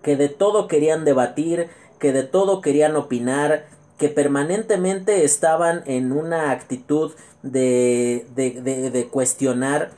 que 0.02 0.16
de 0.16 0.28
todo 0.28 0.68
querían 0.68 1.04
debatir, 1.04 1.68
que 1.98 2.12
de 2.12 2.22
todo 2.22 2.60
querían 2.60 2.96
opinar, 2.96 3.66
que 3.98 4.08
permanentemente 4.08 5.24
estaban 5.24 5.82
en 5.86 6.12
una 6.12 6.50
actitud 6.50 7.12
de, 7.52 8.26
de, 8.34 8.90
de, 8.90 9.08
cuestionar. 9.08 9.90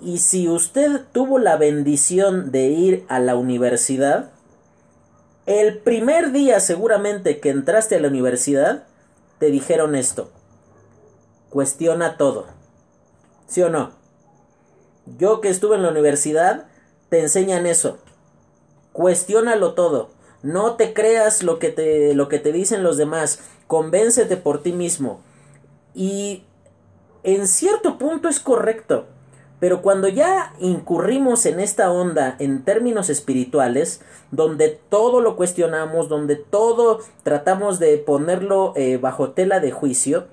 Y 0.00 0.18
si 0.18 0.48
usted 0.48 1.02
tuvo 1.12 1.38
la 1.38 1.56
bendición 1.56 2.50
de 2.50 2.66
ir 2.66 3.04
a 3.08 3.20
la 3.20 3.36
universidad, 3.36 4.30
el 5.46 5.78
primer 5.78 6.32
día 6.32 6.60
seguramente 6.60 7.40
que 7.40 7.50
entraste 7.50 7.96
a 7.96 8.00
la 8.00 8.08
universidad, 8.08 8.84
te 9.38 9.46
dijeron 9.46 9.94
esto. 9.94 10.30
Cuestiona 11.50 12.16
todo. 12.16 12.46
¿Sí 13.46 13.62
o 13.62 13.68
no? 13.68 13.92
Yo 15.18 15.40
que 15.40 15.48
estuve 15.48 15.76
en 15.76 15.82
la 15.82 15.90
universidad, 15.90 16.66
te 17.08 17.20
enseñan 17.20 17.66
eso. 17.66 17.98
Cuestiónalo 18.92 19.74
todo. 19.74 20.10
No 20.42 20.74
te 20.74 20.92
creas 20.92 21.42
lo 21.42 21.58
que 21.58 21.70
te, 21.70 22.14
lo 22.14 22.28
que 22.28 22.38
te 22.38 22.52
dicen 22.52 22.82
los 22.82 22.96
demás. 22.96 23.40
Convéncete 23.66 24.36
por 24.36 24.62
ti 24.62 24.72
mismo. 24.72 25.20
Y 25.94 26.44
en 27.22 27.46
cierto 27.46 27.98
punto 27.98 28.28
es 28.28 28.40
correcto. 28.40 29.06
Pero 29.62 29.80
cuando 29.80 30.08
ya 30.08 30.54
incurrimos 30.58 31.46
en 31.46 31.60
esta 31.60 31.92
onda 31.92 32.34
en 32.40 32.64
términos 32.64 33.08
espirituales, 33.08 34.00
donde 34.32 34.80
todo 34.88 35.20
lo 35.20 35.36
cuestionamos, 35.36 36.08
donde 36.08 36.34
todo 36.34 36.98
tratamos 37.22 37.78
de 37.78 37.96
ponerlo 37.98 38.72
eh, 38.74 38.96
bajo 38.96 39.30
tela 39.30 39.60
de 39.60 39.70
juicio, 39.70 40.26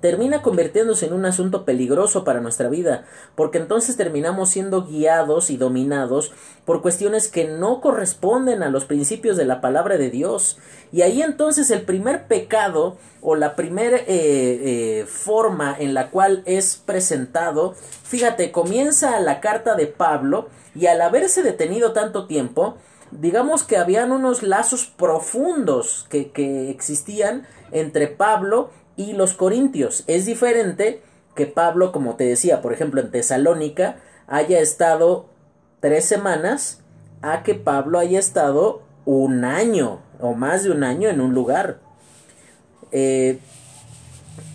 termina 0.00 0.40
convirtiéndose 0.40 1.06
en 1.06 1.12
un 1.12 1.26
asunto 1.26 1.64
peligroso 1.64 2.22
para 2.22 2.40
nuestra 2.40 2.68
vida, 2.68 3.04
porque 3.34 3.58
entonces 3.58 3.96
terminamos 3.96 4.50
siendo 4.50 4.86
guiados 4.86 5.50
y 5.50 5.56
dominados 5.56 6.32
por 6.64 6.80
cuestiones 6.80 7.28
que 7.28 7.48
no 7.48 7.80
corresponden 7.80 8.62
a 8.62 8.70
los 8.70 8.84
principios 8.84 9.36
de 9.36 9.44
la 9.44 9.60
palabra 9.60 9.96
de 9.96 10.10
Dios. 10.10 10.58
Y 10.92 11.02
ahí 11.02 11.22
entonces 11.22 11.70
el 11.70 11.82
primer 11.82 12.26
pecado 12.28 12.96
o 13.20 13.34
la 13.34 13.56
primera 13.56 13.96
eh, 13.96 14.04
eh, 14.06 15.06
forma 15.06 15.74
en 15.78 15.92
la 15.92 16.10
cual 16.10 16.42
es 16.46 16.80
presentado, 16.84 17.74
fíjate, 18.04 18.52
comienza 18.52 19.18
la 19.20 19.40
carta 19.40 19.74
de 19.74 19.88
Pablo 19.88 20.48
y 20.74 20.86
al 20.86 21.00
haberse 21.00 21.42
detenido 21.42 21.92
tanto 21.92 22.26
tiempo, 22.26 22.76
digamos 23.10 23.64
que 23.64 23.76
habían 23.76 24.12
unos 24.12 24.42
lazos 24.42 24.86
profundos 24.86 26.06
que, 26.10 26.30
que 26.30 26.70
existían 26.70 27.46
entre 27.72 28.06
Pablo 28.06 28.70
y 28.96 29.12
los 29.12 29.34
corintios. 29.34 30.04
Es 30.06 30.26
diferente 30.26 31.02
que 31.34 31.46
Pablo, 31.46 31.92
como 31.92 32.16
te 32.16 32.24
decía, 32.24 32.62
por 32.62 32.72
ejemplo, 32.72 33.00
en 33.00 33.10
Tesalónica, 33.10 33.96
haya 34.26 34.60
estado 34.60 35.26
tres 35.80 36.04
semanas 36.04 36.80
a 37.22 37.42
que 37.42 37.54
Pablo 37.54 37.98
haya 37.98 38.18
estado 38.18 38.82
un 39.04 39.44
año 39.44 40.00
o 40.20 40.34
más 40.34 40.64
de 40.64 40.70
un 40.70 40.84
año 40.84 41.08
en 41.08 41.20
un 41.20 41.34
lugar. 41.34 41.80
Eh, 42.92 43.38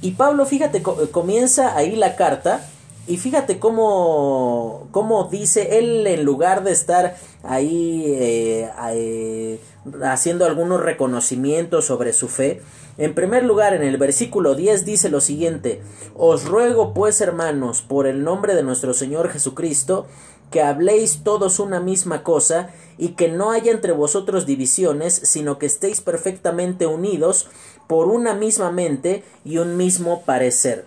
y 0.01 0.11
Pablo, 0.11 0.45
fíjate, 0.45 0.81
comienza 0.81 1.75
ahí 1.75 1.95
la 1.95 2.15
carta 2.15 2.61
y 3.07 3.17
fíjate 3.17 3.59
cómo, 3.59 4.87
cómo 4.91 5.25
dice 5.25 5.79
él 5.79 6.05
en 6.07 6.23
lugar 6.23 6.63
de 6.63 6.71
estar 6.71 7.15
ahí 7.43 8.05
eh, 8.07 8.71
eh, 8.93 9.59
haciendo 10.03 10.45
algunos 10.45 10.81
reconocimientos 10.81 11.85
sobre 11.85 12.13
su 12.13 12.27
fe, 12.27 12.61
en 12.97 13.15
primer 13.15 13.43
lugar, 13.43 13.73
en 13.73 13.83
el 13.83 13.97
versículo 13.97 14.55
10 14.55 14.85
dice 14.85 15.09
lo 15.09 15.21
siguiente, 15.21 15.81
Os 16.15 16.45
ruego 16.45 16.93
pues, 16.93 17.21
hermanos, 17.21 17.81
por 17.81 18.07
el 18.07 18.23
nombre 18.23 18.55
de 18.55 18.63
nuestro 18.63 18.93
Señor 18.93 19.29
Jesucristo, 19.29 20.05
que 20.51 20.61
habléis 20.61 21.23
todos 21.23 21.59
una 21.59 21.79
misma 21.79 22.23
cosa, 22.23 22.71
y 22.97 23.09
que 23.09 23.29
no 23.29 23.51
haya 23.51 23.71
entre 23.71 23.93
vosotros 23.93 24.45
divisiones, 24.45 25.13
sino 25.13 25.57
que 25.57 25.67
estéis 25.67 26.01
perfectamente 26.01 26.85
unidos 26.85 27.47
por 27.87 28.07
una 28.07 28.33
misma 28.33 28.71
mente 28.71 29.23
y 29.45 29.57
un 29.59 29.77
mismo 29.77 30.23
parecer. 30.23 30.85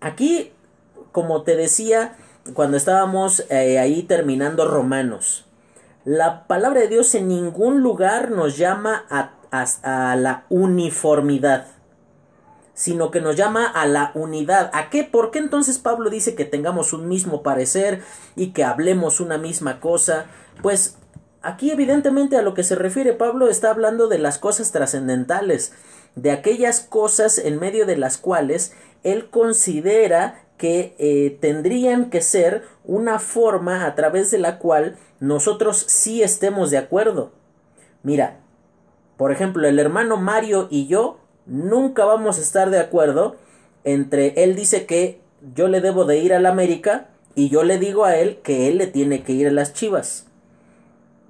Aquí, 0.00 0.52
como 1.10 1.42
te 1.42 1.56
decía, 1.56 2.16
cuando 2.52 2.76
estábamos 2.76 3.44
eh, 3.48 3.78
ahí 3.78 4.02
terminando 4.02 4.68
Romanos, 4.68 5.46
la 6.04 6.46
palabra 6.46 6.80
de 6.80 6.88
Dios 6.88 7.14
en 7.14 7.28
ningún 7.28 7.80
lugar 7.80 8.30
nos 8.30 8.56
llama 8.56 9.04
a 9.10 10.16
la 10.16 10.44
uniformidad, 10.48 11.66
sino 12.74 13.10
que 13.10 13.20
nos 13.20 13.36
llama 13.36 13.66
a 13.66 13.86
la 13.86 14.10
unidad. 14.14 14.70
¿A 14.72 14.90
qué? 14.90 15.04
¿Por 15.04 15.30
qué 15.30 15.38
entonces 15.38 15.78
Pablo 15.78 16.10
dice 16.10 16.34
que 16.34 16.44
tengamos 16.44 16.92
un 16.92 17.08
mismo 17.08 17.42
parecer 17.42 18.02
y 18.34 18.48
que 18.48 18.64
hablemos 18.64 19.20
una 19.20 19.38
misma 19.38 19.80
cosa? 19.80 20.26
Pues 20.62 20.96
aquí 21.42 21.70
evidentemente 21.70 22.36
a 22.36 22.42
lo 22.42 22.54
que 22.54 22.64
se 22.64 22.74
refiere 22.74 23.12
Pablo 23.12 23.48
está 23.48 23.70
hablando 23.70 24.08
de 24.08 24.18
las 24.18 24.38
cosas 24.38 24.72
trascendentales, 24.72 25.72
de 26.14 26.30
aquellas 26.30 26.80
cosas 26.80 27.38
en 27.38 27.58
medio 27.58 27.86
de 27.86 27.96
las 27.96 28.18
cuales 28.18 28.72
él 29.02 29.28
considera 29.30 30.44
que 30.56 30.94
eh, 30.98 31.38
tendrían 31.40 32.08
que 32.10 32.20
ser 32.20 32.62
una 32.84 33.18
forma 33.18 33.84
a 33.84 33.94
través 33.94 34.30
de 34.30 34.38
la 34.38 34.58
cual 34.58 34.96
nosotros 35.22 35.76
sí 35.86 36.20
estemos 36.20 36.72
de 36.72 36.78
acuerdo. 36.78 37.30
Mira, 38.02 38.40
por 39.16 39.30
ejemplo, 39.30 39.68
el 39.68 39.78
hermano 39.78 40.16
Mario 40.16 40.66
y 40.68 40.88
yo 40.88 41.20
nunca 41.46 42.04
vamos 42.04 42.38
a 42.38 42.40
estar 42.40 42.70
de 42.70 42.80
acuerdo 42.80 43.36
entre 43.84 44.42
él 44.42 44.56
dice 44.56 44.84
que 44.84 45.20
yo 45.54 45.68
le 45.68 45.80
debo 45.80 46.06
de 46.06 46.18
ir 46.18 46.34
a 46.34 46.40
la 46.40 46.48
América 46.48 47.06
y 47.36 47.50
yo 47.50 47.62
le 47.62 47.78
digo 47.78 48.04
a 48.04 48.16
él 48.16 48.40
que 48.42 48.66
él 48.66 48.78
le 48.78 48.88
tiene 48.88 49.22
que 49.22 49.30
ir 49.30 49.46
a 49.46 49.52
las 49.52 49.74
Chivas. 49.74 50.26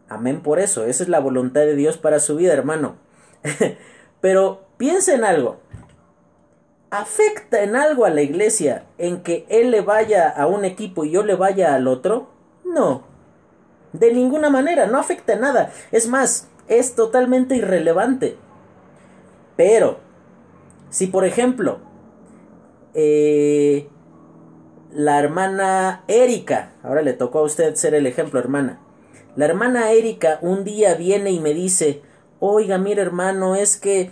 Amén 0.09 0.41
por 0.41 0.59
eso, 0.59 0.87
esa 0.87 1.03
es 1.03 1.11
la 1.11 1.21
voluntad 1.21 1.61
de 1.61 1.77
Dios 1.77 1.99
para 1.99 2.19
su 2.19 2.37
vida, 2.37 2.55
hermano. 2.55 2.97
Pero 4.23 4.63
piensa 4.79 5.13
en 5.13 5.25
algo. 5.25 5.61
¿Afecta 6.89 7.63
en 7.63 7.77
algo 7.77 8.07
a 8.07 8.11
la 8.11 8.23
iglesia 8.23 8.87
en 8.97 9.23
que 9.23 9.45
él 9.51 9.71
le 9.71 9.83
vaya 9.83 10.31
a 10.31 10.47
un 10.47 10.65
equipo 10.65 11.05
y 11.05 11.11
yo 11.11 11.23
le 11.25 11.35
vaya 11.35 11.75
al 11.75 11.89
otro? 11.89 12.31
No. 12.65 13.12
De 13.93 14.13
ninguna 14.13 14.51
manera, 14.51 14.87
no 14.87 14.99
afecta 14.99 15.37
nada. 15.37 15.73
Es 15.91 16.09
más, 16.09 16.49
es 16.69 16.95
totalmente 16.95 17.57
irrelevante. 17.57 18.37
Pero, 19.57 19.99
si 20.91 21.07
por 21.07 21.25
ejemplo, 21.25 21.79
eh, 22.95 23.89
la 24.93 25.19
hermana 25.19 26.05
Erika, 26.09 26.73
ahora 26.83 27.03
le 27.03 27.13
tocó 27.13 27.41
a 27.41 27.43
usted 27.43 27.75
ser 27.75 27.95
el 27.95 28.07
ejemplo, 28.07 28.39
hermana. 28.39 28.81
La 29.37 29.47
hermana 29.47 29.93
Erika 29.93 30.39
un 30.43 30.65
día 30.65 30.95
viene 30.95 31.31
y 31.31 31.41
me 31.41 31.55
dice, 31.55 32.03
oiga, 32.41 32.77
mire 32.77 33.01
hermano, 33.01 33.55
es 33.57 33.79
que 33.79 34.11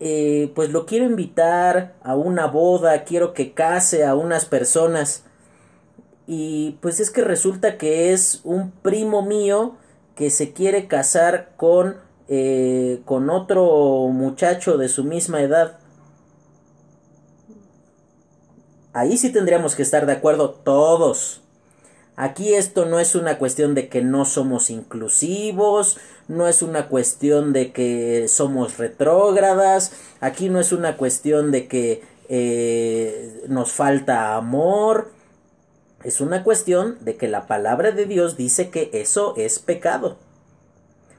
eh, 0.00 0.52
pues 0.54 0.70
lo 0.70 0.86
quiero 0.86 1.04
invitar 1.04 1.94
a 2.02 2.16
una 2.16 2.46
boda, 2.46 3.04
quiero 3.04 3.34
que 3.34 3.52
case 3.52 4.04
a 4.04 4.14
unas 4.14 4.44
personas. 4.44 5.24
Y 6.30 6.72
pues 6.82 7.00
es 7.00 7.10
que 7.10 7.22
resulta 7.22 7.78
que 7.78 8.12
es 8.12 8.42
un 8.44 8.70
primo 8.70 9.22
mío 9.22 9.76
que 10.14 10.28
se 10.28 10.52
quiere 10.52 10.86
casar 10.86 11.52
con, 11.56 11.96
eh, 12.28 13.00
con 13.06 13.30
otro 13.30 14.08
muchacho 14.12 14.76
de 14.76 14.90
su 14.90 15.04
misma 15.04 15.40
edad. 15.40 15.78
Ahí 18.92 19.16
sí 19.16 19.32
tendríamos 19.32 19.74
que 19.74 19.80
estar 19.80 20.04
de 20.04 20.12
acuerdo 20.12 20.50
todos. 20.50 21.40
Aquí 22.14 22.52
esto 22.52 22.84
no 22.84 23.00
es 23.00 23.14
una 23.14 23.38
cuestión 23.38 23.74
de 23.74 23.88
que 23.88 24.02
no 24.02 24.26
somos 24.26 24.68
inclusivos, 24.68 25.96
no 26.26 26.46
es 26.46 26.60
una 26.60 26.88
cuestión 26.88 27.54
de 27.54 27.72
que 27.72 28.28
somos 28.28 28.76
retrógradas, 28.76 29.92
aquí 30.20 30.50
no 30.50 30.60
es 30.60 30.72
una 30.72 30.98
cuestión 30.98 31.52
de 31.52 31.68
que 31.68 32.02
eh, 32.28 33.44
nos 33.48 33.72
falta 33.72 34.36
amor, 34.36 35.16
es 36.04 36.20
una 36.20 36.44
cuestión 36.44 36.96
de 37.00 37.16
que 37.16 37.28
la 37.28 37.46
palabra 37.46 37.90
de 37.90 38.06
Dios 38.06 38.36
dice 38.36 38.70
que 38.70 38.90
eso 38.92 39.34
es 39.36 39.58
pecado. 39.58 40.16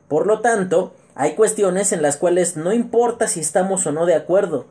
Por 0.08 0.26
lo 0.26 0.40
tanto, 0.42 0.94
hay 1.16 1.36
cuestiones 1.36 1.92
en 1.92 2.02
las 2.02 2.18
cuales 2.18 2.56
no 2.56 2.72
importa 2.72 3.28
si 3.28 3.42
estamos 3.42 3.86
o 3.86 3.92
no 3.92 4.06
de 4.06 4.16
acuerdo. 4.16 4.66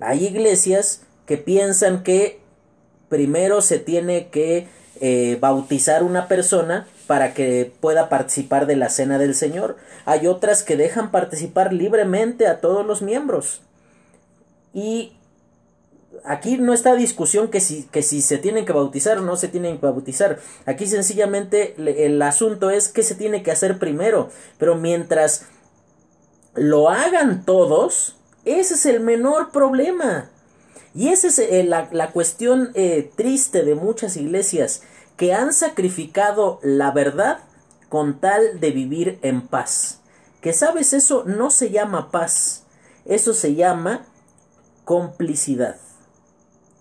Hay 0.00 0.26
iglesias 0.26 1.02
que 1.26 1.38
piensan 1.38 2.02
que 2.02 2.40
primero 3.08 3.62
se 3.62 3.78
tiene 3.78 4.28
que 4.28 4.66
eh, 5.00 5.38
bautizar 5.40 6.02
una 6.02 6.26
persona 6.26 6.86
para 7.06 7.34
que 7.34 7.72
pueda 7.80 8.08
participar 8.08 8.66
de 8.66 8.76
la 8.76 8.88
cena 8.88 9.18
del 9.18 9.34
Señor. 9.34 9.76
Hay 10.04 10.26
otras 10.26 10.62
que 10.62 10.76
dejan 10.76 11.10
participar 11.10 11.72
libremente 11.72 12.46
a 12.46 12.60
todos 12.60 12.84
los 12.84 13.02
miembros. 13.02 13.60
Y 14.74 15.12
aquí 16.24 16.58
no 16.58 16.72
está 16.72 16.94
discusión 16.94 17.48
que 17.48 17.60
si, 17.60 17.84
que 17.84 18.02
si 18.02 18.22
se 18.22 18.38
tienen 18.38 18.64
que 18.64 18.72
bautizar 18.72 19.18
o 19.18 19.22
no 19.22 19.36
se 19.36 19.48
tienen 19.48 19.78
que 19.78 19.86
bautizar. 19.86 20.38
Aquí 20.66 20.86
sencillamente 20.86 21.74
el 21.78 22.20
asunto 22.22 22.70
es 22.70 22.88
que 22.88 23.02
se 23.02 23.14
tiene 23.14 23.42
que 23.42 23.50
hacer 23.50 23.78
primero. 23.78 24.30
Pero 24.58 24.76
mientras 24.76 25.46
lo 26.54 26.90
hagan 26.90 27.44
todos, 27.44 28.16
ese 28.44 28.74
es 28.74 28.86
el 28.86 29.00
menor 29.00 29.50
problema. 29.50 30.30
Y 30.94 31.08
esa 31.08 31.28
es 31.28 31.38
eh, 31.38 31.64
la, 31.64 32.10
cuestión 32.10 32.70
eh, 32.74 33.10
triste 33.16 33.64
de 33.64 33.74
muchas 33.74 34.16
iglesias 34.16 34.82
que 35.16 35.32
han 35.32 35.52
sacrificado 35.52 36.58
la 36.62 36.90
verdad 36.90 37.38
con 37.88 38.20
tal 38.20 38.60
de 38.60 38.70
vivir 38.70 39.18
en 39.22 39.46
paz. 39.46 40.00
Que 40.40 40.52
sabes, 40.52 40.92
eso 40.92 41.24
no 41.24 41.50
se 41.50 41.70
llama 41.70 42.10
paz, 42.10 42.64
eso 43.04 43.32
se 43.32 43.54
llama 43.54 44.04
complicidad. 44.84 45.76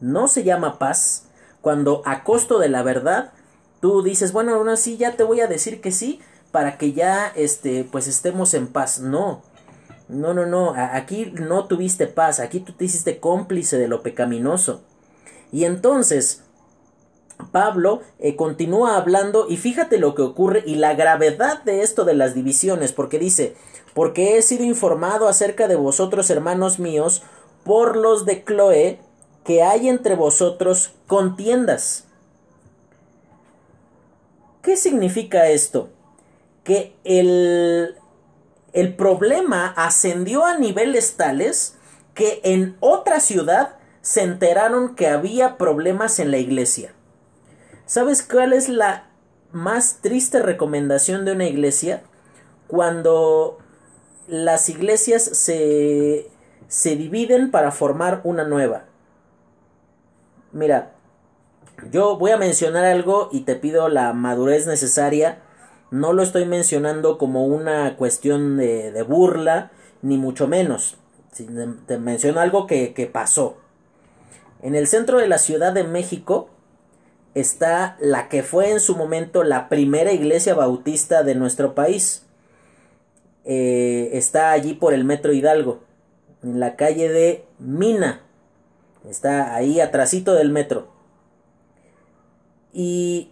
No 0.01 0.27
se 0.27 0.43
llama 0.43 0.79
paz 0.79 1.27
cuando 1.61 2.01
a 2.05 2.23
costo 2.23 2.59
de 2.59 2.69
la 2.69 2.83
verdad 2.83 3.31
tú 3.79 4.03
dices, 4.03 4.33
bueno, 4.33 4.55
aún 4.55 4.69
así 4.69 4.97
ya 4.97 5.15
te 5.15 5.23
voy 5.23 5.41
a 5.41 5.47
decir 5.47 5.79
que 5.79 5.91
sí 5.91 6.19
para 6.51 6.77
que 6.77 6.93
ya 6.93 7.31
este 7.35 7.83
pues 7.89 8.07
estemos 8.07 8.53
en 8.53 8.67
paz. 8.67 8.99
No. 8.99 9.43
No, 10.09 10.33
no, 10.33 10.45
no, 10.45 10.73
aquí 10.75 11.31
no 11.39 11.67
tuviste 11.67 12.05
paz, 12.05 12.41
aquí 12.41 12.59
tú 12.59 12.73
te 12.73 12.83
hiciste 12.83 13.21
cómplice 13.21 13.77
de 13.77 13.87
lo 13.87 14.03
pecaminoso. 14.03 14.81
Y 15.53 15.63
entonces, 15.63 16.43
Pablo 17.53 18.01
eh, 18.19 18.35
continúa 18.35 18.97
hablando 18.97 19.45
y 19.47 19.55
fíjate 19.55 19.97
lo 19.99 20.13
que 20.13 20.21
ocurre 20.21 20.63
y 20.65 20.75
la 20.75 20.95
gravedad 20.95 21.63
de 21.63 21.81
esto 21.81 22.03
de 22.03 22.13
las 22.13 22.35
divisiones, 22.35 22.91
porque 22.91 23.19
dice, 23.19 23.55
porque 23.93 24.37
he 24.37 24.41
sido 24.41 24.65
informado 24.65 25.29
acerca 25.29 25.69
de 25.69 25.75
vosotros, 25.75 26.29
hermanos 26.29 26.77
míos, 26.77 27.23
por 27.63 27.95
los 27.95 28.25
de 28.25 28.43
Cloé, 28.43 28.99
que 29.43 29.63
hay 29.63 29.89
entre 29.89 30.15
vosotros 30.15 30.93
contiendas. 31.07 32.05
¿Qué 34.61 34.77
significa 34.77 35.49
esto? 35.49 35.89
Que 36.63 36.95
el, 37.03 37.95
el 38.73 38.95
problema 38.95 39.73
ascendió 39.75 40.45
a 40.45 40.57
niveles 40.57 41.17
tales 41.17 41.75
que 42.13 42.41
en 42.43 42.77
otra 42.79 43.19
ciudad 43.19 43.75
se 44.01 44.21
enteraron 44.21 44.95
que 44.95 45.07
había 45.07 45.57
problemas 45.57 46.19
en 46.19 46.31
la 46.31 46.37
iglesia. 46.37 46.93
¿Sabes 47.85 48.23
cuál 48.23 48.53
es 48.53 48.69
la 48.69 49.09
más 49.51 49.97
triste 50.01 50.41
recomendación 50.41 51.25
de 51.25 51.33
una 51.33 51.45
iglesia? 51.45 52.03
Cuando 52.67 53.57
las 54.27 54.69
iglesias 54.69 55.23
se, 55.23 56.29
se 56.67 56.95
dividen 56.95 57.51
para 57.51 57.71
formar 57.71 58.21
una 58.23 58.43
nueva. 58.43 58.85
Mira, 60.53 60.91
yo 61.91 62.17
voy 62.17 62.31
a 62.31 62.37
mencionar 62.37 62.85
algo 62.85 63.29
y 63.31 63.41
te 63.41 63.55
pido 63.55 63.89
la 63.89 64.13
madurez 64.13 64.67
necesaria. 64.67 65.39
No 65.89 66.13
lo 66.13 66.23
estoy 66.23 66.45
mencionando 66.45 67.17
como 67.17 67.45
una 67.45 67.95
cuestión 67.97 68.57
de, 68.57 69.03
burla, 69.07 69.71
ni 70.01 70.17
mucho 70.17 70.47
menos. 70.47 70.97
Te 71.87 71.97
menciono 71.97 72.39
algo 72.39 72.67
que, 72.67 72.93
que 72.93 73.07
pasó. 73.07 73.57
En 74.61 74.75
el 74.75 74.87
centro 74.87 75.17
de 75.17 75.27
la 75.27 75.37
Ciudad 75.37 75.73
de 75.73 75.83
México 75.83 76.49
está 77.33 77.97
la 77.99 78.29
que 78.29 78.43
fue 78.43 78.71
en 78.71 78.79
su 78.79 78.95
momento 78.95 79.43
la 79.43 79.69
primera 79.69 80.11
iglesia 80.11 80.53
bautista 80.53 81.23
de 81.23 81.35
nuestro 81.35 81.73
país. 81.73 82.25
Eh, 83.45 84.11
está 84.13 84.51
allí 84.51 84.73
por 84.73 84.93
el 84.93 85.03
Metro 85.03 85.33
Hidalgo, 85.33 85.79
en 86.43 86.59
la 86.59 86.75
calle 86.75 87.09
de 87.09 87.45
Mina. 87.59 88.21
Está 89.07 89.55
ahí 89.55 89.79
atrásito 89.79 90.33
del 90.33 90.49
metro. 90.49 90.87
Y 92.73 93.31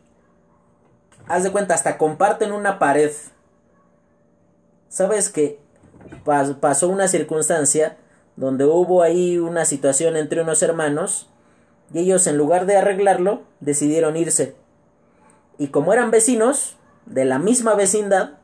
haz 1.27 1.43
de 1.43 1.51
cuenta, 1.51 1.73
hasta 1.73 1.97
comparten 1.97 2.51
una 2.51 2.79
pared. 2.79 3.11
¿Sabes 4.89 5.29
que 5.29 5.59
pasó 6.59 6.89
una 6.89 7.07
circunstancia 7.07 7.97
donde 8.35 8.65
hubo 8.65 9.03
ahí 9.03 9.37
una 9.37 9.65
situación 9.65 10.15
entre 10.15 10.41
unos 10.41 10.63
hermanos 10.63 11.29
y 11.93 11.99
ellos 11.99 12.25
en 12.27 12.37
lugar 12.37 12.65
de 12.65 12.77
arreglarlo 12.77 13.43
decidieron 13.59 14.15
irse. 14.15 14.55
Y 15.57 15.67
como 15.67 15.91
eran 15.91 16.11
vecinos 16.11 16.77
de 17.05 17.25
la 17.25 17.39
misma 17.39 17.73
vecindad, 17.73 18.35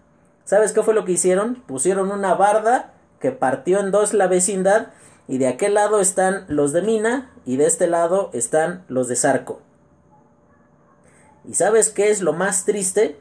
¿sabes 0.43 0.73
qué 0.73 0.83
fue 0.83 0.93
lo 0.93 1.05
que 1.05 1.13
hicieron? 1.13 1.55
Pusieron 1.55 2.11
una 2.11 2.33
barda 2.33 2.91
que 3.19 3.31
partió 3.31 3.79
en 3.79 3.91
dos 3.91 4.13
la 4.13 4.27
vecindad 4.27 4.87
y 5.27 5.37
de 5.37 5.47
aquel 5.47 5.73
lado 5.73 5.99
están 5.99 6.45
los 6.47 6.71
de 6.71 6.81
Mina 6.81 7.31
y 7.45 7.57
de 7.57 7.65
este 7.65 7.87
lado 7.87 8.29
están 8.33 8.85
los 8.87 9.07
de 9.07 9.15
Zarco. 9.15 9.61
¿Y 11.47 11.53
sabes 11.55 11.89
qué 11.89 12.09
es 12.09 12.21
lo 12.21 12.33
más 12.33 12.65
triste? 12.65 13.19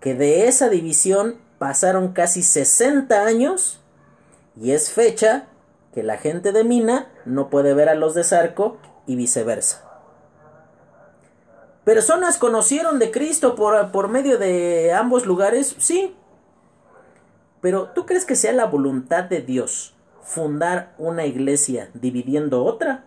Que 0.00 0.14
de 0.14 0.48
esa 0.48 0.68
división 0.68 1.36
pasaron 1.58 2.12
casi 2.12 2.42
60 2.42 3.24
años 3.24 3.80
y 4.60 4.72
es 4.72 4.90
fecha 4.90 5.46
que 5.92 6.02
la 6.02 6.18
gente 6.18 6.52
de 6.52 6.64
Mina 6.64 7.10
no 7.24 7.48
puede 7.50 7.74
ver 7.74 7.88
a 7.88 7.94
los 7.94 8.14
de 8.14 8.24
Zarco 8.24 8.78
y 9.06 9.16
viceversa. 9.16 9.84
¿Personas 11.84 12.36
conocieron 12.36 12.98
de 12.98 13.10
Cristo 13.10 13.54
por, 13.54 13.90
por 13.92 14.08
medio 14.08 14.36
de 14.36 14.92
ambos 14.92 15.24
lugares? 15.24 15.74
Sí. 15.78 16.14
Pero 17.62 17.88
¿tú 17.94 18.04
crees 18.04 18.26
que 18.26 18.36
sea 18.36 18.52
la 18.52 18.66
voluntad 18.66 19.24
de 19.24 19.40
Dios 19.40 19.97
fundar 20.28 20.94
una 20.98 21.24
iglesia 21.24 21.88
dividiendo 21.94 22.62
otra? 22.62 23.06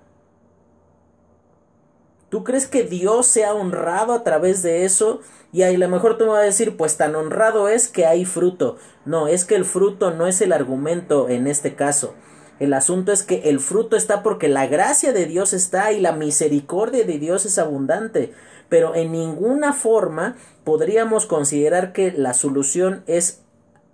¿Tú 2.30 2.44
crees 2.44 2.66
que 2.66 2.84
Dios 2.84 3.28
se 3.28 3.46
ha 3.46 3.54
honrado 3.54 4.14
a 4.14 4.24
través 4.24 4.64
de 4.64 4.86
eso? 4.86 5.22
Y 5.54 5.62
a 5.62 5.72
lo 5.72 5.88
mejor 5.88 6.18
tú 6.18 6.24
me 6.24 6.32
vas 6.32 6.40
a 6.40 6.46
decir, 6.46 6.78
pues 6.78 6.98
tan 6.98 7.16
honrado 7.16 7.68
es 7.68 7.88
que 7.88 8.06
hay 8.06 8.26
fruto. 8.26 8.78
No, 9.06 9.28
es 9.28 9.46
que 9.46 9.56
el 9.56 9.66
fruto 9.66 10.12
no 10.12 10.26
es 10.26 10.42
el 10.42 10.52
argumento 10.52 11.30
en 11.30 11.46
este 11.46 11.76
caso. 11.76 12.16
El 12.60 12.74
asunto 12.74 13.12
es 13.12 13.24
que 13.24 13.50
el 13.50 13.60
fruto 13.60 13.98
está 13.98 14.24
porque 14.24 14.48
la 14.48 14.66
gracia 14.66 15.14
de 15.14 15.26
Dios 15.26 15.54
está 15.54 15.92
y 15.92 16.00
la 16.00 16.14
misericordia 16.14 17.06
de 17.06 17.20
Dios 17.20 17.46
es 17.46 17.60
abundante. 17.60 18.34
Pero 18.70 18.96
en 18.96 19.12
ninguna 19.12 19.74
forma 19.74 20.38
podríamos 20.64 21.26
considerar 21.26 21.92
que 21.92 22.14
la 22.14 22.34
solución 22.34 23.04
es 23.06 23.41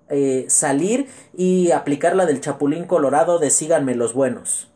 eh, 0.09 0.45
salir 0.47 1.07
y 1.35 1.71
aplicar 1.71 2.15
la 2.15 2.25
del 2.25 2.41
chapulín 2.41 2.85
colorado 2.85 3.39
de 3.39 3.49
síganme 3.49 3.95
los 3.95 4.13
buenos. 4.13 4.69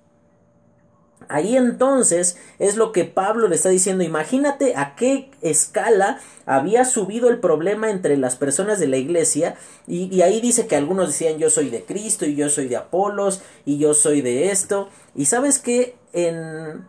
Ahí 1.29 1.55
entonces 1.55 2.38
es 2.59 2.75
lo 2.75 2.91
que 2.91 3.05
Pablo 3.05 3.47
le 3.47 3.55
está 3.55 3.69
diciendo. 3.69 4.03
Imagínate 4.03 4.75
a 4.75 4.95
qué 4.95 5.32
escala 5.41 6.19
había 6.45 6.84
subido 6.84 7.29
el 7.29 7.39
problema 7.39 7.89
entre 7.89 8.17
las 8.17 8.36
personas 8.36 8.79
de 8.79 8.88
la 8.88 8.97
iglesia. 8.97 9.55
Y, 9.88 10.13
y, 10.13 10.23
ahí 10.23 10.41
dice 10.41 10.67
que 10.67 10.75
algunos 10.75 11.07
decían 11.07 11.38
yo 11.38 11.49
soy 11.49 11.69
de 11.69 11.86
Cristo 11.86 12.25
y 12.25 12.36
yo 12.36 12.49
soy 12.49 12.67
de 12.67 12.75
Apolos 12.75 13.41
y 13.65 13.77
yo 13.77 13.93
soy 13.93 14.21
de 14.21 14.51
esto. 14.51 14.89
Y 15.15 15.25
sabes 15.25 15.59
que 15.59 15.95
en 16.11 16.86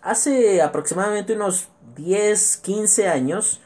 hace 0.00 0.62
aproximadamente 0.62 1.34
unos 1.34 1.68
10, 1.96 2.58
15 2.58 3.08
años 3.08 3.60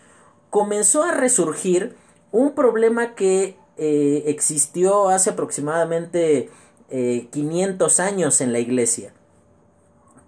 comenzó 0.51 1.03
a 1.03 1.13
resurgir 1.13 1.97
un 2.31 2.55
problema 2.55 3.15
que 3.15 3.57
eh, 3.79 4.25
existió 4.27 5.09
hace 5.09 5.31
aproximadamente 5.31 6.51
eh, 6.91 7.29
500 7.31 8.01
años 8.01 8.41
en 8.41 8.53
la 8.53 8.59
iglesia 8.59 9.13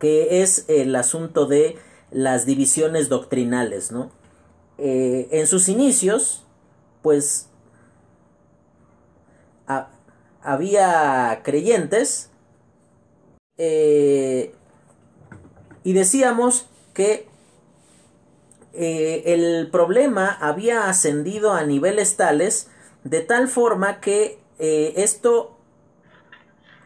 que 0.01 0.43
es 0.43 0.65
el 0.67 0.97
asunto 0.97 1.47
de 1.47 1.77
las 2.11 2.47
divisiones 2.47 3.09
doctrinales, 3.09 3.93
¿no? 3.93 4.11
Eh, 4.79 5.29
en 5.31 5.47
sus 5.47 5.69
inicios, 5.69 6.43
pues 7.03 7.47
había 10.43 11.43
creyentes 11.45 12.31
eh, 13.59 14.55
y 15.85 15.93
decíamos 15.93 16.67
que 16.95 17.29
el 18.73 19.69
problema 19.71 20.31
había 20.41 20.89
ascendido 20.89 21.53
a 21.53 21.65
niveles 21.65 22.17
tales 22.17 22.69
de 23.05 23.21
tal 23.21 23.49
forma 23.49 24.01
que 24.01 24.39
esto 24.59 25.57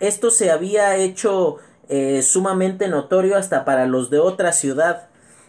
esto 0.01 0.31
se 0.31 0.51
había 0.51 0.97
hecho 0.97 1.59
eh, 1.89 2.23
sumamente 2.23 2.89
notorio 2.89 3.37
hasta 3.37 3.65
para 3.65 3.87
los 3.87 4.11
de 4.11 4.19
otra 4.19 4.53
ciudad, 4.53 5.09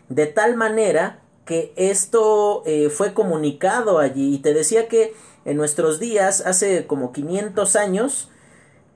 de 0.09 0.27
tal 0.27 0.55
manera 0.55 1.19
que 1.45 1.73
esto 1.75 2.63
eh, 2.65 2.89
fue 2.89 3.13
comunicado 3.13 3.99
allí 3.99 4.35
y 4.35 4.39
te 4.39 4.53
decía 4.53 4.87
que 4.87 5.13
en 5.45 5.57
nuestros 5.57 5.99
días, 5.99 6.41
hace 6.45 6.87
como 6.87 7.11
500 7.11 7.75
años, 7.75 8.29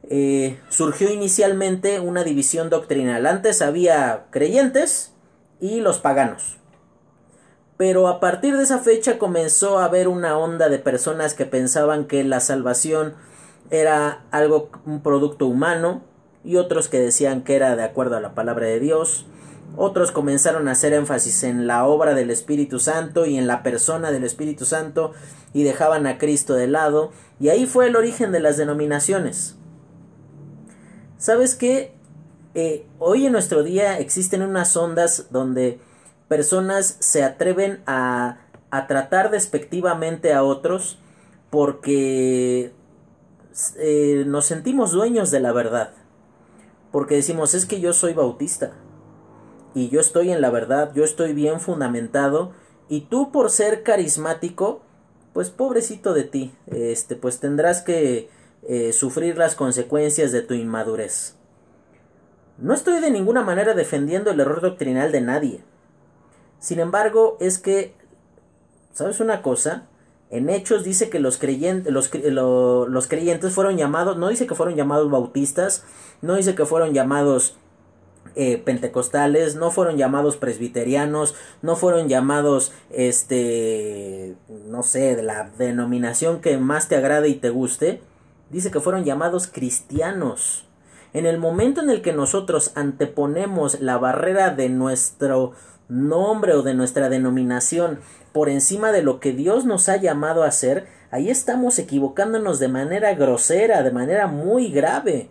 eh, 0.09 0.57
surgió 0.69 1.11
inicialmente 1.11 1.99
una 1.99 2.23
división 2.23 2.69
doctrinal. 2.69 3.25
Antes 3.27 3.61
había 3.61 4.25
creyentes 4.31 5.13
y 5.59 5.81
los 5.81 5.99
paganos. 5.99 6.58
Pero 7.79 8.09
a 8.09 8.19
partir 8.19 8.57
de 8.57 8.63
esa 8.63 8.79
fecha 8.79 9.17
comenzó 9.17 9.79
a 9.79 9.85
haber 9.85 10.09
una 10.09 10.37
onda 10.37 10.67
de 10.67 10.79
personas 10.79 11.33
que 11.33 11.45
pensaban 11.45 12.07
que 12.07 12.25
la 12.25 12.41
salvación 12.41 13.13
era 13.69 14.25
algo, 14.31 14.69
un 14.85 15.01
producto 15.01 15.45
humano, 15.45 16.01
y 16.43 16.57
otros 16.57 16.89
que 16.89 16.99
decían 16.99 17.41
que 17.41 17.55
era 17.55 17.77
de 17.77 17.83
acuerdo 17.83 18.17
a 18.17 18.19
la 18.19 18.35
palabra 18.35 18.67
de 18.67 18.81
Dios. 18.81 19.27
Otros 19.77 20.11
comenzaron 20.11 20.67
a 20.67 20.71
hacer 20.71 20.91
énfasis 20.91 21.43
en 21.43 21.67
la 21.67 21.85
obra 21.85 22.15
del 22.15 22.31
Espíritu 22.31 22.79
Santo 22.79 23.25
y 23.25 23.37
en 23.37 23.47
la 23.47 23.63
persona 23.63 24.11
del 24.11 24.25
Espíritu 24.25 24.65
Santo 24.65 25.13
y 25.53 25.63
dejaban 25.63 26.05
a 26.05 26.17
Cristo 26.17 26.55
de 26.55 26.67
lado. 26.67 27.13
Y 27.39 27.47
ahí 27.47 27.65
fue 27.65 27.87
el 27.87 27.95
origen 27.95 28.33
de 28.33 28.41
las 28.41 28.57
denominaciones. 28.57 29.55
¿Sabes 31.17 31.55
qué? 31.55 31.93
Eh, 32.55 32.85
hoy 32.97 33.25
en 33.25 33.31
nuestro 33.31 33.63
día 33.63 33.99
existen 33.99 34.41
unas 34.41 34.75
ondas 34.75 35.27
donde 35.29 35.79
personas 36.29 36.95
se 36.99 37.23
atreven 37.23 37.83
a, 37.85 38.37
a 38.71 38.87
tratar 38.87 39.31
despectivamente 39.31 40.33
a 40.33 40.43
otros 40.43 40.97
porque 41.49 42.71
eh, 43.77 44.23
nos 44.25 44.45
sentimos 44.45 44.91
dueños 44.91 45.31
de 45.31 45.39
la 45.39 45.51
verdad. 45.51 45.91
Porque 46.91 47.15
decimos, 47.15 47.53
es 47.53 47.65
que 47.65 47.81
yo 47.81 47.93
soy 47.93 48.13
bautista. 48.13 48.71
Y 49.75 49.89
yo 49.89 49.99
estoy 49.99 50.31
en 50.31 50.41
la 50.41 50.49
verdad, 50.49 50.91
yo 50.95 51.03
estoy 51.03 51.33
bien 51.33 51.59
fundamentado. 51.59 52.53
Y 52.87 53.01
tú 53.01 53.31
por 53.31 53.51
ser 53.51 53.83
carismático, 53.83 54.81
pues 55.33 55.49
pobrecito 55.49 56.13
de 56.13 56.23
ti, 56.23 56.53
este, 56.67 57.15
pues 57.15 57.39
tendrás 57.39 57.81
que 57.81 58.29
eh, 58.67 58.93
sufrir 58.93 59.37
las 59.37 59.55
consecuencias 59.55 60.31
de 60.31 60.41
tu 60.41 60.55
inmadurez. 60.55 61.35
No 62.57 62.73
estoy 62.73 62.99
de 62.99 63.11
ninguna 63.11 63.43
manera 63.43 63.73
defendiendo 63.73 64.31
el 64.31 64.39
error 64.39 64.61
doctrinal 64.61 65.11
de 65.11 65.21
nadie. 65.21 65.63
Sin 66.59 66.79
embargo, 66.79 67.37
es 67.39 67.57
que, 67.57 67.93
¿sabes 68.93 69.19
una 69.19 69.41
cosa? 69.41 69.87
En 70.29 70.49
Hechos 70.49 70.83
dice 70.83 71.09
que 71.09 71.19
los 71.19 71.37
creyentes, 71.37 71.91
los, 71.91 72.11
los 72.13 73.07
creyentes 73.07 73.53
fueron 73.53 73.77
llamados, 73.77 74.17
no 74.17 74.27
dice 74.27 74.45
que 74.45 74.55
fueron 74.55 74.75
llamados 74.75 75.09
bautistas, 75.09 75.83
no 76.21 76.35
dice 76.35 76.53
que 76.53 76.65
fueron 76.65 76.93
llamados 76.93 77.57
eh, 78.35 78.57
pentecostales, 78.57 79.55
no 79.55 79.71
fueron 79.71 79.97
llamados 79.97 80.37
presbiterianos, 80.37 81.35
no 81.63 81.75
fueron 81.75 82.07
llamados, 82.07 82.71
este, 82.91 84.35
no 84.67 84.83
sé, 84.83 85.15
de 85.15 85.23
la 85.23 85.49
denominación 85.57 86.39
que 86.39 86.57
más 86.57 86.87
te 86.87 86.95
agrade 86.95 87.29
y 87.29 87.35
te 87.35 87.49
guste. 87.49 88.01
Dice 88.51 88.69
que 88.69 88.79
fueron 88.79 89.03
llamados 89.03 89.47
cristianos. 89.47 90.65
En 91.11 91.25
el 91.25 91.39
momento 91.39 91.81
en 91.81 91.89
el 91.89 92.03
que 92.03 92.13
nosotros 92.13 92.71
anteponemos 92.75 93.79
la 93.79 93.97
barrera 93.97 94.51
de 94.51 94.69
nuestro 94.69 95.53
nombre 95.89 96.53
o 96.53 96.61
de 96.61 96.73
nuestra 96.73 97.09
denominación 97.09 97.99
por 98.31 98.47
encima 98.47 98.91
de 98.91 99.01
lo 99.01 99.19
que 99.19 99.33
Dios 99.33 99.65
nos 99.65 99.89
ha 99.89 99.97
llamado 99.97 100.43
a 100.43 100.47
hacer, 100.47 100.87
ahí 101.11 101.29
estamos 101.29 101.79
equivocándonos 101.79 102.59
de 102.59 102.67
manera 102.67 103.13
grosera, 103.15 103.83
de 103.83 103.91
manera 103.91 104.27
muy 104.27 104.71
grave. 104.71 105.29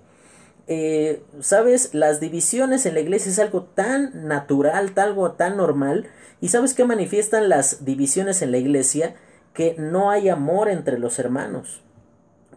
Eh, 0.66 1.22
sabes, 1.40 1.94
las 1.94 2.20
divisiones 2.20 2.84
en 2.84 2.94
la 2.94 3.00
iglesia 3.00 3.32
es 3.32 3.38
algo 3.38 3.62
tan 3.62 4.26
natural, 4.28 4.92
algo 4.96 5.32
tan 5.32 5.56
normal, 5.56 6.08
y 6.40 6.48
sabes 6.48 6.74
que 6.74 6.84
manifiestan 6.84 7.48
las 7.48 7.84
divisiones 7.84 8.42
en 8.42 8.52
la 8.52 8.58
iglesia 8.58 9.14
que 9.54 9.76
no 9.78 10.10
hay 10.10 10.28
amor 10.28 10.68
entre 10.68 10.98
los 10.98 11.18
hermanos. 11.18 11.82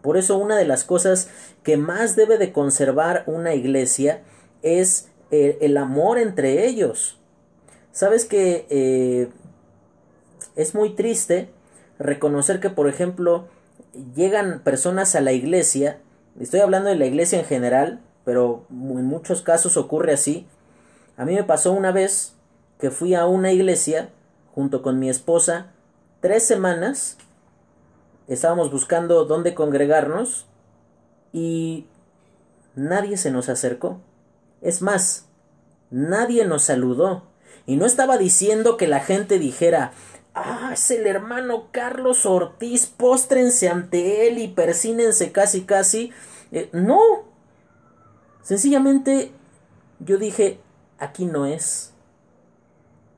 Por 0.02 0.18
eso 0.18 0.38
una 0.38 0.58
de 0.58 0.66
las 0.66 0.84
cosas 0.84 1.30
que 1.64 1.78
más 1.78 2.16
debe 2.16 2.38
de 2.38 2.52
conservar 2.52 3.24
una 3.28 3.54
iglesia 3.54 4.24
es 4.62 5.10
eh, 5.30 5.60
el 5.62 5.78
amor 5.78 6.18
entre 6.18 6.66
ellos. 6.66 7.20
Sabes 7.91 8.25
que 8.25 8.65
eh, 8.69 9.29
es 10.55 10.75
muy 10.75 10.91
triste 10.95 11.49
reconocer 11.99 12.59
que, 12.59 12.69
por 12.69 12.87
ejemplo, 12.87 13.47
llegan 14.15 14.61
personas 14.63 15.15
a 15.15 15.21
la 15.21 15.33
iglesia, 15.33 15.99
estoy 16.39 16.61
hablando 16.61 16.89
de 16.89 16.95
la 16.95 17.05
iglesia 17.05 17.39
en 17.39 17.45
general, 17.45 17.99
pero 18.23 18.65
en 18.69 19.05
muchos 19.05 19.41
casos 19.41 19.77
ocurre 19.77 20.13
así. 20.13 20.47
A 21.17 21.25
mí 21.25 21.35
me 21.35 21.43
pasó 21.43 21.73
una 21.73 21.91
vez 21.91 22.33
que 22.79 22.91
fui 22.91 23.13
a 23.13 23.25
una 23.25 23.51
iglesia 23.51 24.09
junto 24.53 24.81
con 24.81 24.99
mi 24.99 25.09
esposa 25.09 25.71
tres 26.21 26.45
semanas, 26.45 27.17
estábamos 28.27 28.71
buscando 28.71 29.25
dónde 29.25 29.53
congregarnos 29.53 30.45
y 31.33 31.87
nadie 32.75 33.17
se 33.17 33.31
nos 33.31 33.49
acercó. 33.49 33.99
Es 34.61 34.81
más, 34.81 35.25
nadie 35.89 36.45
nos 36.45 36.63
saludó. 36.63 37.23
Y 37.66 37.76
no 37.76 37.86
estaba 37.86 38.18
diciendo 38.18 38.78
que 38.78 38.88
la 38.88 38.99
gente 38.99 39.39
dijera, 39.39 39.93
ah, 40.34 40.72
es 40.74 40.91
el 40.91 41.07
hermano 41.07 41.68
Carlos 41.72 42.26
Ortiz, 42.26 42.86
póstrense 42.86 43.70
ante 43.70 44.28
él 44.28 44.38
y 44.38 44.47
persínense 44.47 45.32
casi 45.32 45.62
casi. 45.62 46.12
Eh, 46.51 46.70
no. 46.74 46.99
Sencillamente 48.41 49.32
yo 49.99 50.18
dije, 50.18 50.59
aquí 50.97 51.26
no 51.26 51.45
es. 51.45 51.93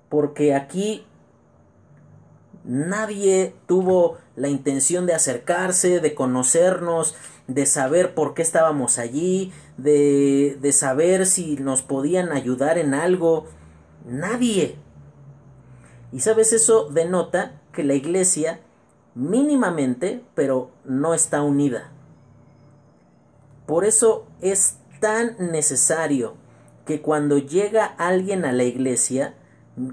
Porque 0.09 0.53
aquí 0.53 1.05
nadie 2.63 3.55
tuvo 3.67 4.17
la 4.35 4.47
intención 4.47 5.05
de 5.05 5.13
acercarse, 5.13 5.99
de 5.99 6.15
conocernos, 6.15 7.15
de 7.47 7.65
saber 7.65 8.13
por 8.13 8.33
qué 8.33 8.41
estábamos 8.41 8.99
allí, 8.99 9.51
de, 9.77 10.57
de 10.61 10.71
saber 10.71 11.25
si 11.25 11.57
nos 11.57 11.81
podían 11.81 12.31
ayudar 12.31 12.77
en 12.77 12.93
algo. 12.93 13.47
Nadie. 14.05 14.75
Y 16.11 16.19
sabes, 16.19 16.53
eso 16.53 16.89
denota 16.89 17.61
que 17.71 17.83
la 17.83 17.93
iglesia 17.93 18.59
mínimamente, 19.15 20.23
pero 20.35 20.71
no 20.83 21.13
está 21.13 21.41
unida. 21.41 21.91
Por 23.65 23.85
eso 23.85 24.27
es 24.41 24.77
tan 24.99 25.35
necesario 25.51 26.35
que 26.85 27.01
cuando 27.01 27.37
llega 27.37 27.85
alguien 27.85 28.45
a 28.45 28.51
la 28.51 28.63
iglesia, 28.63 29.35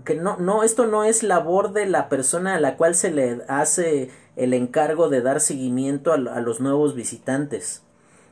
que 0.05 0.15
no, 0.15 0.37
no, 0.37 0.63
esto 0.63 0.87
no 0.87 1.05
es 1.05 1.23
labor 1.23 1.73
de 1.73 1.87
la 1.87 2.09
persona 2.09 2.57
a 2.57 2.61
la 2.61 2.77
cual 2.77 2.95
se 2.95 3.11
le 3.11 3.43
hace 3.49 4.11
el 4.37 4.53
encargo 4.55 5.09
de 5.09 5.23
dar 5.23 5.41
seguimiento 5.41 6.13
a, 6.13 6.17
a 6.17 6.41
los 6.41 6.61
nuevos 6.61 6.95
visitantes. 6.95 7.83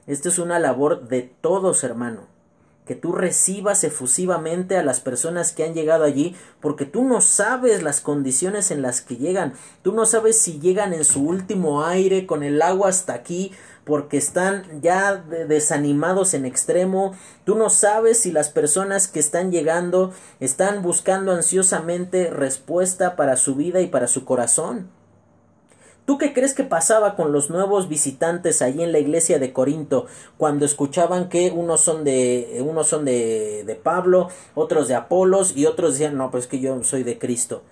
Esto 0.06 0.28
es 0.28 0.38
una 0.38 0.58
labor 0.58 1.08
de 1.08 1.22
todos, 1.40 1.84
hermano 1.84 2.37
que 2.88 2.94
tú 2.94 3.12
recibas 3.12 3.84
efusivamente 3.84 4.78
a 4.78 4.82
las 4.82 5.00
personas 5.00 5.52
que 5.52 5.62
han 5.62 5.74
llegado 5.74 6.04
allí, 6.04 6.34
porque 6.58 6.86
tú 6.86 7.04
no 7.04 7.20
sabes 7.20 7.82
las 7.82 8.00
condiciones 8.00 8.70
en 8.70 8.80
las 8.80 9.02
que 9.02 9.18
llegan, 9.18 9.52
tú 9.82 9.92
no 9.92 10.06
sabes 10.06 10.38
si 10.38 10.58
llegan 10.58 10.94
en 10.94 11.04
su 11.04 11.22
último 11.22 11.84
aire 11.84 12.26
con 12.26 12.42
el 12.42 12.62
agua 12.62 12.88
hasta 12.88 13.12
aquí, 13.12 13.52
porque 13.84 14.16
están 14.16 14.80
ya 14.80 15.16
desanimados 15.16 16.32
en 16.32 16.46
extremo, 16.46 17.14
tú 17.44 17.56
no 17.56 17.68
sabes 17.68 18.20
si 18.20 18.32
las 18.32 18.48
personas 18.48 19.06
que 19.06 19.20
están 19.20 19.52
llegando 19.52 20.14
están 20.40 20.80
buscando 20.80 21.32
ansiosamente 21.32 22.30
respuesta 22.30 23.16
para 23.16 23.36
su 23.36 23.54
vida 23.54 23.82
y 23.82 23.88
para 23.88 24.08
su 24.08 24.24
corazón. 24.24 24.97
¿Tú 26.08 26.16
qué 26.16 26.32
crees 26.32 26.54
que 26.54 26.64
pasaba 26.64 27.16
con 27.16 27.32
los 27.32 27.50
nuevos 27.50 27.90
visitantes 27.90 28.62
allí 28.62 28.82
en 28.82 28.92
la 28.92 28.98
iglesia 28.98 29.38
de 29.38 29.52
Corinto 29.52 30.06
cuando 30.38 30.64
escuchaban 30.64 31.28
que 31.28 31.50
unos 31.50 31.82
son 31.82 32.02
de 32.02 32.62
unos 32.64 32.88
son 32.88 33.04
de, 33.04 33.62
de 33.66 33.74
Pablo, 33.74 34.30
otros 34.54 34.88
de 34.88 34.94
Apolos 34.94 35.54
y 35.54 35.66
otros 35.66 35.92
decían, 35.92 36.16
no, 36.16 36.30
pues 36.30 36.46
que 36.46 36.60
yo 36.60 36.82
soy 36.82 37.02
de 37.02 37.18
Cristo? 37.18 37.62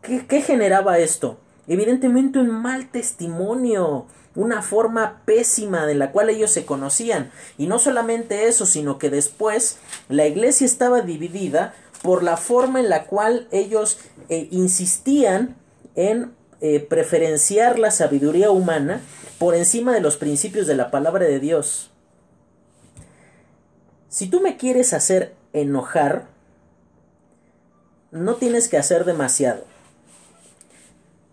¿Qué, 0.00 0.40
generaba 0.40 0.98
esto? 0.98 1.36
Evidentemente 1.68 2.38
un 2.38 2.48
mal 2.48 2.90
testimonio, 2.90 4.06
una 4.34 4.62
forma 4.62 5.20
pésima 5.26 5.84
de 5.84 5.94
la 5.94 6.10
cual 6.10 6.30
ellos 6.30 6.52
se 6.52 6.64
conocían. 6.64 7.32
Y 7.58 7.66
no 7.66 7.78
solamente 7.80 8.48
eso, 8.48 8.64
sino 8.64 8.96
que 8.96 9.10
después 9.10 9.78
la 10.08 10.26
iglesia 10.26 10.64
estaba 10.64 11.02
dividida 11.02 11.74
por 12.02 12.22
la 12.22 12.38
forma 12.38 12.80
en 12.80 12.88
la 12.88 13.04
cual 13.04 13.46
ellos 13.50 13.98
eh, 14.30 14.48
insistían 14.50 15.56
en 15.96 16.32
eh, 16.64 16.78
preferenciar 16.78 17.80
la 17.80 17.90
sabiduría 17.90 18.52
humana 18.52 19.00
por 19.40 19.56
encima 19.56 19.92
de 19.92 20.00
los 20.00 20.16
principios 20.16 20.68
de 20.68 20.76
la 20.76 20.92
palabra 20.92 21.26
de 21.26 21.40
Dios. 21.40 21.90
Si 24.08 24.28
tú 24.28 24.40
me 24.40 24.56
quieres 24.56 24.92
hacer 24.92 25.34
enojar, 25.52 26.28
no 28.12 28.36
tienes 28.36 28.68
que 28.68 28.78
hacer 28.78 29.04
demasiado. 29.04 29.64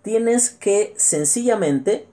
Tienes 0.02 0.50
que 0.50 0.96
sencillamente, 0.98 2.08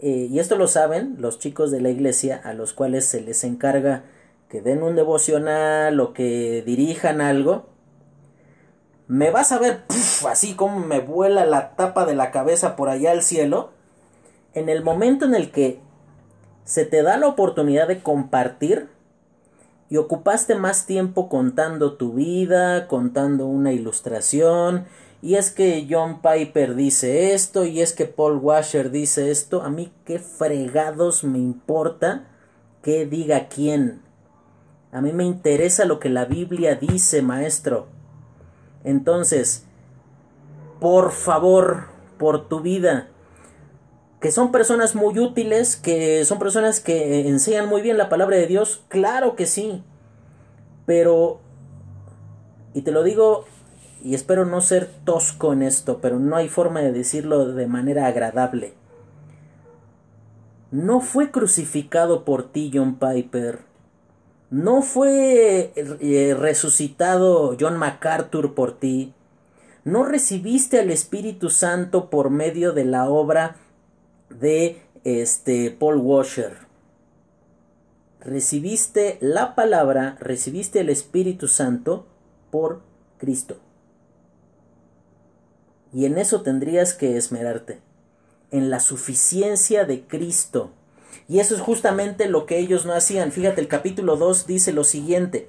eh, 0.00 0.28
y 0.30 0.38
esto 0.38 0.54
lo 0.54 0.68
saben 0.68 1.16
los 1.18 1.40
chicos 1.40 1.72
de 1.72 1.80
la 1.80 1.90
iglesia 1.90 2.40
a 2.44 2.54
los 2.54 2.72
cuales 2.72 3.04
se 3.04 3.20
les 3.20 3.42
encarga 3.42 4.04
que 4.48 4.60
den 4.60 4.84
un 4.84 4.94
devocional 4.94 5.98
o 5.98 6.12
que 6.12 6.62
dirijan 6.64 7.20
algo, 7.20 7.69
me 9.10 9.32
vas 9.32 9.50
a 9.50 9.58
ver 9.58 9.82
así 10.28 10.54
como 10.54 10.78
me 10.78 11.00
vuela 11.00 11.44
la 11.44 11.70
tapa 11.70 12.06
de 12.06 12.14
la 12.14 12.30
cabeza 12.30 12.76
por 12.76 12.88
allá 12.88 13.10
al 13.10 13.22
cielo, 13.22 13.70
en 14.54 14.68
el 14.68 14.84
momento 14.84 15.24
en 15.24 15.34
el 15.34 15.50
que 15.50 15.80
se 16.62 16.84
te 16.84 17.02
da 17.02 17.16
la 17.16 17.26
oportunidad 17.26 17.88
de 17.88 18.04
compartir 18.04 18.88
y 19.88 19.96
ocupaste 19.96 20.54
más 20.54 20.86
tiempo 20.86 21.28
contando 21.28 21.94
tu 21.94 22.12
vida, 22.12 22.86
contando 22.86 23.46
una 23.46 23.72
ilustración, 23.72 24.84
y 25.22 25.34
es 25.34 25.50
que 25.50 25.88
John 25.90 26.22
Piper 26.22 26.76
dice 26.76 27.34
esto, 27.34 27.64
y 27.64 27.80
es 27.80 27.92
que 27.92 28.06
Paul 28.06 28.36
Washer 28.36 28.92
dice 28.92 29.32
esto, 29.32 29.62
a 29.62 29.70
mí 29.70 29.92
qué 30.04 30.20
fregados 30.20 31.24
me 31.24 31.38
importa 31.38 32.28
que 32.80 33.06
diga 33.06 33.48
quién. 33.48 34.02
A 34.92 35.00
mí 35.00 35.12
me 35.12 35.24
interesa 35.24 35.84
lo 35.84 35.98
que 35.98 36.10
la 36.10 36.26
Biblia 36.26 36.76
dice, 36.76 37.22
maestro. 37.22 37.98
Entonces, 38.84 39.64
por 40.80 41.12
favor, 41.12 41.84
por 42.18 42.48
tu 42.48 42.60
vida, 42.60 43.08
que 44.20 44.30
son 44.30 44.52
personas 44.52 44.94
muy 44.94 45.18
útiles, 45.18 45.76
que 45.76 46.24
son 46.24 46.38
personas 46.38 46.80
que 46.80 47.28
enseñan 47.28 47.68
muy 47.68 47.82
bien 47.82 47.98
la 47.98 48.08
palabra 48.08 48.36
de 48.36 48.46
Dios, 48.46 48.84
claro 48.88 49.36
que 49.36 49.46
sí, 49.46 49.82
pero, 50.86 51.40
y 52.74 52.82
te 52.82 52.92
lo 52.92 53.02
digo, 53.02 53.44
y 54.02 54.14
espero 54.14 54.44
no 54.44 54.60
ser 54.60 54.90
tosco 55.04 55.52
en 55.52 55.62
esto, 55.62 56.00
pero 56.00 56.18
no 56.18 56.36
hay 56.36 56.48
forma 56.48 56.80
de 56.80 56.92
decirlo 56.92 57.52
de 57.52 57.66
manera 57.66 58.06
agradable. 58.06 58.74
No 60.70 61.00
fue 61.00 61.30
crucificado 61.30 62.24
por 62.24 62.50
ti 62.50 62.70
John 62.72 62.98
Piper 62.98 63.69
¿No 64.50 64.82
fue 64.82 65.72
eh, 65.76 66.34
resucitado 66.36 67.56
John 67.58 67.76
MacArthur 67.76 68.54
por 68.54 68.76
ti? 68.76 69.14
¿No 69.84 70.04
recibiste 70.04 70.80
al 70.80 70.90
Espíritu 70.90 71.50
Santo 71.50 72.10
por 72.10 72.30
medio 72.30 72.72
de 72.72 72.84
la 72.84 73.08
obra 73.08 73.54
de 74.28 74.82
este 75.04 75.70
Paul 75.70 75.98
Washer? 75.98 76.56
Recibiste 78.18 79.18
la 79.20 79.54
palabra, 79.54 80.16
recibiste 80.18 80.80
el 80.80 80.90
Espíritu 80.90 81.46
Santo 81.46 82.06
por 82.50 82.82
Cristo. 83.18 83.56
Y 85.92 86.06
en 86.06 86.18
eso 86.18 86.42
tendrías 86.42 86.92
que 86.92 87.16
esmerarte, 87.16 87.80
en 88.50 88.68
la 88.68 88.80
suficiencia 88.80 89.84
de 89.84 90.02
Cristo 90.02 90.72
y 91.30 91.38
eso 91.38 91.54
es 91.54 91.60
justamente 91.60 92.28
lo 92.28 92.44
que 92.44 92.58
ellos 92.58 92.86
no 92.86 92.92
hacían. 92.92 93.30
Fíjate, 93.30 93.60
el 93.60 93.68
capítulo 93.68 94.16
2 94.16 94.48
dice 94.48 94.72
lo 94.72 94.82
siguiente. 94.82 95.48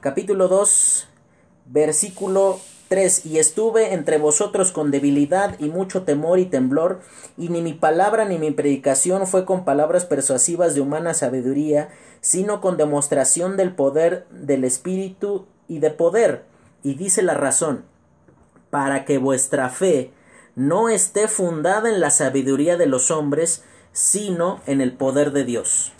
Capítulo 0.00 0.48
2, 0.48 1.06
versículo 1.66 2.58
3. 2.88 3.24
Y 3.24 3.38
estuve 3.38 3.94
entre 3.94 4.18
vosotros 4.18 4.72
con 4.72 4.90
debilidad 4.90 5.54
y 5.60 5.68
mucho 5.68 6.02
temor 6.02 6.40
y 6.40 6.46
temblor, 6.46 7.02
y 7.38 7.50
ni 7.50 7.62
mi 7.62 7.72
palabra 7.72 8.24
ni 8.24 8.36
mi 8.36 8.50
predicación 8.50 9.28
fue 9.28 9.44
con 9.44 9.64
palabras 9.64 10.04
persuasivas 10.04 10.74
de 10.74 10.80
humana 10.80 11.14
sabiduría, 11.14 11.90
sino 12.20 12.60
con 12.60 12.76
demostración 12.76 13.56
del 13.56 13.76
poder 13.76 14.26
del 14.32 14.64
Espíritu 14.64 15.46
y 15.68 15.78
de 15.78 15.90
poder. 15.90 16.42
Y 16.82 16.94
dice 16.94 17.22
la 17.22 17.34
razón, 17.34 17.84
para 18.70 19.04
que 19.04 19.18
vuestra 19.18 19.68
fe 19.68 20.10
no 20.56 20.88
esté 20.88 21.28
fundada 21.28 21.88
en 21.88 22.00
la 22.00 22.10
sabiduría 22.10 22.76
de 22.76 22.86
los 22.86 23.12
hombres, 23.12 23.62
sino 23.92 24.60
en 24.66 24.80
el 24.80 24.92
poder 24.92 25.30
de 25.30 25.44
Dios. 25.44 25.92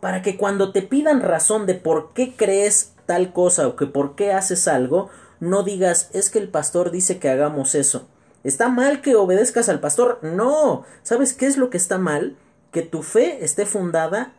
Para 0.00 0.22
que 0.22 0.36
cuando 0.36 0.70
te 0.70 0.82
pidan 0.82 1.20
razón 1.20 1.66
de 1.66 1.74
por 1.74 2.12
qué 2.12 2.36
crees 2.36 2.92
tal 3.06 3.32
cosa 3.32 3.66
o 3.66 3.76
que 3.76 3.86
por 3.86 4.14
qué 4.14 4.32
haces 4.32 4.68
algo, 4.68 5.10
no 5.40 5.62
digas 5.62 6.10
es 6.12 6.30
que 6.30 6.38
el 6.38 6.48
pastor 6.48 6.90
dice 6.90 7.18
que 7.18 7.30
hagamos 7.30 7.74
eso. 7.74 8.06
¿Está 8.44 8.68
mal 8.68 9.00
que 9.00 9.16
obedezcas 9.16 9.68
al 9.68 9.80
pastor? 9.80 10.18
No. 10.22 10.84
¿Sabes 11.02 11.32
qué 11.32 11.46
es 11.46 11.56
lo 11.56 11.70
que 11.70 11.76
está 11.76 11.98
mal? 11.98 12.36
Que 12.72 12.82
tu 12.82 13.02
fe 13.02 13.44
esté 13.44 13.66
fundada 13.66 14.34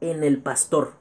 en 0.00 0.24
el 0.24 0.42
pastor 0.42 0.94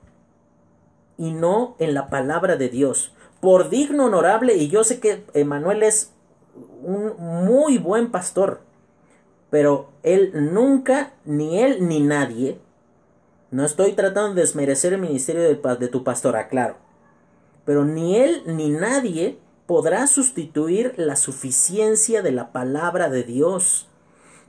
y 1.18 1.32
no 1.32 1.76
en 1.80 1.94
la 1.94 2.10
palabra 2.10 2.56
de 2.56 2.70
Dios. 2.70 3.14
Por 3.40 3.70
digno, 3.70 4.06
honorable, 4.06 4.56
y 4.56 4.70
yo 4.70 4.84
sé 4.84 5.00
que 5.00 5.24
Emanuel 5.34 5.84
es 5.84 6.12
un 6.82 7.16
muy 7.46 7.78
buen 7.78 8.12
pastor, 8.12 8.62
pero 9.50 9.90
él 10.04 10.32
nunca, 10.54 11.14
ni 11.26 11.60
él 11.60 11.88
ni 11.88 12.00
nadie, 12.00 12.60
no 13.52 13.66
estoy 13.66 13.92
tratando 13.94 14.34
de 14.34 14.42
desmerecer 14.42 14.94
el 14.94 15.02
ministerio 15.02 15.42
de, 15.42 15.88
tu 15.90 16.04
pastora, 16.06 16.48
claro, 16.48 16.78
pero 17.66 17.84
ni 17.84 18.16
él 18.16 18.44
ni 18.46 18.70
nadie 18.70 19.40
podrá 19.66 20.08
sustituir 20.08 20.94
la 20.98 21.18
suficiencia 21.18 22.22
de 22.22 22.32
la 22.32 22.52
palabra 22.52 23.10
de 23.10 23.24
Dios. 23.24 23.88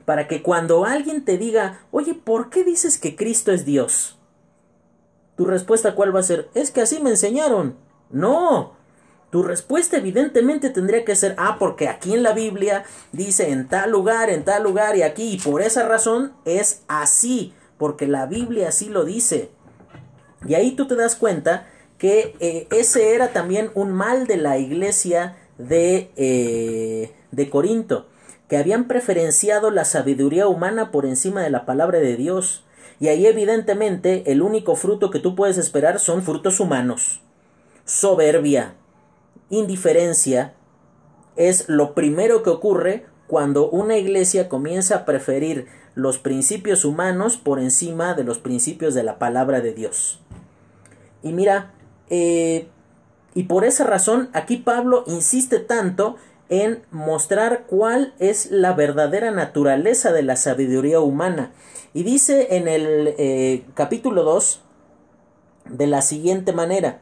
Para 0.05 0.27
que 0.27 0.41
cuando 0.41 0.83
alguien 0.83 1.23
te 1.23 1.37
diga, 1.37 1.85
oye, 1.91 2.13
¿por 2.13 2.49
qué 2.49 2.65
dices 2.65 2.97
que 2.97 3.15
Cristo 3.15 3.53
es 3.53 3.63
Dios? 3.63 4.17
Tu 5.37 5.45
respuesta 5.45 5.95
cuál 5.95 6.13
va 6.13 6.19
a 6.19 6.23
ser, 6.23 6.49
es 6.53 6.71
que 6.71 6.81
así 6.81 7.01
me 7.01 7.09
enseñaron. 7.09 7.75
No, 8.09 8.73
tu 9.33 9.41
respuesta 9.41 9.97
evidentemente 9.97 10.69
tendría 10.69 11.03
que 11.03 11.15
ser, 11.15 11.33
ah, 11.39 11.55
porque 11.57 11.87
aquí 11.87 12.13
en 12.13 12.21
la 12.21 12.33
Biblia 12.33 12.83
dice 13.13 13.49
en 13.49 13.67
tal 13.67 13.89
lugar, 13.89 14.29
en 14.29 14.43
tal 14.43 14.61
lugar 14.61 14.95
y 14.95 15.01
aquí, 15.01 15.31
y 15.31 15.37
por 15.39 15.63
esa 15.63 15.87
razón 15.87 16.33
es 16.45 16.83
así, 16.87 17.51
porque 17.79 18.05
la 18.05 18.27
Biblia 18.27 18.69
así 18.69 18.89
lo 18.89 19.05
dice. 19.05 19.49
Y 20.47 20.53
ahí 20.53 20.75
tú 20.75 20.85
te 20.85 20.95
das 20.95 21.15
cuenta 21.15 21.65
que 21.97 22.35
eh, 22.41 22.67
ese 22.69 23.15
era 23.15 23.29
también 23.29 23.71
un 23.73 23.91
mal 23.91 24.27
de 24.27 24.37
la 24.37 24.59
iglesia 24.59 25.35
de, 25.57 26.11
eh, 26.15 27.11
de 27.31 27.49
Corinto, 27.49 28.05
que 28.47 28.57
habían 28.57 28.87
preferenciado 28.87 29.71
la 29.71 29.85
sabiduría 29.85 30.47
humana 30.47 30.91
por 30.91 31.07
encima 31.07 31.41
de 31.41 31.49
la 31.49 31.65
palabra 31.65 31.97
de 31.97 32.17
Dios. 32.17 32.65
Y 32.99 33.07
ahí 33.07 33.25
evidentemente 33.25 34.31
el 34.31 34.43
único 34.43 34.75
fruto 34.75 35.09
que 35.09 35.17
tú 35.17 35.35
puedes 35.35 35.57
esperar 35.57 35.97
son 35.97 36.21
frutos 36.21 36.59
humanos. 36.59 37.21
Soberbia, 37.83 38.75
indiferencia 39.57 40.53
es 41.35 41.67
lo 41.67 41.93
primero 41.93 42.43
que 42.43 42.49
ocurre 42.49 43.05
cuando 43.27 43.69
una 43.69 43.97
iglesia 43.97 44.49
comienza 44.49 44.97
a 44.97 45.05
preferir 45.05 45.67
los 45.95 46.19
principios 46.19 46.85
humanos 46.85 47.37
por 47.37 47.59
encima 47.59 48.13
de 48.13 48.23
los 48.23 48.39
principios 48.39 48.93
de 48.93 49.03
la 49.03 49.19
palabra 49.19 49.61
de 49.61 49.73
Dios. 49.73 50.19
Y 51.21 51.33
mira, 51.33 51.73
eh, 52.09 52.67
y 53.33 53.43
por 53.43 53.65
esa 53.65 53.85
razón 53.85 54.29
aquí 54.33 54.57
Pablo 54.57 55.03
insiste 55.07 55.59
tanto 55.59 56.17
en 56.49 56.83
mostrar 56.91 57.65
cuál 57.67 58.13
es 58.19 58.51
la 58.51 58.73
verdadera 58.73 59.31
naturaleza 59.31 60.11
de 60.11 60.23
la 60.23 60.35
sabiduría 60.35 60.99
humana. 60.99 61.51
Y 61.93 62.03
dice 62.03 62.57
en 62.57 62.67
el 62.67 63.15
eh, 63.17 63.65
capítulo 63.73 64.23
2 64.23 64.61
de 65.69 65.87
la 65.87 66.01
siguiente 66.01 66.53
manera. 66.53 67.01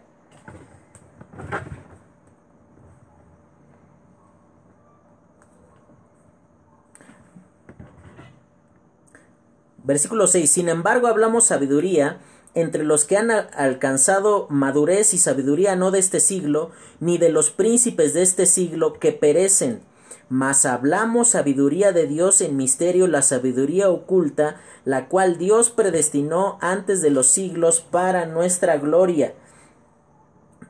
Versículo 9.83 10.27
6. 10.27 10.49
Sin 10.49 10.69
embargo, 10.69 11.07
hablamos 11.07 11.45
sabiduría 11.45 12.19
entre 12.53 12.83
los 12.83 13.05
que 13.05 13.17
han 13.17 13.31
alcanzado 13.31 14.47
madurez 14.49 15.13
y 15.13 15.17
sabiduría 15.17 15.75
no 15.75 15.91
de 15.91 15.99
este 15.99 16.19
siglo, 16.19 16.71
ni 16.99 17.17
de 17.17 17.29
los 17.29 17.49
príncipes 17.49 18.13
de 18.13 18.23
este 18.23 18.45
siglo 18.45 18.93
que 18.93 19.11
perecen. 19.13 19.81
Mas 20.29 20.65
hablamos 20.65 21.29
sabiduría 21.29 21.91
de 21.91 22.07
Dios 22.07 22.41
en 22.41 22.57
misterio, 22.57 23.07
la 23.07 23.21
sabiduría 23.21 23.89
oculta, 23.89 24.61
la 24.85 25.07
cual 25.07 25.37
Dios 25.37 25.69
predestinó 25.69 26.57
antes 26.61 27.01
de 27.01 27.09
los 27.09 27.27
siglos 27.27 27.81
para 27.81 28.25
nuestra 28.25 28.77
gloria. 28.77 29.33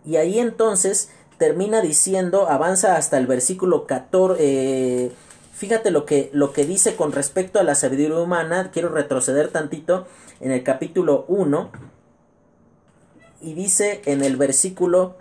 Y 0.05 0.15
ahí 0.15 0.39
entonces 0.39 1.09
termina 1.37 1.81
diciendo, 1.81 2.47
avanza 2.49 2.95
hasta 2.95 3.17
el 3.17 3.27
versículo 3.27 3.85
14. 3.87 4.35
Eh, 4.39 5.11
fíjate 5.61 5.91
lo 5.91 6.05
que, 6.07 6.31
lo 6.33 6.53
que 6.53 6.65
dice 6.65 6.95
con 6.95 7.11
respecto 7.11 7.59
a 7.59 7.63
la 7.63 7.75
sabiduría 7.75 8.17
humana. 8.17 8.71
Quiero 8.71 8.89
retroceder 8.89 9.49
tantito 9.49 10.07
en 10.39 10.51
el 10.51 10.63
capítulo 10.63 11.25
1 11.27 11.69
y 13.41 13.53
dice 13.53 14.01
en 14.05 14.23
el 14.23 14.37
versículo 14.37 15.17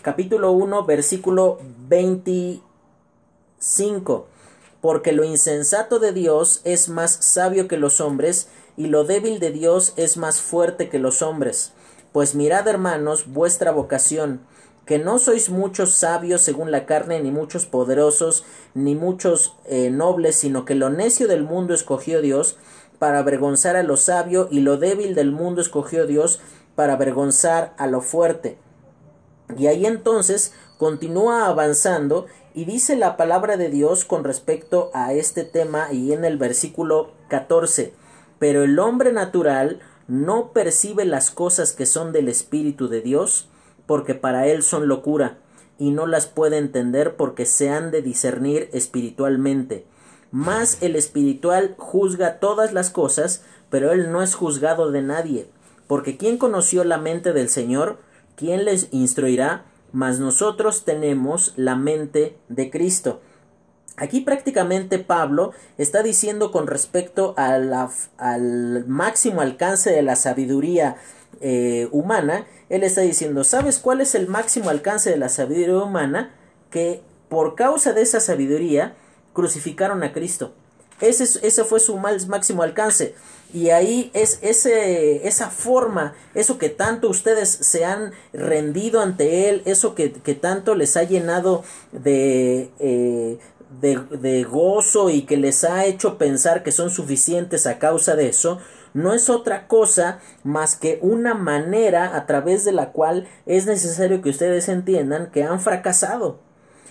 capítulo 0.00 0.52
1 0.52 0.86
versículo 0.86 1.58
25 1.88 4.26
porque 4.80 5.12
lo 5.12 5.24
insensato 5.24 5.98
de 5.98 6.14
Dios 6.14 6.62
es 6.64 6.88
más 6.88 7.12
sabio 7.12 7.68
que 7.68 7.76
los 7.76 8.00
hombres 8.00 8.48
y 8.78 8.86
lo 8.86 9.04
débil 9.04 9.38
de 9.38 9.50
Dios 9.50 9.92
es 9.96 10.16
más 10.16 10.40
fuerte 10.40 10.88
que 10.88 10.98
los 10.98 11.20
hombres 11.20 11.74
pues 12.12 12.34
mirad 12.34 12.68
hermanos 12.68 13.32
vuestra 13.32 13.72
vocación 13.72 14.40
que 14.86 14.98
no 14.98 15.18
sois 15.18 15.48
muchos 15.48 15.94
sabios 15.94 16.42
según 16.42 16.70
la 16.70 16.86
carne, 16.86 17.20
ni 17.20 17.30
muchos 17.30 17.66
poderosos, 17.66 18.44
ni 18.74 18.94
muchos 18.94 19.54
eh, 19.64 19.90
nobles, 19.90 20.36
sino 20.36 20.64
que 20.64 20.74
lo 20.74 20.90
necio 20.90 21.28
del 21.28 21.44
mundo 21.44 21.72
escogió 21.72 22.20
Dios 22.20 22.56
para 22.98 23.18
avergonzar 23.18 23.76
a 23.76 23.82
lo 23.82 23.96
sabio, 23.96 24.48
y 24.50 24.60
lo 24.60 24.78
débil 24.78 25.14
del 25.14 25.30
mundo 25.30 25.60
escogió 25.60 26.06
Dios 26.06 26.40
para 26.74 26.94
avergonzar 26.94 27.74
a 27.78 27.86
lo 27.86 28.00
fuerte. 28.00 28.58
Y 29.56 29.66
ahí 29.66 29.86
entonces 29.86 30.52
continúa 30.78 31.46
avanzando 31.46 32.26
y 32.54 32.64
dice 32.64 32.96
la 32.96 33.16
palabra 33.16 33.56
de 33.56 33.68
Dios 33.68 34.04
con 34.04 34.24
respecto 34.24 34.90
a 34.94 35.12
este 35.12 35.44
tema 35.44 35.92
y 35.92 36.12
en 36.12 36.24
el 36.24 36.38
versículo 36.38 37.12
14. 37.28 37.94
Pero 38.38 38.64
el 38.64 38.78
hombre 38.78 39.12
natural 39.12 39.80
no 40.12 40.52
percibe 40.52 41.06
las 41.06 41.30
cosas 41.30 41.72
que 41.72 41.86
son 41.86 42.12
del 42.12 42.28
Espíritu 42.28 42.88
de 42.88 43.00
Dios, 43.00 43.48
porque 43.86 44.14
para 44.14 44.46
él 44.46 44.62
son 44.62 44.86
locura, 44.86 45.38
y 45.78 45.90
no 45.90 46.06
las 46.06 46.26
puede 46.26 46.58
entender 46.58 47.16
porque 47.16 47.46
se 47.46 47.70
han 47.70 47.90
de 47.90 48.02
discernir 48.02 48.68
espiritualmente. 48.74 49.86
Mas 50.30 50.82
el 50.82 50.96
espiritual 50.96 51.76
juzga 51.78 52.40
todas 52.40 52.74
las 52.74 52.90
cosas, 52.90 53.42
pero 53.70 53.90
él 53.90 54.12
no 54.12 54.20
es 54.20 54.34
juzgado 54.34 54.90
de 54.90 55.00
nadie, 55.00 55.48
porque 55.86 56.18
¿quién 56.18 56.36
conoció 56.36 56.84
la 56.84 56.98
mente 56.98 57.32
del 57.32 57.48
Señor? 57.48 57.96
¿Quién 58.36 58.66
les 58.66 58.88
instruirá? 58.92 59.64
Mas 59.92 60.18
nosotros 60.18 60.84
tenemos 60.84 61.54
la 61.56 61.74
mente 61.74 62.36
de 62.50 62.70
Cristo. 62.70 63.22
Aquí 63.96 64.20
prácticamente 64.20 64.98
Pablo 64.98 65.52
está 65.76 66.02
diciendo 66.02 66.50
con 66.50 66.66
respecto 66.66 67.34
al 67.36 68.86
máximo 68.86 69.42
alcance 69.42 69.90
de 69.90 70.02
la 70.02 70.16
sabiduría 70.16 70.96
eh, 71.40 71.88
humana, 71.90 72.46
él 72.68 72.84
está 72.84 73.00
diciendo, 73.00 73.42
¿sabes 73.42 73.78
cuál 73.78 74.00
es 74.00 74.14
el 74.14 74.28
máximo 74.28 74.70
alcance 74.70 75.10
de 75.10 75.16
la 75.16 75.28
sabiduría 75.28 75.82
humana? 75.82 76.30
Que 76.70 77.02
por 77.28 77.54
causa 77.54 77.92
de 77.92 78.02
esa 78.02 78.20
sabiduría 78.20 78.94
crucificaron 79.32 80.02
a 80.04 80.12
Cristo. 80.12 80.52
Ese, 81.00 81.64
fue 81.64 81.80
su 81.80 81.96
máximo 81.96 82.62
alcance. 82.62 83.14
Y 83.52 83.70
ahí 83.70 84.10
es 84.14 84.38
esa 84.40 85.50
forma, 85.50 86.14
eso 86.34 86.58
que 86.58 86.68
tanto 86.68 87.10
ustedes 87.10 87.48
se 87.50 87.84
han 87.84 88.12
rendido 88.32 89.00
ante 89.00 89.48
Él, 89.48 89.62
eso 89.64 89.94
que, 89.94 90.08
tanto 90.08 90.74
les 90.74 90.96
ha 90.96 91.02
llenado 91.02 91.64
de, 91.90 92.70
eh, 92.78 93.38
de, 93.80 94.44
gozo 94.44 95.10
y 95.10 95.22
que 95.22 95.36
les 95.36 95.64
ha 95.64 95.84
hecho 95.84 96.18
pensar 96.18 96.62
que 96.62 96.72
son 96.72 96.90
suficientes 96.90 97.66
a 97.66 97.78
causa 97.78 98.16
de 98.16 98.28
eso, 98.28 98.58
no 98.94 99.14
es 99.14 99.30
otra 99.30 99.66
cosa 99.66 100.20
más 100.44 100.76
que 100.76 100.98
una 101.02 101.34
manera 101.34 102.16
a 102.16 102.26
través 102.26 102.64
de 102.64 102.72
la 102.72 102.92
cual 102.92 103.26
es 103.46 103.66
necesario 103.66 104.20
que 104.20 104.30
ustedes 104.30 104.68
entiendan 104.68 105.30
que 105.30 105.44
han 105.44 105.60
fracasado. 105.60 106.40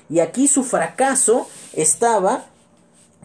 Y 0.09 0.19
aquí 0.19 0.47
su 0.47 0.63
fracaso 0.63 1.47
estaba 1.73 2.45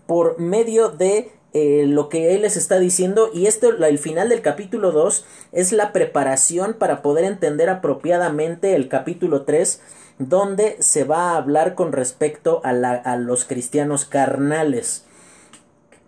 por 0.06 0.38
medio 0.38 0.90
de 0.90 1.32
eh, 1.52 1.86
lo 1.86 2.08
que 2.08 2.34
él 2.34 2.42
les 2.42 2.56
está 2.56 2.78
diciendo 2.78 3.30
y 3.32 3.46
esto 3.46 3.70
el 3.70 3.98
final 3.98 4.28
del 4.28 4.42
capítulo 4.42 4.92
2 4.92 5.24
es 5.52 5.72
la 5.72 5.90
preparación 5.92 6.74
para 6.74 7.00
poder 7.00 7.24
entender 7.24 7.70
apropiadamente 7.70 8.74
el 8.74 8.88
capítulo 8.88 9.42
3 9.42 9.80
donde 10.18 10.76
se 10.80 11.04
va 11.04 11.30
a 11.30 11.36
hablar 11.36 11.74
con 11.74 11.92
respecto 11.92 12.60
a, 12.64 12.70
a 12.70 13.16
los 13.16 13.44
cristianos 13.44 14.04
carnales 14.04 15.06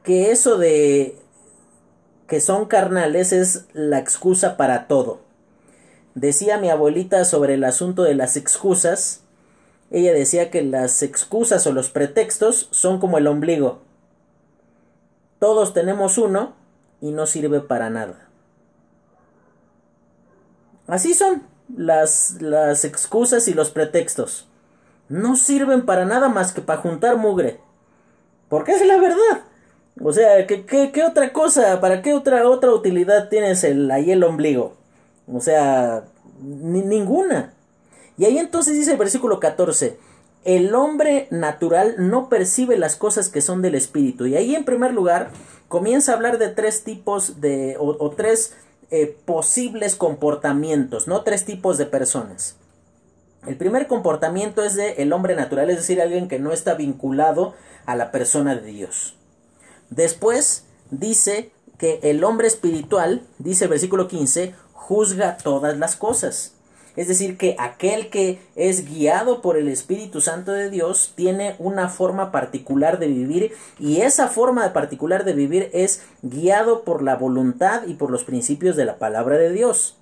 que 0.08 0.30
eso 0.30 0.56
de 0.56 1.18
que 2.26 2.40
son 2.40 2.64
carnales 2.64 3.32
es 3.34 3.66
la 3.74 3.98
excusa 3.98 4.56
para 4.56 4.86
todo. 4.86 5.20
Decía 6.14 6.56
mi 6.56 6.70
abuelita 6.70 7.26
sobre 7.26 7.54
el 7.54 7.64
asunto 7.64 8.04
de 8.04 8.14
las 8.14 8.38
excusas. 8.38 9.20
Ella 9.90 10.14
decía 10.14 10.50
que 10.50 10.62
las 10.62 11.02
excusas 11.02 11.66
o 11.66 11.72
los 11.72 11.90
pretextos 11.90 12.68
son 12.70 13.00
como 13.00 13.18
el 13.18 13.26
ombligo. 13.26 13.80
Todos 15.38 15.74
tenemos 15.74 16.16
uno 16.16 16.54
y 17.02 17.12
no 17.12 17.26
sirve 17.26 17.60
para 17.60 17.90
nada. 17.90 18.28
Así 20.86 21.12
son 21.12 21.42
las, 21.74 22.40
las 22.40 22.84
excusas 22.84 23.48
y 23.48 23.54
los 23.54 23.70
pretextos. 23.70 24.48
No 25.08 25.36
sirven 25.36 25.86
para 25.86 26.04
nada 26.04 26.28
más 26.28 26.52
que 26.52 26.60
para 26.60 26.80
juntar 26.80 27.16
mugre. 27.16 27.60
Porque 28.48 28.72
es 28.72 28.86
la 28.86 28.98
verdad. 28.98 29.42
O 30.02 30.12
sea, 30.12 30.46
¿qué, 30.46 30.64
qué, 30.64 31.04
otra 31.04 31.32
cosa? 31.32 31.80
¿Para 31.80 32.02
qué 32.02 32.14
otra, 32.14 32.48
otra 32.48 32.70
utilidad 32.70 33.28
tienes 33.28 33.64
el, 33.64 33.90
ahí 33.90 34.12
el 34.12 34.22
ombligo? 34.22 34.76
O 35.32 35.40
sea, 35.40 36.04
ninguna. 36.40 37.52
Y 38.16 38.24
ahí 38.24 38.38
entonces 38.38 38.74
dice 38.74 38.92
el 38.92 38.98
versículo 38.98 39.40
14, 39.40 39.98
el 40.44 40.74
hombre 40.74 41.28
natural 41.30 41.96
no 41.98 42.28
percibe 42.28 42.78
las 42.78 42.96
cosas 42.96 43.28
que 43.28 43.40
son 43.40 43.62
del 43.62 43.74
espíritu. 43.74 44.26
Y 44.26 44.36
ahí 44.36 44.54
en 44.54 44.64
primer 44.64 44.92
lugar 44.92 45.30
comienza 45.68 46.12
a 46.12 46.14
hablar 46.14 46.38
de 46.38 46.48
tres 46.48 46.84
tipos 46.84 47.40
de, 47.40 47.76
o, 47.78 48.10
tres 48.10 48.54
eh, 48.90 49.16
posibles 49.24 49.96
comportamientos, 49.96 51.08
no 51.08 51.22
tres 51.22 51.44
tipos 51.44 51.78
de 51.78 51.86
personas. 51.86 52.56
El 53.46 53.56
primer 53.56 53.86
comportamiento 53.86 54.64
es 54.64 54.74
de 54.74 54.94
el 54.94 55.12
hombre 55.12 55.36
natural, 55.36 55.70
es 55.70 55.76
decir, 55.76 56.00
alguien 56.00 56.28
que 56.28 56.38
no 56.38 56.52
está 56.52 56.74
vinculado 56.74 57.54
a 57.86 57.96
la 57.96 58.10
persona 58.10 58.54
de 58.56 58.66
Dios. 58.66 59.14
Después 59.90 60.64
dice 60.90 61.52
que 61.78 62.00
el 62.02 62.24
hombre 62.24 62.48
espiritual, 62.48 63.22
dice 63.38 63.64
el 63.64 63.70
versículo 63.70 64.08
15, 64.08 64.54
juzga 64.72 65.36
todas 65.36 65.78
las 65.78 65.96
cosas. 65.96 66.54
Es 66.98 67.06
decir, 67.06 67.36
que 67.36 67.54
aquel 67.60 68.10
que 68.10 68.40
es 68.56 68.84
guiado 68.84 69.40
por 69.40 69.56
el 69.56 69.68
Espíritu 69.68 70.20
Santo 70.20 70.50
de 70.50 70.68
Dios 70.68 71.12
tiene 71.14 71.54
una 71.60 71.88
forma 71.88 72.32
particular 72.32 72.98
de 72.98 73.06
vivir 73.06 73.52
y 73.78 74.00
esa 74.00 74.26
forma 74.26 74.72
particular 74.72 75.24
de 75.24 75.32
vivir 75.32 75.70
es 75.72 76.02
guiado 76.22 76.82
por 76.82 77.04
la 77.04 77.14
voluntad 77.14 77.86
y 77.86 77.94
por 77.94 78.10
los 78.10 78.24
principios 78.24 78.74
de 78.74 78.84
la 78.84 78.98
palabra 78.98 79.38
de 79.38 79.52
Dios. 79.52 79.96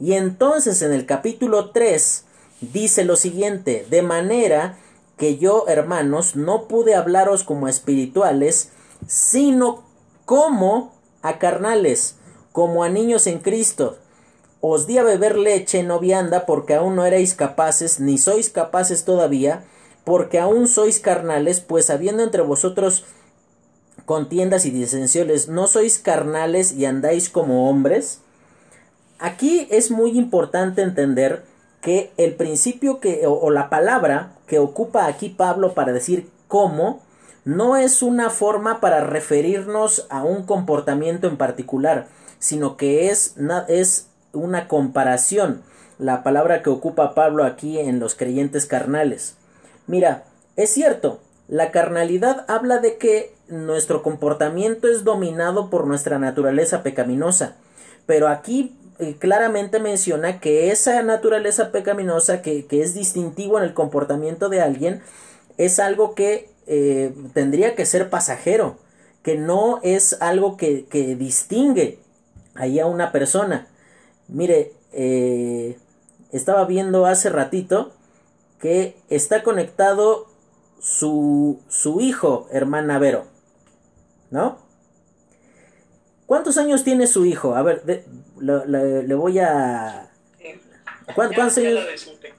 Y 0.00 0.14
entonces 0.14 0.82
en 0.82 0.92
el 0.92 1.06
capítulo 1.06 1.70
3 1.70 2.24
dice 2.72 3.04
lo 3.04 3.14
siguiente, 3.14 3.86
de 3.88 4.02
manera 4.02 4.78
que 5.16 5.38
yo, 5.38 5.66
hermanos, 5.68 6.34
no 6.34 6.66
pude 6.66 6.96
hablaros 6.96 7.44
como 7.44 7.68
espirituales, 7.68 8.72
sino 9.06 9.84
como 10.24 10.92
a 11.22 11.38
carnales, 11.38 12.16
como 12.50 12.82
a 12.82 12.88
niños 12.88 13.28
en 13.28 13.38
Cristo. 13.38 13.98
Os 14.62 14.86
di 14.86 14.96
a 14.96 15.02
beber 15.02 15.36
leche 15.36 15.82
no 15.82 15.98
vianda 16.00 16.46
porque 16.46 16.74
aún 16.74 16.96
no 16.96 17.04
erais 17.04 17.34
capaces, 17.34 18.00
ni 18.00 18.16
sois 18.16 18.48
capaces 18.48 19.04
todavía, 19.04 19.64
porque 20.04 20.38
aún 20.38 20.66
sois 20.66 20.98
carnales, 21.00 21.60
pues 21.60 21.90
habiendo 21.90 22.22
entre 22.22 22.40
vosotros 22.40 23.04
contiendas 24.06 24.64
y 24.64 24.70
disensiones, 24.70 25.48
¿no 25.48 25.66
sois 25.66 25.98
carnales 25.98 26.72
y 26.72 26.86
andáis 26.86 27.28
como 27.28 27.68
hombres? 27.68 28.22
aquí 29.22 29.68
es 29.70 29.90
muy 29.90 30.18
importante 30.18 30.82
entender 30.82 31.44
que 31.80 32.12
el 32.16 32.34
principio 32.34 33.00
que, 33.00 33.26
o, 33.26 33.32
o 33.32 33.50
la 33.50 33.70
palabra 33.70 34.32
que 34.46 34.58
ocupa 34.58 35.06
aquí 35.06 35.30
Pablo 35.30 35.74
para 35.74 35.92
decir 35.92 36.28
cómo, 36.48 37.00
no 37.44 37.76
es 37.76 38.02
una 38.02 38.30
forma 38.30 38.80
para 38.80 39.00
referirnos 39.00 40.06
a 40.10 40.22
un 40.22 40.44
comportamiento 40.44 41.28
en 41.28 41.36
particular, 41.36 42.08
sino 42.38 42.76
que 42.76 43.10
es, 43.10 43.36
es 43.68 44.08
una 44.32 44.68
comparación, 44.68 45.62
la 45.98 46.22
palabra 46.22 46.62
que 46.62 46.70
ocupa 46.70 47.14
Pablo 47.14 47.44
aquí 47.44 47.78
en 47.78 48.00
los 48.00 48.14
creyentes 48.14 48.66
carnales. 48.66 49.36
Mira, 49.86 50.24
es 50.56 50.70
cierto, 50.70 51.20
la 51.48 51.70
carnalidad 51.70 52.44
habla 52.48 52.78
de 52.78 52.96
que 52.96 53.34
nuestro 53.48 54.02
comportamiento 54.02 54.88
es 54.88 55.04
dominado 55.04 55.70
por 55.70 55.86
nuestra 55.86 56.18
naturaleza 56.18 56.82
pecaminosa, 56.82 57.56
pero 58.06 58.28
aquí 58.28 58.76
eh, 58.98 59.16
claramente 59.18 59.78
menciona 59.80 60.40
que 60.40 60.70
esa 60.70 61.02
naturaleza 61.02 61.72
pecaminosa 61.72 62.42
que, 62.42 62.66
que 62.66 62.82
es 62.82 62.94
distintivo 62.94 63.58
en 63.58 63.64
el 63.64 63.74
comportamiento 63.74 64.48
de 64.48 64.60
alguien 64.60 65.02
es 65.58 65.78
algo 65.78 66.14
que 66.14 66.50
eh, 66.66 67.12
tendría 67.34 67.74
que 67.74 67.86
ser 67.86 68.10
pasajero, 68.10 68.76
que 69.22 69.36
no 69.36 69.80
es 69.82 70.16
algo 70.20 70.56
que, 70.56 70.84
que 70.86 71.16
distingue 71.16 71.98
ahí 72.54 72.78
a 72.80 72.86
una 72.86 73.12
persona. 73.12 73.66
Mire, 74.32 74.72
eh, 74.92 75.76
estaba 76.32 76.64
viendo 76.64 77.06
hace 77.06 77.28
ratito 77.28 77.92
que 78.60 78.96
está 79.10 79.42
conectado 79.42 80.26
su, 80.80 81.60
su 81.68 82.00
hijo, 82.00 82.48
hermana 82.50 82.98
Vero, 82.98 83.26
¿no? 84.30 84.58
¿Cuántos 86.26 86.56
años 86.56 86.82
tiene 86.82 87.06
su 87.06 87.26
hijo? 87.26 87.54
A 87.54 87.62
ver, 87.62 87.82
le 88.40 89.14
voy 89.14 89.38
a... 89.38 90.10
¿Cuántos, 91.14 91.58
años? 91.58 91.84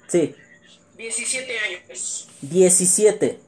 Sí. 0.07 0.33
17 0.97 1.59
años. 1.59 2.27
17. 2.41 3.39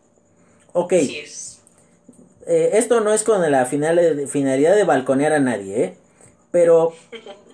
Ok. 0.74 0.93
Eh, 0.93 2.70
esto 2.74 3.02
no 3.02 3.12
es 3.12 3.24
con 3.24 3.50
la 3.50 3.66
finalidad 3.66 4.76
de 4.76 4.84
balconear 4.84 5.34
a 5.34 5.39
nadie, 5.39 5.84
¿eh? 5.84 5.98
Pero 6.52 6.93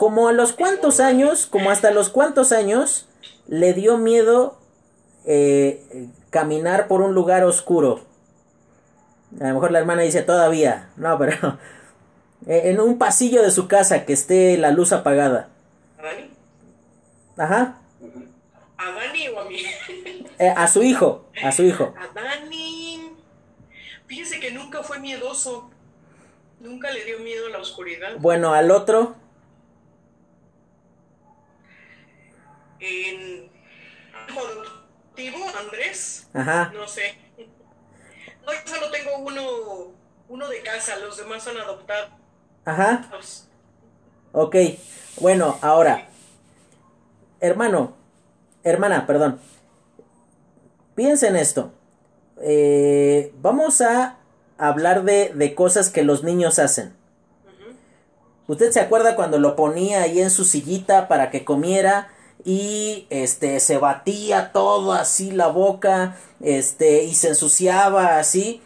como 0.00 0.28
a 0.28 0.32
los 0.32 0.54
cuantos 0.54 0.98
años, 0.98 1.44
como 1.44 1.70
hasta 1.70 1.90
los 1.90 2.08
cuantos 2.08 2.52
años, 2.52 3.06
le 3.48 3.74
dio 3.74 3.98
miedo 3.98 4.58
eh, 5.26 6.08
caminar 6.30 6.88
por 6.88 7.02
un 7.02 7.12
lugar 7.12 7.44
oscuro. 7.44 8.02
A 9.42 9.48
lo 9.48 9.54
mejor 9.56 9.72
la 9.72 9.78
hermana 9.78 10.00
dice 10.00 10.22
todavía, 10.22 10.88
no, 10.96 11.18
pero 11.18 11.58
en 12.46 12.80
un 12.80 12.96
pasillo 12.96 13.42
de 13.42 13.50
su 13.50 13.68
casa 13.68 14.06
que 14.06 14.14
esté 14.14 14.56
la 14.56 14.70
luz 14.70 14.94
apagada. 14.94 15.50
¿A 15.98 16.02
Dani? 16.02 16.30
Ajá. 17.36 17.78
¿A 18.78 18.90
Dani 18.92 19.28
o 19.28 19.38
a 19.38 19.44
mí? 19.44 19.62
Eh, 20.38 20.54
a 20.56 20.66
su 20.66 20.82
hijo, 20.82 21.26
a 21.44 21.52
su 21.52 21.64
hijo. 21.64 21.92
A 21.98 22.08
Dani. 22.14 23.12
Fíjese 24.06 24.40
que 24.40 24.50
nunca 24.50 24.82
fue 24.82 24.98
miedoso. 24.98 25.68
Nunca 26.58 26.90
le 26.90 27.04
dio 27.04 27.18
miedo 27.18 27.48
a 27.48 27.50
la 27.50 27.58
oscuridad. 27.58 28.16
Bueno, 28.18 28.54
al 28.54 28.70
otro. 28.70 29.16
En 32.80 33.50
hijo 34.28 34.40
adoptivo, 34.40 35.38
Andrés. 35.58 36.28
Ajá. 36.32 36.72
No 36.74 36.88
sé. 36.88 37.16
No, 38.46 38.52
yo 38.52 38.74
solo 38.74 38.90
tengo 38.90 39.18
uno, 39.18 39.92
uno 40.28 40.48
de 40.48 40.62
casa, 40.62 40.96
los 40.98 41.16
demás 41.16 41.42
son 41.42 41.58
adoptados. 41.58 42.10
Ajá. 42.64 43.10
Ok. 44.32 44.56
Bueno, 45.20 45.58
ahora. 45.60 46.08
Hermano. 47.40 47.96
Hermana, 48.62 49.06
perdón. 49.06 49.40
Piensa 50.94 51.28
en 51.28 51.36
esto. 51.36 51.72
Eh, 52.42 53.32
vamos 53.40 53.80
a 53.80 54.18
hablar 54.56 55.04
de, 55.04 55.32
de, 55.34 55.54
cosas 55.54 55.90
que 55.90 56.02
los 56.02 56.22
niños 56.22 56.58
hacen. 56.58 56.94
¿Usted 58.46 58.72
se 58.72 58.80
acuerda 58.80 59.16
cuando 59.16 59.38
lo 59.38 59.56
ponía 59.56 60.02
ahí 60.02 60.20
en 60.20 60.30
su 60.30 60.44
sillita 60.44 61.08
para 61.08 61.30
que 61.30 61.44
comiera 61.44 62.08
y 62.44 63.06
este 63.10 63.60
se 63.60 63.78
batía 63.78 64.52
todo 64.52 64.92
así 64.92 65.30
la 65.30 65.48
boca, 65.48 66.16
este 66.40 67.04
y 67.04 67.14
se 67.14 67.28
ensuciaba 67.28 68.18
así? 68.18 68.62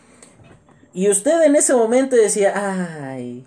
Y 0.92 1.10
usted 1.10 1.42
en 1.42 1.56
ese 1.56 1.74
momento 1.74 2.16
decía, 2.16 2.52
"Ay, 2.54 3.44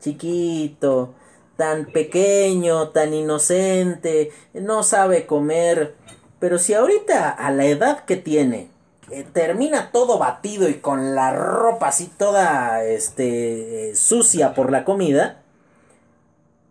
chiquito, 0.00 1.14
tan 1.56 1.86
pequeño, 1.86 2.88
tan 2.90 3.14
inocente, 3.14 4.32
no 4.54 4.82
sabe 4.82 5.26
comer." 5.26 5.94
Pero 6.38 6.58
si 6.58 6.74
ahorita 6.74 7.30
a 7.30 7.50
la 7.50 7.66
edad 7.66 8.04
que 8.04 8.16
tiene 8.16 8.70
eh, 9.10 9.26
termina 9.32 9.90
todo 9.90 10.18
batido 10.18 10.68
y 10.68 10.74
con 10.74 11.16
la 11.16 11.32
ropa 11.32 11.88
así 11.88 12.06
toda 12.16 12.84
este 12.84 13.96
sucia 13.96 14.54
por 14.54 14.70
la 14.70 14.84
comida, 14.84 15.39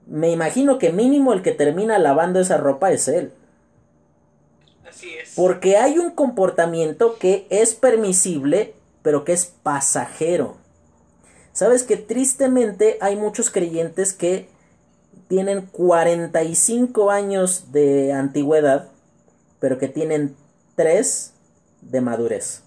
me 0.09 0.31
imagino 0.31 0.77
que 0.77 0.91
mínimo 0.91 1.33
el 1.33 1.41
que 1.41 1.51
termina 1.51 1.99
lavando 1.99 2.39
esa 2.39 2.57
ropa 2.57 2.91
es 2.91 3.07
él. 3.07 3.31
Así 4.87 5.13
es. 5.15 5.33
Porque 5.35 5.77
hay 5.77 5.99
un 5.99 6.11
comportamiento 6.11 7.17
que 7.17 7.47
es 7.49 7.75
permisible, 7.75 8.73
pero 9.01 9.23
que 9.23 9.33
es 9.33 9.45
pasajero. 9.45 10.57
Sabes 11.53 11.83
que 11.83 11.97
tristemente 11.97 12.97
hay 13.01 13.15
muchos 13.15 13.49
creyentes 13.49 14.13
que 14.13 14.49
tienen 15.27 15.67
45 15.67 17.11
años 17.11 17.71
de 17.71 18.13
antigüedad 18.13 18.89
pero 19.59 19.77
que 19.77 19.87
tienen 19.87 20.35
tres 20.75 21.33
de 21.81 22.01
madurez. 22.01 22.63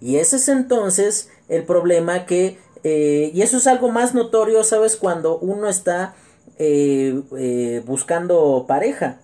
Y 0.00 0.16
ese 0.16 0.36
es 0.36 0.48
entonces 0.48 1.30
el 1.48 1.64
problema 1.64 2.26
que, 2.26 2.58
eh, 2.84 3.30
y 3.34 3.42
eso 3.42 3.56
es 3.56 3.66
algo 3.66 3.90
más 3.90 4.14
notorio, 4.14 4.64
¿sabes? 4.64 4.96
Cuando 4.96 5.38
uno 5.38 5.68
está 5.68 6.14
eh, 6.58 7.20
eh, 7.38 7.82
buscando 7.86 8.64
pareja. 8.68 9.20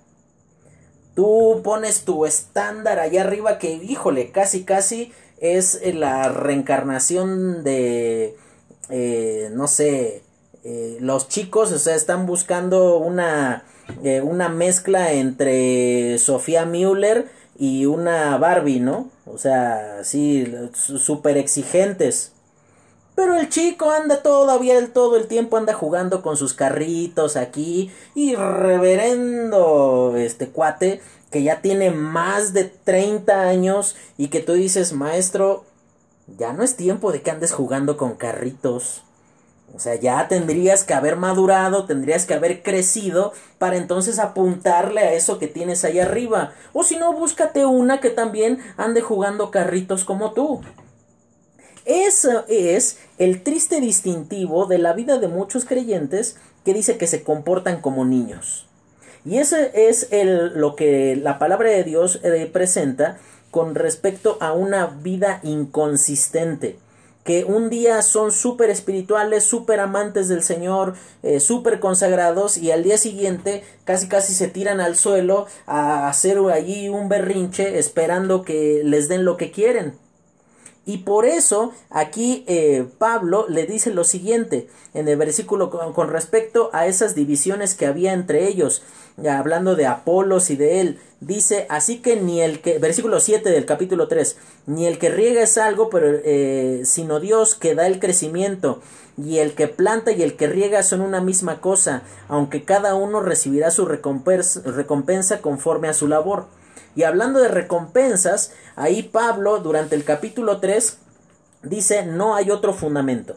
Tú 1.14 1.60
pones 1.62 2.04
tu 2.04 2.24
estándar 2.24 2.98
allá 2.98 3.22
arriba 3.22 3.58
que, 3.58 3.72
híjole, 3.72 4.30
casi, 4.30 4.64
casi 4.64 5.12
es 5.38 5.80
la 5.94 6.28
reencarnación 6.28 7.64
de, 7.64 8.36
no 9.52 9.66
sé, 9.66 10.22
los 11.00 11.28
chicos, 11.28 11.70
o 11.72 11.78
sea, 11.78 11.96
están 11.96 12.24
buscando 12.24 12.96
una 12.96 13.64
eh, 14.02 14.20
una 14.20 14.48
mezcla 14.48 15.12
entre 15.12 16.18
Sofía 16.18 16.64
Müller 16.64 17.28
y 17.58 17.86
una 17.86 18.36
Barbie, 18.38 18.80
¿no? 18.80 19.10
O 19.26 19.38
sea, 19.38 20.02
sí, 20.02 20.52
súper 20.74 21.36
exigentes. 21.36 22.32
Pero 23.14 23.36
el 23.36 23.48
chico 23.50 23.90
anda 23.90 24.22
todavía 24.22 24.92
todo 24.92 25.16
el 25.16 25.26
tiempo 25.26 25.56
anda 25.56 25.74
jugando 25.74 26.22
con 26.22 26.36
sus 26.36 26.54
carritos 26.54 27.36
aquí 27.36 27.90
y 28.14 28.34
reverendo 28.34 30.14
este 30.16 30.48
cuate 30.48 31.00
que 31.30 31.42
ya 31.42 31.60
tiene 31.60 31.90
más 31.90 32.52
de 32.52 32.64
30 32.64 33.42
años 33.42 33.96
y 34.16 34.28
que 34.28 34.40
tú 34.40 34.52
dices, 34.52 34.92
maestro, 34.92 35.64
ya 36.38 36.52
no 36.52 36.62
es 36.62 36.76
tiempo 36.76 37.12
de 37.12 37.22
que 37.22 37.30
andes 37.30 37.52
jugando 37.52 37.96
con 37.96 38.14
carritos. 38.14 39.02
O 39.74 39.78
sea, 39.78 39.94
ya 39.94 40.28
tendrías 40.28 40.84
que 40.84 40.92
haber 40.92 41.16
madurado, 41.16 41.86
tendrías 41.86 42.26
que 42.26 42.34
haber 42.34 42.62
crecido 42.62 43.32
para 43.58 43.76
entonces 43.76 44.18
apuntarle 44.18 45.00
a 45.00 45.12
eso 45.14 45.38
que 45.38 45.48
tienes 45.48 45.84
ahí 45.84 45.98
arriba. 45.98 46.52
O 46.74 46.84
si 46.84 46.96
no, 46.96 47.14
búscate 47.14 47.64
una 47.64 48.00
que 48.00 48.10
también 48.10 48.58
ande 48.76 49.00
jugando 49.00 49.50
carritos 49.50 50.04
como 50.04 50.32
tú. 50.32 50.60
Eso 51.84 52.44
es 52.48 52.98
el 53.18 53.42
triste 53.42 53.80
distintivo 53.80 54.66
de 54.66 54.78
la 54.78 54.92
vida 54.92 55.18
de 55.18 55.28
muchos 55.28 55.64
creyentes 55.64 56.36
que 56.64 56.74
dice 56.74 56.96
que 56.96 57.06
se 57.06 57.22
comportan 57.22 57.80
como 57.80 58.04
niños. 58.04 58.68
Y 59.24 59.38
ese 59.38 59.70
es 59.88 60.08
el, 60.10 60.58
lo 60.58 60.76
que 60.76 61.16
la 61.16 61.38
palabra 61.38 61.70
de 61.70 61.84
Dios 61.84 62.20
presenta 62.52 63.18
con 63.50 63.74
respecto 63.74 64.38
a 64.40 64.52
una 64.52 64.86
vida 64.86 65.40
inconsistente 65.42 66.78
que 67.24 67.44
un 67.44 67.70
día 67.70 68.02
son 68.02 68.32
súper 68.32 68.70
espirituales, 68.70 69.44
súper 69.44 69.80
amantes 69.80 70.28
del 70.28 70.42
Señor, 70.42 70.94
eh, 71.22 71.40
súper 71.40 71.78
consagrados 71.78 72.56
y 72.56 72.72
al 72.72 72.82
día 72.82 72.98
siguiente 72.98 73.62
casi 73.84 74.08
casi 74.08 74.34
se 74.34 74.48
tiran 74.48 74.80
al 74.80 74.96
suelo 74.96 75.46
a 75.66 76.08
hacer 76.08 76.38
allí 76.52 76.88
un 76.88 77.08
berrinche 77.08 77.78
esperando 77.78 78.42
que 78.42 78.82
les 78.84 79.08
den 79.08 79.24
lo 79.24 79.36
que 79.36 79.52
quieren. 79.52 80.01
Y 80.84 80.98
por 80.98 81.26
eso 81.26 81.72
aquí 81.90 82.44
eh, 82.48 82.86
Pablo 82.98 83.46
le 83.48 83.66
dice 83.66 83.94
lo 83.94 84.02
siguiente 84.02 84.68
en 84.94 85.06
el 85.06 85.16
versículo 85.16 85.70
con, 85.70 86.08
respecto 86.08 86.70
a 86.72 86.86
esas 86.86 87.14
divisiones 87.14 87.74
que 87.74 87.86
había 87.86 88.12
entre 88.12 88.48
ellos, 88.48 88.82
hablando 89.28 89.76
de 89.76 89.86
Apolos 89.86 90.50
y 90.50 90.56
de 90.56 90.80
él. 90.80 90.98
Dice, 91.20 91.66
así 91.68 91.98
que 91.98 92.16
ni 92.16 92.40
el 92.40 92.60
que, 92.60 92.78
versículo 92.78 93.20
7 93.20 93.48
del 93.48 93.64
capítulo 93.64 94.08
3, 94.08 94.36
ni 94.66 94.86
el 94.86 94.98
que 94.98 95.08
riega 95.08 95.42
es 95.42 95.56
algo, 95.56 95.88
pero 95.88 96.08
eh, 96.24 96.82
sino 96.84 97.20
Dios 97.20 97.54
que 97.54 97.76
da 97.76 97.86
el 97.86 98.00
crecimiento 98.00 98.80
y 99.16 99.38
el 99.38 99.54
que 99.54 99.68
planta 99.68 100.10
y 100.10 100.22
el 100.22 100.36
que 100.36 100.48
riega 100.48 100.82
son 100.82 101.00
una 101.00 101.20
misma 101.20 101.60
cosa, 101.60 102.02
aunque 102.28 102.64
cada 102.64 102.96
uno 102.96 103.20
recibirá 103.20 103.70
su 103.70 103.84
recompensa, 103.84 104.62
recompensa 104.64 105.40
conforme 105.40 105.88
a 105.88 105.94
su 105.94 106.08
labor. 106.08 106.46
Y 106.94 107.04
hablando 107.04 107.40
de 107.40 107.48
recompensas, 107.48 108.52
ahí 108.76 109.02
Pablo 109.02 109.58
durante 109.58 109.94
el 109.94 110.04
capítulo 110.04 110.60
3 110.60 110.98
dice 111.62 112.04
no 112.06 112.34
hay 112.34 112.50
otro 112.50 112.72
fundamento. 112.72 113.36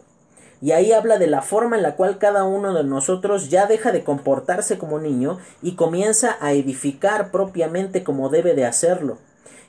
Y 0.61 0.71
ahí 0.71 0.93
habla 0.93 1.17
de 1.17 1.27
la 1.27 1.41
forma 1.41 1.75
en 1.75 1.83
la 1.83 1.95
cual 1.95 2.17
cada 2.17 2.43
uno 2.43 2.73
de 2.73 2.83
nosotros 2.83 3.49
ya 3.49 3.67
deja 3.67 3.91
de 3.91 4.03
comportarse 4.03 4.77
como 4.77 4.99
niño 4.99 5.37
y 5.61 5.75
comienza 5.75 6.37
a 6.39 6.53
edificar 6.53 7.29
propiamente 7.31 8.03
como 8.03 8.29
debe 8.29 8.55
de 8.55 8.65
hacerlo. 8.65 9.17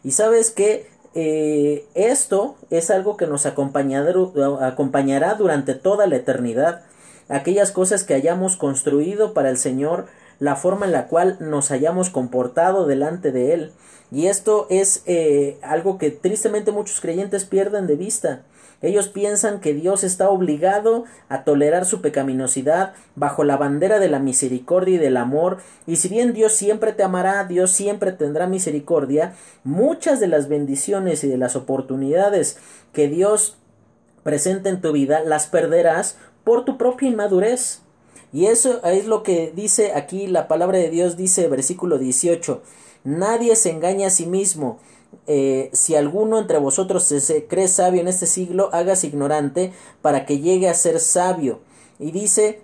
Y 0.03 0.13
sabes 0.13 0.51
que 0.51 0.89
eh, 1.15 1.87
esto 1.95 2.57
es 2.71 2.91
algo 2.91 3.17
que 3.17 3.27
nos 3.27 3.47
acompañará 3.47 5.35
durante 5.35 5.75
toda 5.75 6.07
la 6.07 6.17
eternidad. 6.17 6.83
Aquellas 7.29 7.73
cosas 7.73 8.05
que 8.05 8.15
hayamos 8.15 8.57
construido 8.57 9.35
para 9.35 9.51
el 9.51 9.57
Señor, 9.57 10.07
la 10.39 10.57
forma 10.57 10.87
en 10.87 10.93
la 10.93 11.07
cual 11.09 11.37
nos 11.41 11.71
hayamos 11.71 12.11
comportado 12.11 12.87
delante 12.87 13.33
de 13.33 13.55
Él. 13.55 13.73
Y 14.13 14.27
esto 14.27 14.67
es 14.71 15.03
eh, 15.07 15.59
algo 15.63 15.99
que 15.99 16.11
tristemente 16.11 16.73
muchos 16.73 17.01
creyentes 17.01 17.45
pierden 17.45 17.87
de 17.87 17.97
vista. 17.97 18.43
Ellos 18.83 19.09
piensan 19.09 19.61
que 19.61 19.73
Dios 19.73 20.05
está 20.05 20.29
obligado 20.29 21.05
a 21.29 21.45
tolerar 21.45 21.87
su 21.87 22.03
pecaminosidad 22.03 22.93
bajo 23.15 23.43
la 23.43 23.57
bandera 23.57 23.99
de 23.99 24.09
la 24.09 24.19
misericordia 24.19 24.97
y 24.97 24.99
del 24.99 25.17
amor, 25.17 25.59
y 25.87 25.97
si 25.97 26.09
bien 26.09 26.35
Dios 26.35 26.53
siempre 26.53 26.93
te 26.93 27.03
amará, 27.03 27.45
Dios 27.45 27.71
siempre 27.71 28.13
tendrá 28.13 28.47
misericordia, 28.47 29.35
muchas 29.65 30.21
de 30.21 30.29
las 30.29 30.49
bendiciones 30.49 31.25
y 31.25 31.29
de 31.29 31.39
las 31.39 31.57
oportunidades 31.57 32.59
que 32.93 33.09
Dios 33.09 33.57
presenta 34.23 34.69
en 34.69 34.81
tu 34.81 34.93
vida 34.93 35.21
las 35.21 35.47
perderás 35.47 36.19
por 36.45 36.65
tu 36.65 36.77
propia 36.77 37.09
inmadurez. 37.09 37.83
Y 38.33 38.47
eso 38.47 38.83
es 38.85 39.07
lo 39.07 39.23
que 39.23 39.53
dice 39.55 39.93
aquí 39.93 40.27
la 40.27 40.49
palabra 40.49 40.79
de 40.79 40.91
Dios, 40.91 41.17
dice 41.17 41.49
versículo 41.49 41.99
18, 41.99 42.63
nadie 43.05 43.57
se 43.57 43.71
engaña 43.71 44.09
a 44.09 44.11
sí 44.11 44.27
mismo, 44.27 44.79
eh, 45.27 45.71
si 45.73 45.95
alguno 45.95 46.39
entre 46.39 46.59
vosotros 46.59 47.05
se, 47.05 47.47
cree 47.47 47.69
sabio 47.69 48.01
en 48.01 48.09
este 48.09 48.27
siglo, 48.27 48.71
hágase 48.73 49.09
ignorante 49.09 49.73
para 50.03 50.27
que 50.27 50.39
llegue 50.39 50.69
a 50.69 50.75
ser 50.75 51.01
sabio. 51.01 51.61
Y 51.99 52.13
dice, 52.13 52.61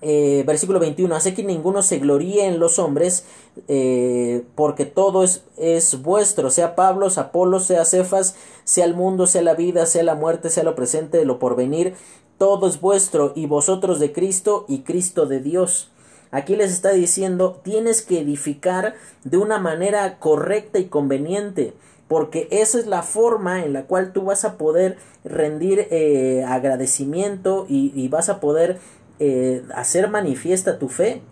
eh, 0.00 0.44
versículo 0.46 0.78
21, 0.78 1.14
hace 1.14 1.34
que 1.34 1.42
ninguno 1.42 1.82
se 1.82 1.98
gloríe 1.98 2.46
en 2.46 2.60
los 2.60 2.78
hombres, 2.78 3.24
eh, 3.68 4.44
porque 4.54 4.84
todo 4.84 5.24
es, 5.24 5.42
es, 5.56 6.02
vuestro, 6.02 6.50
sea 6.50 6.76
Pablo, 6.76 7.08
Apolo, 7.16 7.58
sea 7.58 7.84
Cefas, 7.84 8.36
sea 8.64 8.84
el 8.84 8.94
mundo, 8.94 9.26
sea 9.26 9.42
la 9.42 9.54
vida, 9.54 9.86
sea 9.86 10.02
la 10.02 10.14
muerte, 10.14 10.50
sea 10.50 10.62
lo 10.62 10.74
presente, 10.76 11.24
lo 11.24 11.38
porvenir, 11.38 11.94
todo 12.38 12.66
es 12.68 12.80
vuestro, 12.80 13.32
y 13.34 13.46
vosotros 13.46 14.00
de 14.00 14.12
Cristo 14.12 14.64
y 14.68 14.80
Cristo 14.80 15.26
de 15.26 15.40
Dios. 15.40 15.90
Aquí 16.30 16.56
les 16.56 16.72
está 16.72 16.90
diciendo, 16.90 17.60
tienes 17.62 18.02
que 18.02 18.20
edificar 18.20 18.94
de 19.22 19.36
una 19.36 19.58
manera 19.58 20.18
correcta 20.18 20.80
y 20.80 20.86
conveniente, 20.86 21.74
porque 22.08 22.48
esa 22.50 22.78
es 22.78 22.86
la 22.86 23.02
forma 23.02 23.64
en 23.64 23.72
la 23.72 23.84
cual 23.84 24.12
tú 24.12 24.22
vas 24.22 24.44
a 24.44 24.58
poder 24.58 24.98
rendir 25.24 25.86
eh, 25.90 26.44
agradecimiento 26.46 27.66
y, 27.68 28.08
vas 28.08 28.28
a 28.28 28.40
poder 28.40 28.78
eh, 29.20 29.62
hacer 29.74 30.08
manifiesta 30.08 30.78
tu 30.78 30.88
fe. 30.88 31.22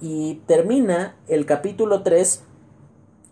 Y 0.00 0.40
termina 0.46 1.16
el 1.28 1.46
capítulo 1.46 2.02
3 2.02 2.42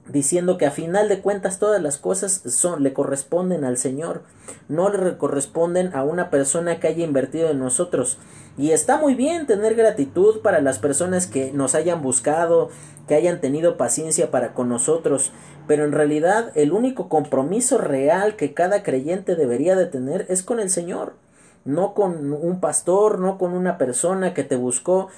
diciendo 0.08 0.58
que 0.58 0.66
a 0.66 0.70
final 0.70 1.08
de 1.08 1.20
cuentas 1.20 1.58
todas 1.58 1.80
las 1.80 1.96
cosas 1.96 2.42
son 2.46 2.82
le 2.82 2.92
corresponden 2.92 3.64
al 3.64 3.78
Señor, 3.78 4.22
no 4.68 4.90
le 4.90 5.16
corresponden 5.16 5.94
a 5.94 6.04
una 6.04 6.30
persona 6.30 6.78
que 6.78 6.88
haya 6.88 7.04
invertido 7.04 7.50
en 7.50 7.58
nosotros. 7.58 8.18
Y 8.56 8.70
está 8.70 8.98
muy 8.98 9.14
bien 9.14 9.46
tener 9.46 9.74
gratitud 9.74 10.40
para 10.40 10.60
las 10.60 10.78
personas 10.78 11.26
que 11.26 11.52
nos 11.52 11.74
hayan 11.74 12.02
buscado, 12.02 12.68
que 13.08 13.14
hayan 13.14 13.40
tenido 13.40 13.76
paciencia 13.76 14.30
para 14.30 14.54
con 14.54 14.68
nosotros, 14.68 15.32
pero 15.66 15.84
en 15.84 15.92
realidad 15.92 16.52
el 16.54 16.72
único 16.72 17.08
compromiso 17.08 17.78
real 17.78 18.36
que 18.36 18.54
cada 18.54 18.82
creyente 18.82 19.36
debería 19.36 19.74
de 19.74 19.86
tener 19.86 20.26
es 20.28 20.42
con 20.42 20.60
el 20.60 20.70
Señor, 20.70 21.14
no 21.64 21.94
con 21.94 22.32
un 22.32 22.60
pastor, 22.60 23.18
no 23.18 23.38
con 23.38 23.54
una 23.54 23.78
persona 23.78 24.34
que 24.34 24.44
te 24.44 24.56
buscó. 24.56 25.08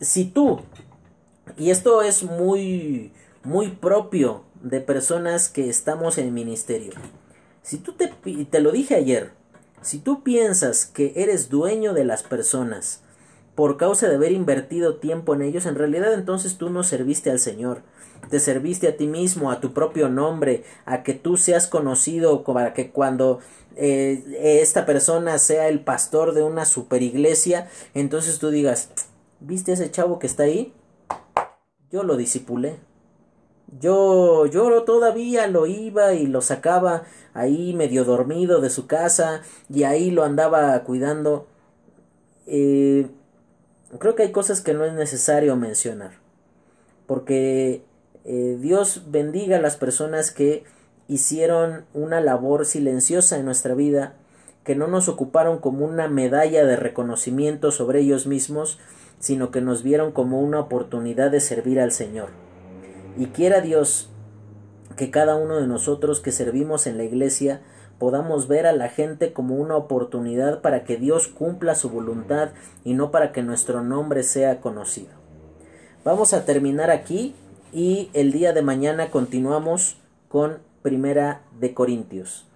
Si 0.00 0.24
tú, 0.24 0.60
y 1.56 1.70
esto 1.70 2.02
es 2.02 2.24
muy 2.24 3.12
muy 3.44 3.68
propio 3.68 4.44
de 4.62 4.80
personas 4.80 5.48
que 5.48 5.68
estamos 5.68 6.18
en 6.18 6.34
ministerio. 6.34 6.92
Si 7.62 7.78
tú 7.78 7.92
te, 7.92 8.08
te 8.44 8.60
lo 8.60 8.72
dije 8.72 8.94
ayer, 8.94 9.32
si 9.82 9.98
tú 9.98 10.22
piensas 10.22 10.86
que 10.86 11.12
eres 11.16 11.48
dueño 11.48 11.94
de 11.94 12.04
las 12.04 12.22
personas 12.22 13.02
por 13.54 13.76
causa 13.76 14.08
de 14.08 14.16
haber 14.16 14.32
invertido 14.32 14.96
tiempo 14.96 15.34
en 15.34 15.42
ellos, 15.42 15.66
en 15.66 15.74
realidad 15.74 16.14
entonces 16.14 16.58
tú 16.58 16.70
no 16.70 16.84
serviste 16.84 17.30
al 17.30 17.38
Señor. 17.38 17.82
Te 18.30 18.40
serviste 18.40 18.88
a 18.88 18.96
ti 18.96 19.06
mismo, 19.06 19.50
a 19.50 19.60
tu 19.60 19.72
propio 19.72 20.08
nombre, 20.08 20.64
a 20.84 21.02
que 21.02 21.14
tú 21.14 21.36
seas 21.36 21.66
conocido 21.66 22.42
para 22.42 22.74
que 22.74 22.90
cuando 22.90 23.40
eh, 23.76 24.60
esta 24.60 24.86
persona 24.86 25.38
sea 25.38 25.68
el 25.68 25.80
pastor 25.80 26.34
de 26.34 26.42
una 26.42 26.64
super 26.64 27.02
iglesia, 27.02 27.68
entonces 27.94 28.38
tú 28.38 28.50
digas, 28.50 28.90
¿viste 29.40 29.72
ese 29.72 29.90
chavo 29.90 30.18
que 30.18 30.26
está 30.26 30.44
ahí? 30.44 30.72
Yo 31.90 32.02
lo 32.02 32.16
disipulé. 32.16 32.87
Yo, 33.80 34.46
yo 34.46 34.82
todavía 34.84 35.46
lo 35.46 35.66
iba 35.66 36.14
y 36.14 36.26
lo 36.26 36.40
sacaba 36.40 37.02
ahí 37.34 37.74
medio 37.74 38.04
dormido 38.04 38.60
de 38.60 38.70
su 38.70 38.86
casa 38.86 39.42
y 39.68 39.82
ahí 39.82 40.10
lo 40.10 40.24
andaba 40.24 40.82
cuidando. 40.84 41.46
Eh, 42.46 43.08
creo 43.98 44.14
que 44.14 44.22
hay 44.22 44.32
cosas 44.32 44.62
que 44.62 44.74
no 44.74 44.84
es 44.84 44.94
necesario 44.94 45.54
mencionar. 45.56 46.12
Porque 47.06 47.82
eh, 48.24 48.58
Dios 48.60 49.04
bendiga 49.10 49.58
a 49.58 49.60
las 49.60 49.76
personas 49.76 50.30
que 50.30 50.64
hicieron 51.06 51.84
una 51.94 52.20
labor 52.20 52.66
silenciosa 52.66 53.38
en 53.38 53.44
nuestra 53.44 53.74
vida, 53.74 54.14
que 54.64 54.74
no 54.74 54.86
nos 54.86 55.08
ocuparon 55.08 55.58
como 55.58 55.86
una 55.86 56.08
medalla 56.08 56.64
de 56.64 56.76
reconocimiento 56.76 57.70
sobre 57.70 58.00
ellos 58.00 58.26
mismos, 58.26 58.78
sino 59.18 59.50
que 59.50 59.60
nos 59.60 59.82
vieron 59.82 60.12
como 60.12 60.40
una 60.40 60.60
oportunidad 60.60 61.30
de 61.30 61.40
servir 61.40 61.80
al 61.80 61.92
Señor. 61.92 62.47
Y 63.18 63.26
quiera 63.26 63.60
Dios 63.60 64.08
que 64.96 65.10
cada 65.10 65.34
uno 65.34 65.56
de 65.56 65.66
nosotros 65.66 66.20
que 66.20 66.30
servimos 66.30 66.86
en 66.86 66.96
la 66.96 67.04
iglesia 67.04 67.60
podamos 67.98 68.46
ver 68.46 68.64
a 68.64 68.72
la 68.72 68.88
gente 68.88 69.32
como 69.32 69.56
una 69.56 69.76
oportunidad 69.76 70.60
para 70.60 70.84
que 70.84 70.96
Dios 70.96 71.26
cumpla 71.26 71.74
su 71.74 71.90
voluntad 71.90 72.50
y 72.84 72.94
no 72.94 73.10
para 73.10 73.32
que 73.32 73.42
nuestro 73.42 73.82
nombre 73.82 74.22
sea 74.22 74.60
conocido. 74.60 75.10
Vamos 76.04 76.32
a 76.32 76.44
terminar 76.44 76.92
aquí 76.92 77.34
y 77.72 78.08
el 78.12 78.30
día 78.30 78.52
de 78.52 78.62
mañana 78.62 79.10
continuamos 79.10 79.96
con 80.28 80.58
Primera 80.82 81.42
de 81.58 81.74
Corintios. 81.74 82.46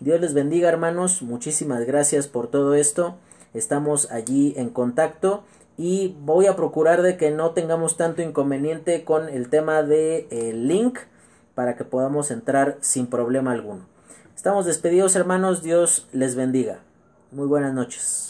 Dios 0.00 0.20
les 0.20 0.34
bendiga 0.34 0.68
hermanos, 0.68 1.22
muchísimas 1.22 1.86
gracias 1.86 2.26
por 2.26 2.48
todo 2.48 2.74
esto. 2.74 3.16
Estamos 3.54 4.10
allí 4.10 4.52
en 4.56 4.68
contacto 4.68 5.44
y 5.82 6.14
voy 6.20 6.46
a 6.46 6.56
procurar 6.56 7.00
de 7.00 7.16
que 7.16 7.30
no 7.30 7.52
tengamos 7.52 7.96
tanto 7.96 8.20
inconveniente 8.20 9.02
con 9.02 9.30
el 9.30 9.48
tema 9.48 9.82
de 9.82 10.28
eh, 10.30 10.52
link 10.52 10.98
para 11.54 11.74
que 11.74 11.84
podamos 11.84 12.30
entrar 12.30 12.76
sin 12.82 13.06
problema 13.06 13.52
alguno. 13.52 13.86
Estamos 14.36 14.66
despedidos 14.66 15.16
hermanos, 15.16 15.62
Dios 15.62 16.06
les 16.12 16.34
bendiga. 16.34 16.80
Muy 17.32 17.46
buenas 17.46 17.72
noches. 17.72 18.29